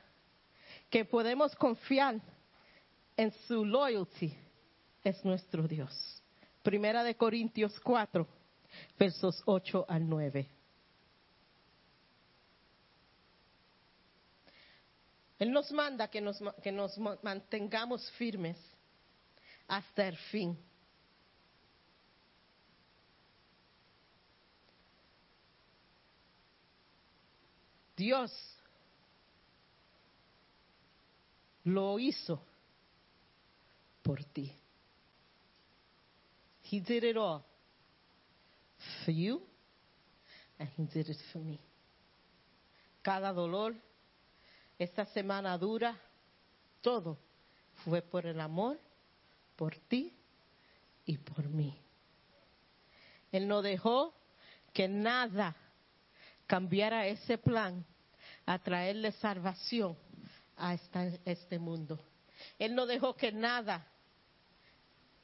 que 0.88 1.04
podemos 1.04 1.54
confiar 1.56 2.20
en 3.16 3.32
su 3.46 3.64
loyalty? 3.64 4.34
Es 5.04 5.24
nuestro 5.24 5.68
Dios. 5.68 6.22
Primera 6.62 7.02
de 7.04 7.14
Corintios 7.14 7.78
4, 7.80 8.26
versos 8.98 9.42
8 9.44 9.84
al 9.88 10.08
9. 10.08 10.57
Él 15.38 15.52
nos 15.52 15.70
manda 15.72 16.08
que 16.08 16.20
nos, 16.20 16.38
que 16.62 16.72
nos 16.72 16.98
ma- 16.98 17.18
mantengamos 17.22 18.10
firmes 18.12 18.56
hasta 19.68 20.08
el 20.08 20.16
fin. 20.16 20.58
Dios 27.96 28.30
lo 31.64 31.98
hizo 31.98 32.40
por 34.02 34.22
ti. 34.24 34.52
He 36.70 36.80
did 36.80 37.02
it 37.04 37.16
all 37.16 37.42
for 39.04 39.10
you 39.10 39.40
and 40.58 40.68
he 40.76 40.84
did 40.84 41.08
it 41.08 41.16
for 41.32 41.38
me. 41.38 41.58
Cada 43.02 43.32
dolor, 43.32 43.74
esta 44.78 45.04
semana 45.06 45.56
dura, 45.58 45.98
todo 46.80 47.18
fue 47.84 48.02
por 48.02 48.26
el 48.26 48.40
amor, 48.40 48.78
por 49.56 49.76
ti 49.76 50.14
y 51.04 51.18
por 51.18 51.48
mí. 51.48 51.76
Él 53.32 53.48
no 53.48 53.60
dejó 53.62 54.14
que 54.72 54.88
nada 54.88 55.56
cambiara 56.46 57.06
ese 57.06 57.38
plan 57.38 57.84
a 58.46 58.58
traerle 58.58 59.12
salvación 59.12 59.96
a 60.56 60.74
este 61.24 61.58
mundo. 61.58 61.98
Él 62.58 62.74
no 62.74 62.86
dejó 62.86 63.14
que 63.14 63.32
nada 63.32 63.86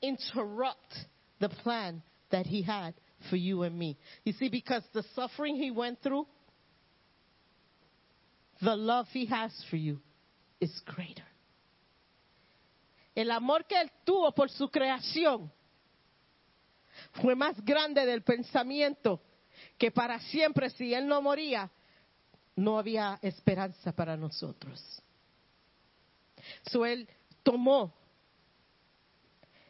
interrupt 0.01 0.95
the 1.39 1.49
plan 1.49 2.03
that 2.31 2.47
he 2.47 2.63
had 2.63 2.95
for 3.31 3.37
you 3.37 3.63
and 3.63 3.79
me. 3.79 3.97
You 4.25 4.33
see, 4.33 4.49
because 4.49 4.83
the 4.93 5.03
suffering 5.15 5.57
he 5.57 5.71
went 5.71 6.03
through, 6.03 6.27
the 8.65 8.75
love 8.77 9.07
he 9.13 9.27
has 9.27 9.53
for 9.69 9.77
you 9.77 10.01
is 10.61 10.73
greater. 10.87 11.25
El 13.15 13.31
amor 13.31 13.67
que 13.67 13.81
él 13.81 13.91
tuvo 14.05 14.33
por 14.33 14.51
su 14.51 14.69
creación 14.69 15.53
fue 17.21 17.37
más 17.37 17.63
grande 17.65 18.05
del 18.07 18.23
pensamiento 18.23 19.21
que 19.79 19.91
para 19.91 20.19
siempre 20.19 20.71
si 20.71 20.93
él 20.95 21.07
no 21.07 21.23
moría, 21.23 21.71
no 22.57 22.79
había 22.79 23.19
esperanza 23.23 23.93
para 23.93 24.17
nosotros. 24.17 24.81
So 26.67 26.85
él 26.85 27.09
tomó 27.43 27.95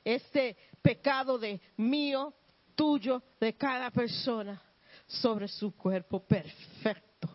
este 0.03 0.57
pecado 0.81 1.39
de 1.39 1.61
mío, 1.77 2.33
tuyo, 2.75 3.23
de 3.41 3.55
cada 3.55 3.91
persona 3.91 4.63
sobre 5.07 5.49
su 5.49 5.75
cuerpo 5.77 6.21
perfecto 6.21 7.29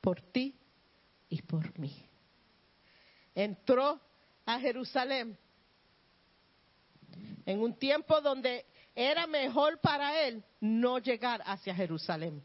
por 0.00 0.20
ti 0.20 0.54
y 1.34 1.42
por 1.42 1.76
mí. 1.78 1.92
Entró 3.34 4.00
a 4.46 4.60
Jerusalén 4.60 5.36
en 7.44 7.60
un 7.60 7.74
tiempo 7.76 8.20
donde 8.20 8.64
era 8.94 9.26
mejor 9.26 9.80
para 9.80 10.22
él 10.22 10.44
no 10.60 10.98
llegar 10.98 11.42
hacia 11.44 11.74
Jerusalén. 11.74 12.40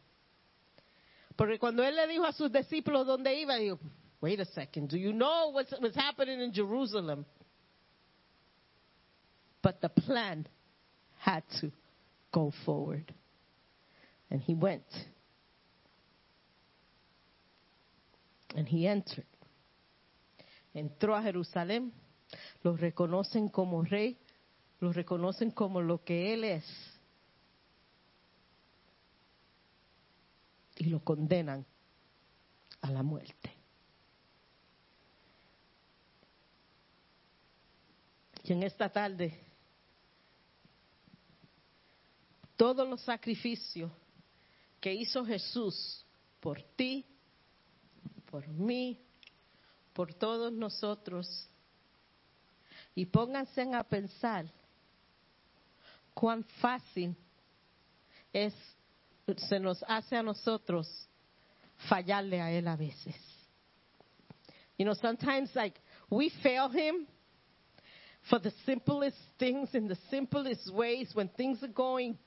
Porque 1.35 1.59
cuando 1.59 1.83
él 1.83 1.95
le 1.95 2.07
dijo 2.07 2.25
a 2.25 2.33
sus 2.33 2.51
discípulos 2.51 3.05
dónde 3.05 3.39
iba, 3.39 3.57
dijo, 3.57 3.79
wait 4.21 4.39
a 4.39 4.45
second, 4.45 4.89
do 4.89 4.97
you 4.97 5.11
know 5.11 5.51
what's, 5.51 5.71
what's 5.79 5.95
happening 5.95 6.41
in 6.41 6.51
Jerusalem? 6.51 7.25
But 9.61 9.81
the 9.81 9.89
plan 9.89 10.47
had 11.19 11.43
to 11.61 11.71
go 12.31 12.51
forward. 12.65 13.13
And 14.31 14.41
he 14.41 14.55
went. 14.55 14.83
And 18.55 18.67
he 18.67 18.87
entered. 18.87 19.25
Entró 20.73 21.15
a 21.15 21.21
Jerusalén. 21.21 21.93
Lo 22.63 22.75
reconocen 22.75 23.49
como 23.49 23.83
rey. 23.83 24.17
Lo 24.79 24.93
reconocen 24.93 25.51
como 25.51 25.81
lo 25.81 26.03
que 26.03 26.33
él 26.33 26.43
es. 26.43 26.65
Y 30.77 30.85
lo 30.85 31.03
condenan 31.03 31.65
a 32.81 32.91
la 32.91 33.03
muerte. 33.03 33.53
Y 38.43 38.53
en 38.53 38.63
esta 38.63 38.89
tarde, 38.89 39.37
todos 42.55 42.87
los 42.87 43.01
sacrificios 43.01 43.91
que 44.79 44.93
hizo 44.93 45.25
Jesús 45.25 46.05
por 46.39 46.61
ti, 46.75 47.05
por 48.29 48.47
mí, 48.47 48.99
por 49.93 50.13
todos 50.13 50.51
nosotros, 50.51 51.47
y 52.95 53.05
pónganse 53.05 53.61
a 53.73 53.83
pensar 53.83 54.45
cuán 56.13 56.43
fácil 56.61 57.15
es, 58.33 58.53
se 59.37 59.59
nos 59.59 59.83
hace 59.87 60.15
a 60.15 60.23
nosotros 60.23 60.87
fallarle 61.89 62.41
a 62.41 62.51
Él 62.51 62.67
a 62.67 62.75
veces. 62.75 63.15
You 64.77 64.85
know, 64.85 64.93
sometimes 64.95 65.53
like 65.55 65.79
we 66.09 66.29
fail 66.41 66.69
Him 66.69 67.07
for 68.29 68.39
the 68.39 68.51
simplest 68.65 69.17
things 69.37 69.73
in 69.73 69.87
the 69.87 69.97
simplest 70.09 70.71
ways 70.73 71.09
when 71.13 71.29
things 71.29 71.63
are 71.63 71.71
going 71.71 72.17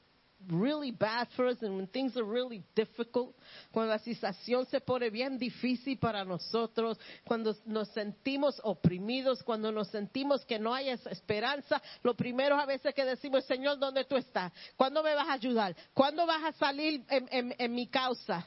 really 0.51 0.91
bad 0.91 1.29
for 1.37 1.47
us 1.47 1.63
and 1.63 1.77
when 1.77 1.87
things 1.87 2.17
are 2.17 2.25
really 2.25 2.63
difficult, 2.75 3.35
cuando 3.73 3.91
la 3.93 3.99
situación 3.99 4.67
se 4.71 4.81
pone 4.81 5.11
bien 5.11 5.39
difícil 5.39 5.99
para 5.99 6.25
nosotros, 6.25 6.99
cuando 7.25 7.55
nos 7.67 7.89
sentimos 7.91 8.61
oprimidos, 8.65 9.43
cuando 9.43 9.71
nos 9.71 9.89
sentimos 9.89 10.45
que 10.45 10.59
no 10.59 10.73
hay 10.75 10.89
esperanza, 10.91 11.81
lo 12.03 12.15
primero 12.15 12.57
a 12.59 12.67
veces 12.67 12.95
que 12.95 13.05
decimos, 13.05 13.45
Señor, 13.45 13.79
¿dónde 13.79 14.05
tú 14.05 14.17
estás? 14.17 14.53
¿Cuándo 14.77 15.03
me 15.03 15.15
vas 15.15 15.29
a 15.29 15.33
ayudar? 15.35 15.77
¿Cuándo 15.95 16.27
vas 16.27 16.43
a 16.45 16.53
salir 16.53 17.05
en, 17.09 17.29
en- 17.31 17.55
en 17.59 17.75
mi 17.75 17.87
causa? 17.89 18.45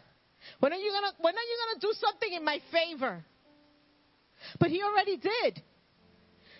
When 0.60 0.72
are 0.74 0.80
you 0.82 0.92
gonna, 0.92 1.14
when 1.20 1.36
are 1.36 1.44
you 1.44 1.58
gonna 1.66 1.80
do 1.80 1.94
something 1.94 2.34
in 2.34 2.44
my 2.44 2.60
favor? 2.72 3.24
But 4.60 4.70
he 4.70 4.82
already 4.84 5.18
did. 5.18 5.64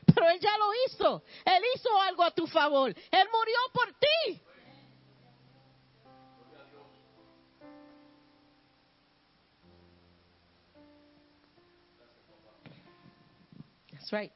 Pero 0.08 0.28
él 0.30 0.40
ya 0.40 0.56
lo 0.58 0.72
hizo. 0.88 1.24
Él 1.46 1.62
hizo 1.76 1.90
algo 2.02 2.24
a 2.24 2.32
tu 2.32 2.48
favor. 2.48 2.90
Él 2.90 3.28
murió 3.32 3.58
por 3.74 3.88
ti. 4.00 4.42
That's 14.06 14.12
right. 14.12 14.32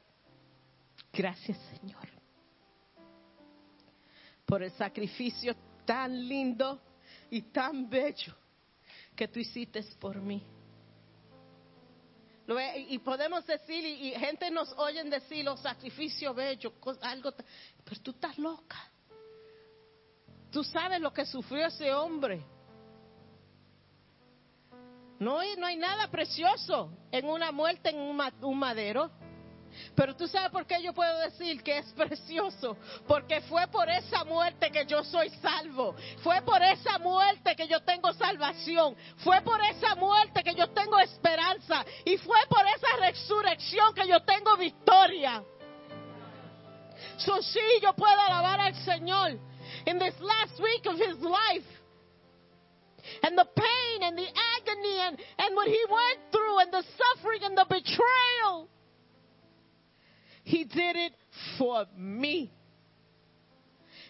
Gracias, 1.12 1.56
Señor, 1.78 2.08
por 4.44 4.64
el 4.64 4.72
sacrificio 4.72 5.54
tan 5.84 6.28
lindo 6.28 6.80
y 7.30 7.42
tan 7.42 7.88
bello 7.88 8.34
que 9.14 9.28
tú 9.28 9.38
hiciste 9.38 9.80
por 10.00 10.16
mí. 10.16 10.42
Y 12.88 12.98
podemos 12.98 13.46
decir, 13.46 13.84
y, 13.84 14.10
gente 14.12 14.50
nos 14.50 14.72
oyen 14.72 15.08
decir 15.08 15.44
los 15.44 15.60
sacrificios 15.60 16.34
bellos, 16.34 16.72
algo, 17.00 17.32
pero 17.84 18.00
tú 18.00 18.10
estás 18.10 18.36
loca. 18.38 18.90
Tú 20.50 20.64
sabes 20.64 21.00
lo 21.00 21.12
que 21.12 21.24
sufrió 21.24 21.66
ese 21.66 21.94
hombre. 21.94 22.44
No 25.20 25.38
no 25.56 25.66
hay 25.66 25.76
nada 25.76 26.10
precioso 26.10 26.90
en 27.12 27.26
una 27.26 27.52
muerte 27.52 27.90
en 27.90 27.98
un 27.98 28.58
madero. 28.58 29.19
Pero 29.94 30.14
tú 30.14 30.26
sabes 30.28 30.50
por 30.50 30.66
qué 30.66 30.82
yo 30.82 30.92
puedo 30.92 31.18
decir 31.18 31.62
que 31.62 31.78
es 31.78 31.86
precioso. 31.92 32.76
Porque 33.06 33.40
fue 33.42 33.66
por 33.68 33.88
esa 33.88 34.24
muerte 34.24 34.70
que 34.70 34.86
yo 34.86 35.02
soy 35.04 35.30
salvo. 35.42 35.94
Fue 36.22 36.40
por 36.42 36.62
esa 36.62 36.98
muerte 36.98 37.54
que 37.56 37.66
yo 37.66 37.80
tengo 37.80 38.12
salvación. 38.12 38.96
Fue 39.18 39.40
por 39.42 39.60
esa 39.62 39.94
muerte 39.96 40.42
que 40.42 40.54
yo 40.54 40.68
tengo 40.70 40.98
esperanza. 40.98 41.84
Y 42.04 42.16
fue 42.18 42.38
por 42.48 42.64
esa 42.66 42.96
resurrección 43.00 43.94
que 43.94 44.06
yo 44.06 44.20
tengo 44.22 44.56
victoria. 44.56 45.42
So 47.18 47.42
sí, 47.42 47.60
yo 47.82 47.92
puedo 47.94 48.20
alabar 48.20 48.60
al 48.60 48.74
Señor. 48.84 49.38
In 49.86 49.98
this 49.98 50.14
last 50.20 50.58
week 50.60 50.86
of 50.86 50.96
his 50.96 51.18
life. 51.20 51.66
And 53.22 53.36
the 53.36 53.44
pain 53.44 54.02
and 54.02 54.16
the 54.16 54.26
agony 54.26 54.98
and, 55.00 55.18
and 55.38 55.56
what 55.56 55.68
he 55.68 55.84
went 55.88 56.20
through 56.30 56.58
and 56.60 56.72
the 56.72 56.84
suffering 56.96 57.42
and 57.44 57.56
the 57.56 57.66
betrayal. 57.68 58.68
He 60.50 60.64
did 60.64 60.96
it 60.96 61.14
for 61.56 61.86
me. 61.96 62.50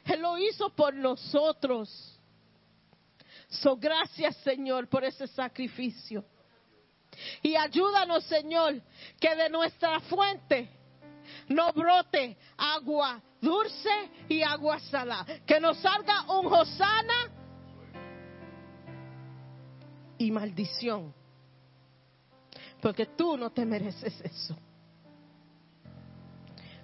Él 0.07 0.23
lo 0.23 0.39
hizo 0.39 0.71
por 0.71 0.95
nosotros. 0.95 2.19
So 3.49 3.77
gracias 3.77 4.37
Señor 4.37 4.89
por 4.89 5.05
ese 5.05 5.27
sacrificio. 5.27 6.25
Y 7.43 7.57
ayúdanos 7.57 8.25
Señor 8.25 8.81
que 9.21 9.37
de 9.37 9.51
nuestra 9.51 10.01
fuente 10.01 10.71
no 11.49 11.73
brote 11.73 12.39
agua 12.57 13.21
dulce 13.39 13.91
y 14.29 14.43
agua 14.43 14.79
salada. 14.79 15.27
Que 15.45 15.61
nos 15.61 15.77
salga 15.79 16.23
un 16.33 16.47
hosana 16.47 17.31
y 20.17 20.31
maldición. 20.31 21.13
Porque 22.81 23.05
tú 23.05 23.37
no 23.37 23.51
te 23.51 23.67
mereces 23.67 24.19
eso. 24.23 24.57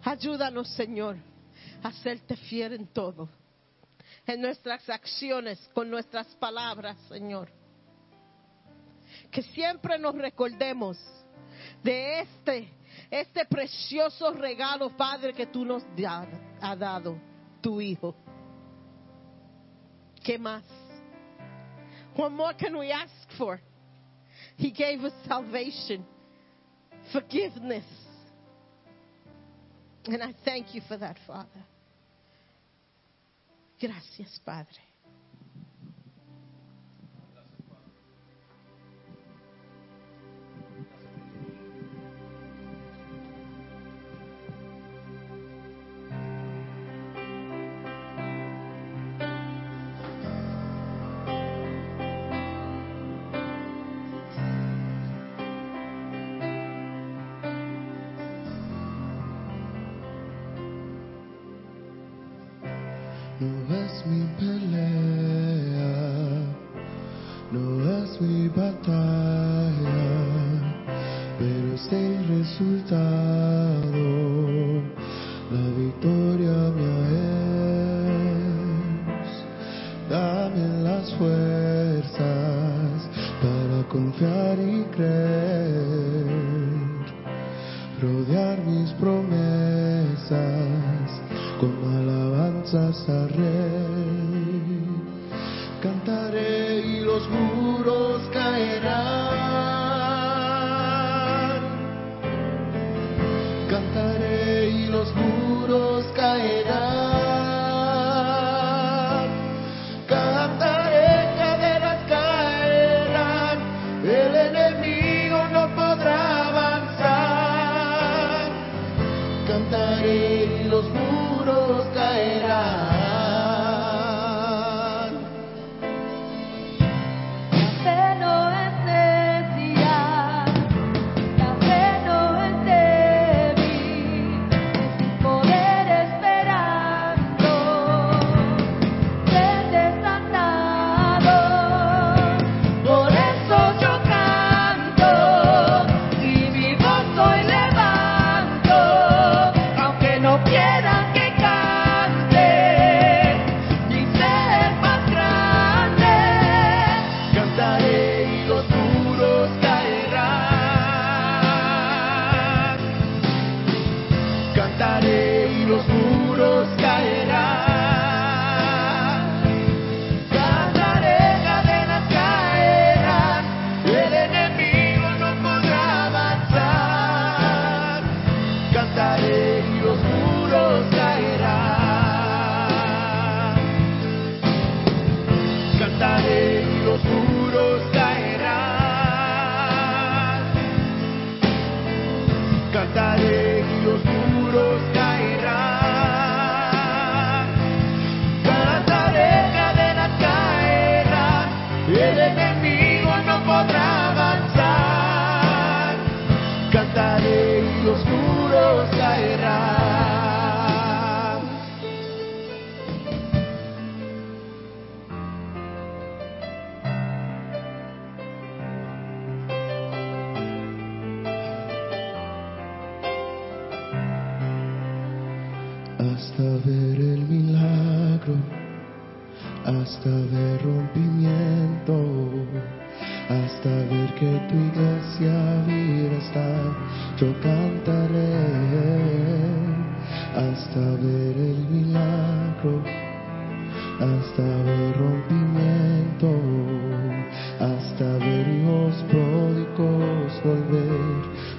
Ayúdanos, 0.07 0.69
Señor, 0.69 1.17
a 1.83 1.91
serte 1.91 2.37
fiel 2.37 2.75
en 2.75 2.87
todo. 2.87 3.29
En 4.25 4.41
nuestras 4.41 4.89
acciones, 4.89 5.59
con 5.75 5.91
nuestras 5.91 6.29
palabras, 6.37 6.97
Señor. 7.09 7.49
Que 9.33 9.43
siempre 9.43 9.99
nos 9.99 10.15
recordemos 10.15 10.97
de 11.83 12.21
este, 12.21 12.69
este 13.11 13.47
precioso 13.47 14.31
regalo, 14.31 14.97
Padre, 14.97 15.33
que 15.33 15.47
tú 15.47 15.65
nos 15.65 15.83
ha, 16.07 16.25
ha 16.61 16.77
dado, 16.77 17.19
tu 17.61 17.81
Hijo. 17.81 18.15
¿Qué 20.23 20.39
más? 20.39 20.63
What 22.17 22.31
more 22.31 22.55
can 22.57 22.77
we 22.77 22.93
ask 22.93 23.33
for? 23.37 23.61
He 24.57 24.71
gave 24.71 25.05
us 25.05 25.13
salvation, 25.27 26.07
forgiveness. 27.13 28.06
And 30.07 30.23
I 30.23 30.35
thank 30.45 30.75
you 30.75 30.81
for 30.87 30.97
that, 30.97 31.17
Father. 31.27 31.49
Gracias, 33.81 34.41
Padre. 34.45 34.86
No 63.39 63.77
es 63.77 64.07
mi 64.07 64.25
pelea, 64.39 65.91
no 67.53 68.03
es 68.03 68.19
mi 68.19 68.49
batalla, 68.49 69.77
pero 71.39 71.75
es 71.75 71.93
el 71.93 72.29
resultado, 72.29 73.36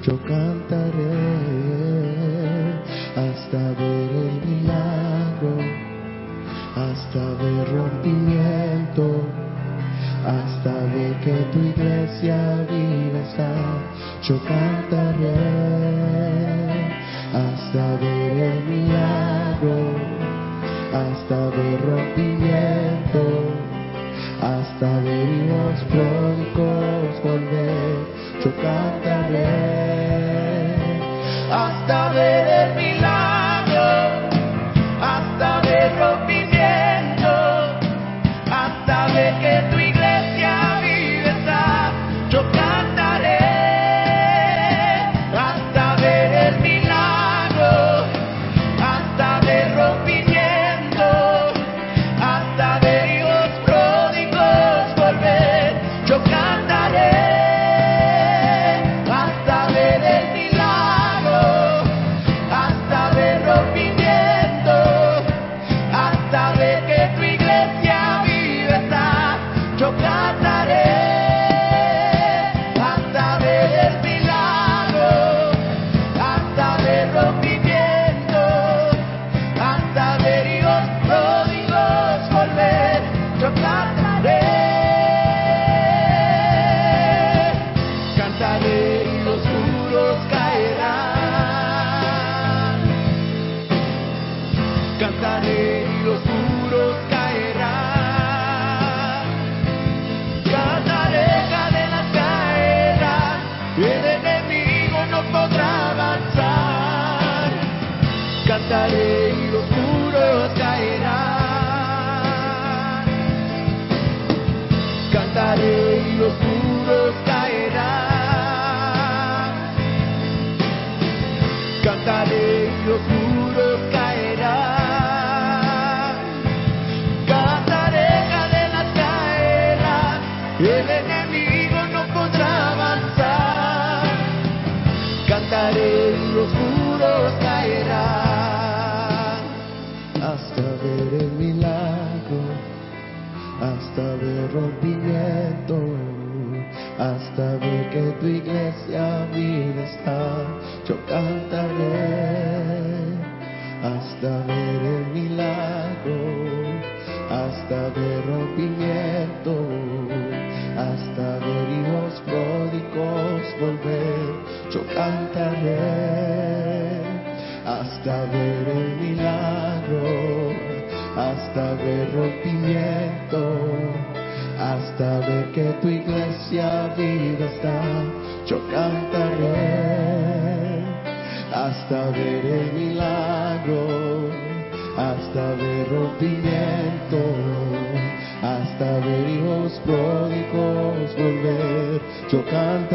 yo 0.04 0.18
cantaré 0.24 1.12
hasta 3.16 3.58
ver 3.58 4.10
el 4.26 4.36
milagro, 4.48 5.58
hasta 6.76 7.20
ver 7.44 7.68
rompimiento, 7.76 9.06
hasta 10.26 10.72
ver 10.94 11.20
que 11.20 11.36
tu 11.52 11.60
iglesia 11.60 12.38
viva 12.70 13.20
está, 13.20 13.52
yo 14.24 14.40
cantaré 14.46 15.36
hasta 17.34 17.96
ver 17.98 18.38
el 18.52 18.64
milagro, 18.64 19.76
hasta 20.94 21.50
ver 21.50 21.82
rompimiento. 21.82 22.47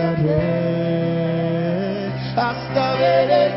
hasta 0.03 0.23
ver, 0.23 2.13
hasta 2.37 2.95
ver 2.97 3.31
el 3.31 3.52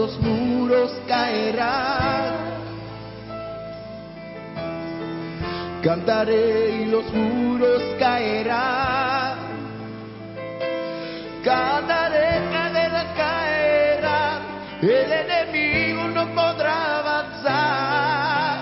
los 0.00 0.18
muros 0.20 0.92
caerán. 1.06 2.32
Cantaré 5.82 6.70
y 6.80 6.84
los 6.86 7.04
muros 7.12 7.82
caerán. 7.98 9.36
Cantaré, 11.44 12.30
cadenas 12.50 13.08
caerán. 13.14 14.38
El 14.80 15.12
enemigo 15.22 16.02
no 16.16 16.24
podrá 16.34 16.76
avanzar. 17.00 18.58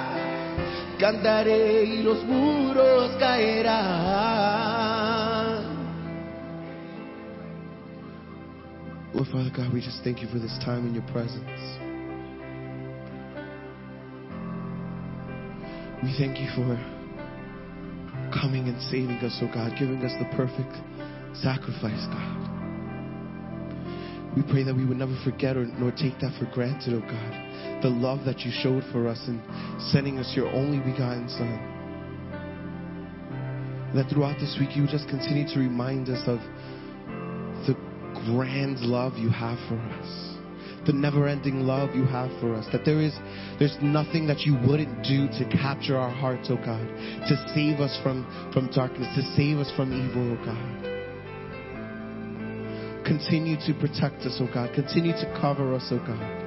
Cantaré 0.99 1.85
y 1.85 2.03
los 2.03 2.25
muros 2.25 3.13
caerán. 3.21 4.58
Father 9.33 9.51
God, 9.55 9.75
we 9.75 9.83
just 9.83 10.01
thank 10.03 10.23
you 10.23 10.29
for 10.29 10.39
this 10.39 10.57
time 10.65 10.87
in 10.87 10.95
your 10.95 11.05
presence. 11.13 11.45
We 16.03 16.17
thank 16.17 16.41
you 16.41 16.49
for 16.57 16.73
coming 18.33 18.69
and 18.69 18.81
saving 18.89 19.21
us, 19.21 19.37
oh 19.43 19.51
God, 19.53 19.73
giving 19.79 20.01
us 20.01 20.13
the 20.17 20.25
perfect 20.35 20.73
sacrifice, 21.37 22.09
God. 22.09 22.39
We 24.35 24.43
pray 24.49 24.63
that 24.65 24.75
we 24.75 24.87
would 24.87 24.97
never 24.97 25.17
forget 25.25 25.59
or 25.59 25.67
nor 25.67 25.91
take 25.91 26.19
that 26.21 26.33
for 26.39 26.49
granted, 26.55 26.95
oh 26.95 27.05
God. 27.05 27.83
The 27.83 27.91
love 27.91 28.25
that 28.25 28.41
you 28.41 28.51
showed 28.63 28.83
for 28.93 29.09
us 29.09 29.21
in 29.29 29.43
sending 29.93 30.19
us 30.19 30.33
your 30.35 30.49
only 30.57 30.79
begotten 30.79 31.29
Son. 31.29 31.53
That 33.95 34.09
throughout 34.09 34.41
this 34.41 34.57
week 34.59 34.75
you 34.75 34.83
would 34.83 34.91
just 34.91 35.09
continue 35.09 35.47
to 35.53 35.59
remind 35.61 36.09
us 36.09 36.23
of 36.27 36.41
grand 38.31 38.81
love 38.81 39.17
you 39.17 39.31
have 39.31 39.59
for 39.69 39.79
us. 39.79 40.35
The 40.87 40.93
never-ending 40.93 41.61
love 41.61 41.95
you 41.95 42.05
have 42.05 42.31
for 42.41 42.55
us. 42.55 42.67
That 42.73 42.85
there 42.85 43.01
is 43.01 43.13
there's 43.59 43.77
nothing 43.83 44.27
that 44.29 44.41
you 44.41 44.55
wouldn't 44.67 45.03
do 45.03 45.29
to 45.39 45.45
capture 45.51 45.97
our 45.97 46.11
hearts, 46.11 46.49
oh 46.51 46.57
God. 46.57 46.87
To 47.29 47.53
save 47.55 47.81
us 47.81 47.99
from, 48.03 48.25
from 48.53 48.71
darkness, 48.73 49.09
to 49.17 49.23
save 49.37 49.59
us 49.59 49.71
from 49.77 49.93
evil, 49.93 50.33
oh 50.33 50.39
God. 50.45 50.85
Continue 53.05 53.57
to 53.67 53.75
protect 53.75 54.23
us, 54.23 54.39
oh 54.41 54.49
God. 54.53 54.75
Continue 54.75 55.13
to 55.13 55.39
cover 55.41 55.75
us, 55.75 55.91
oh 55.91 55.99
God. 55.99 56.45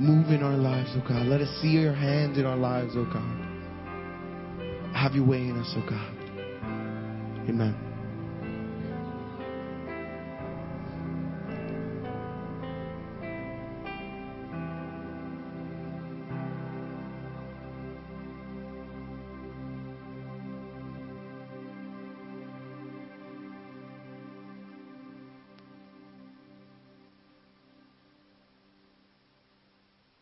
Move 0.00 0.30
in 0.30 0.42
our 0.42 0.56
lives, 0.56 0.90
oh 0.94 1.02
God. 1.06 1.26
Let 1.26 1.40
us 1.40 1.48
see 1.60 1.68
your 1.68 1.92
hand 1.92 2.36
in 2.36 2.46
our 2.46 2.56
lives, 2.56 2.92
oh 2.96 3.04
God. 3.04 3.46
Have 4.94 5.14
your 5.14 5.26
way 5.26 5.40
in 5.40 5.58
us, 5.58 5.74
oh 5.76 5.82
God. 5.88 6.14
Amen. 7.48 7.87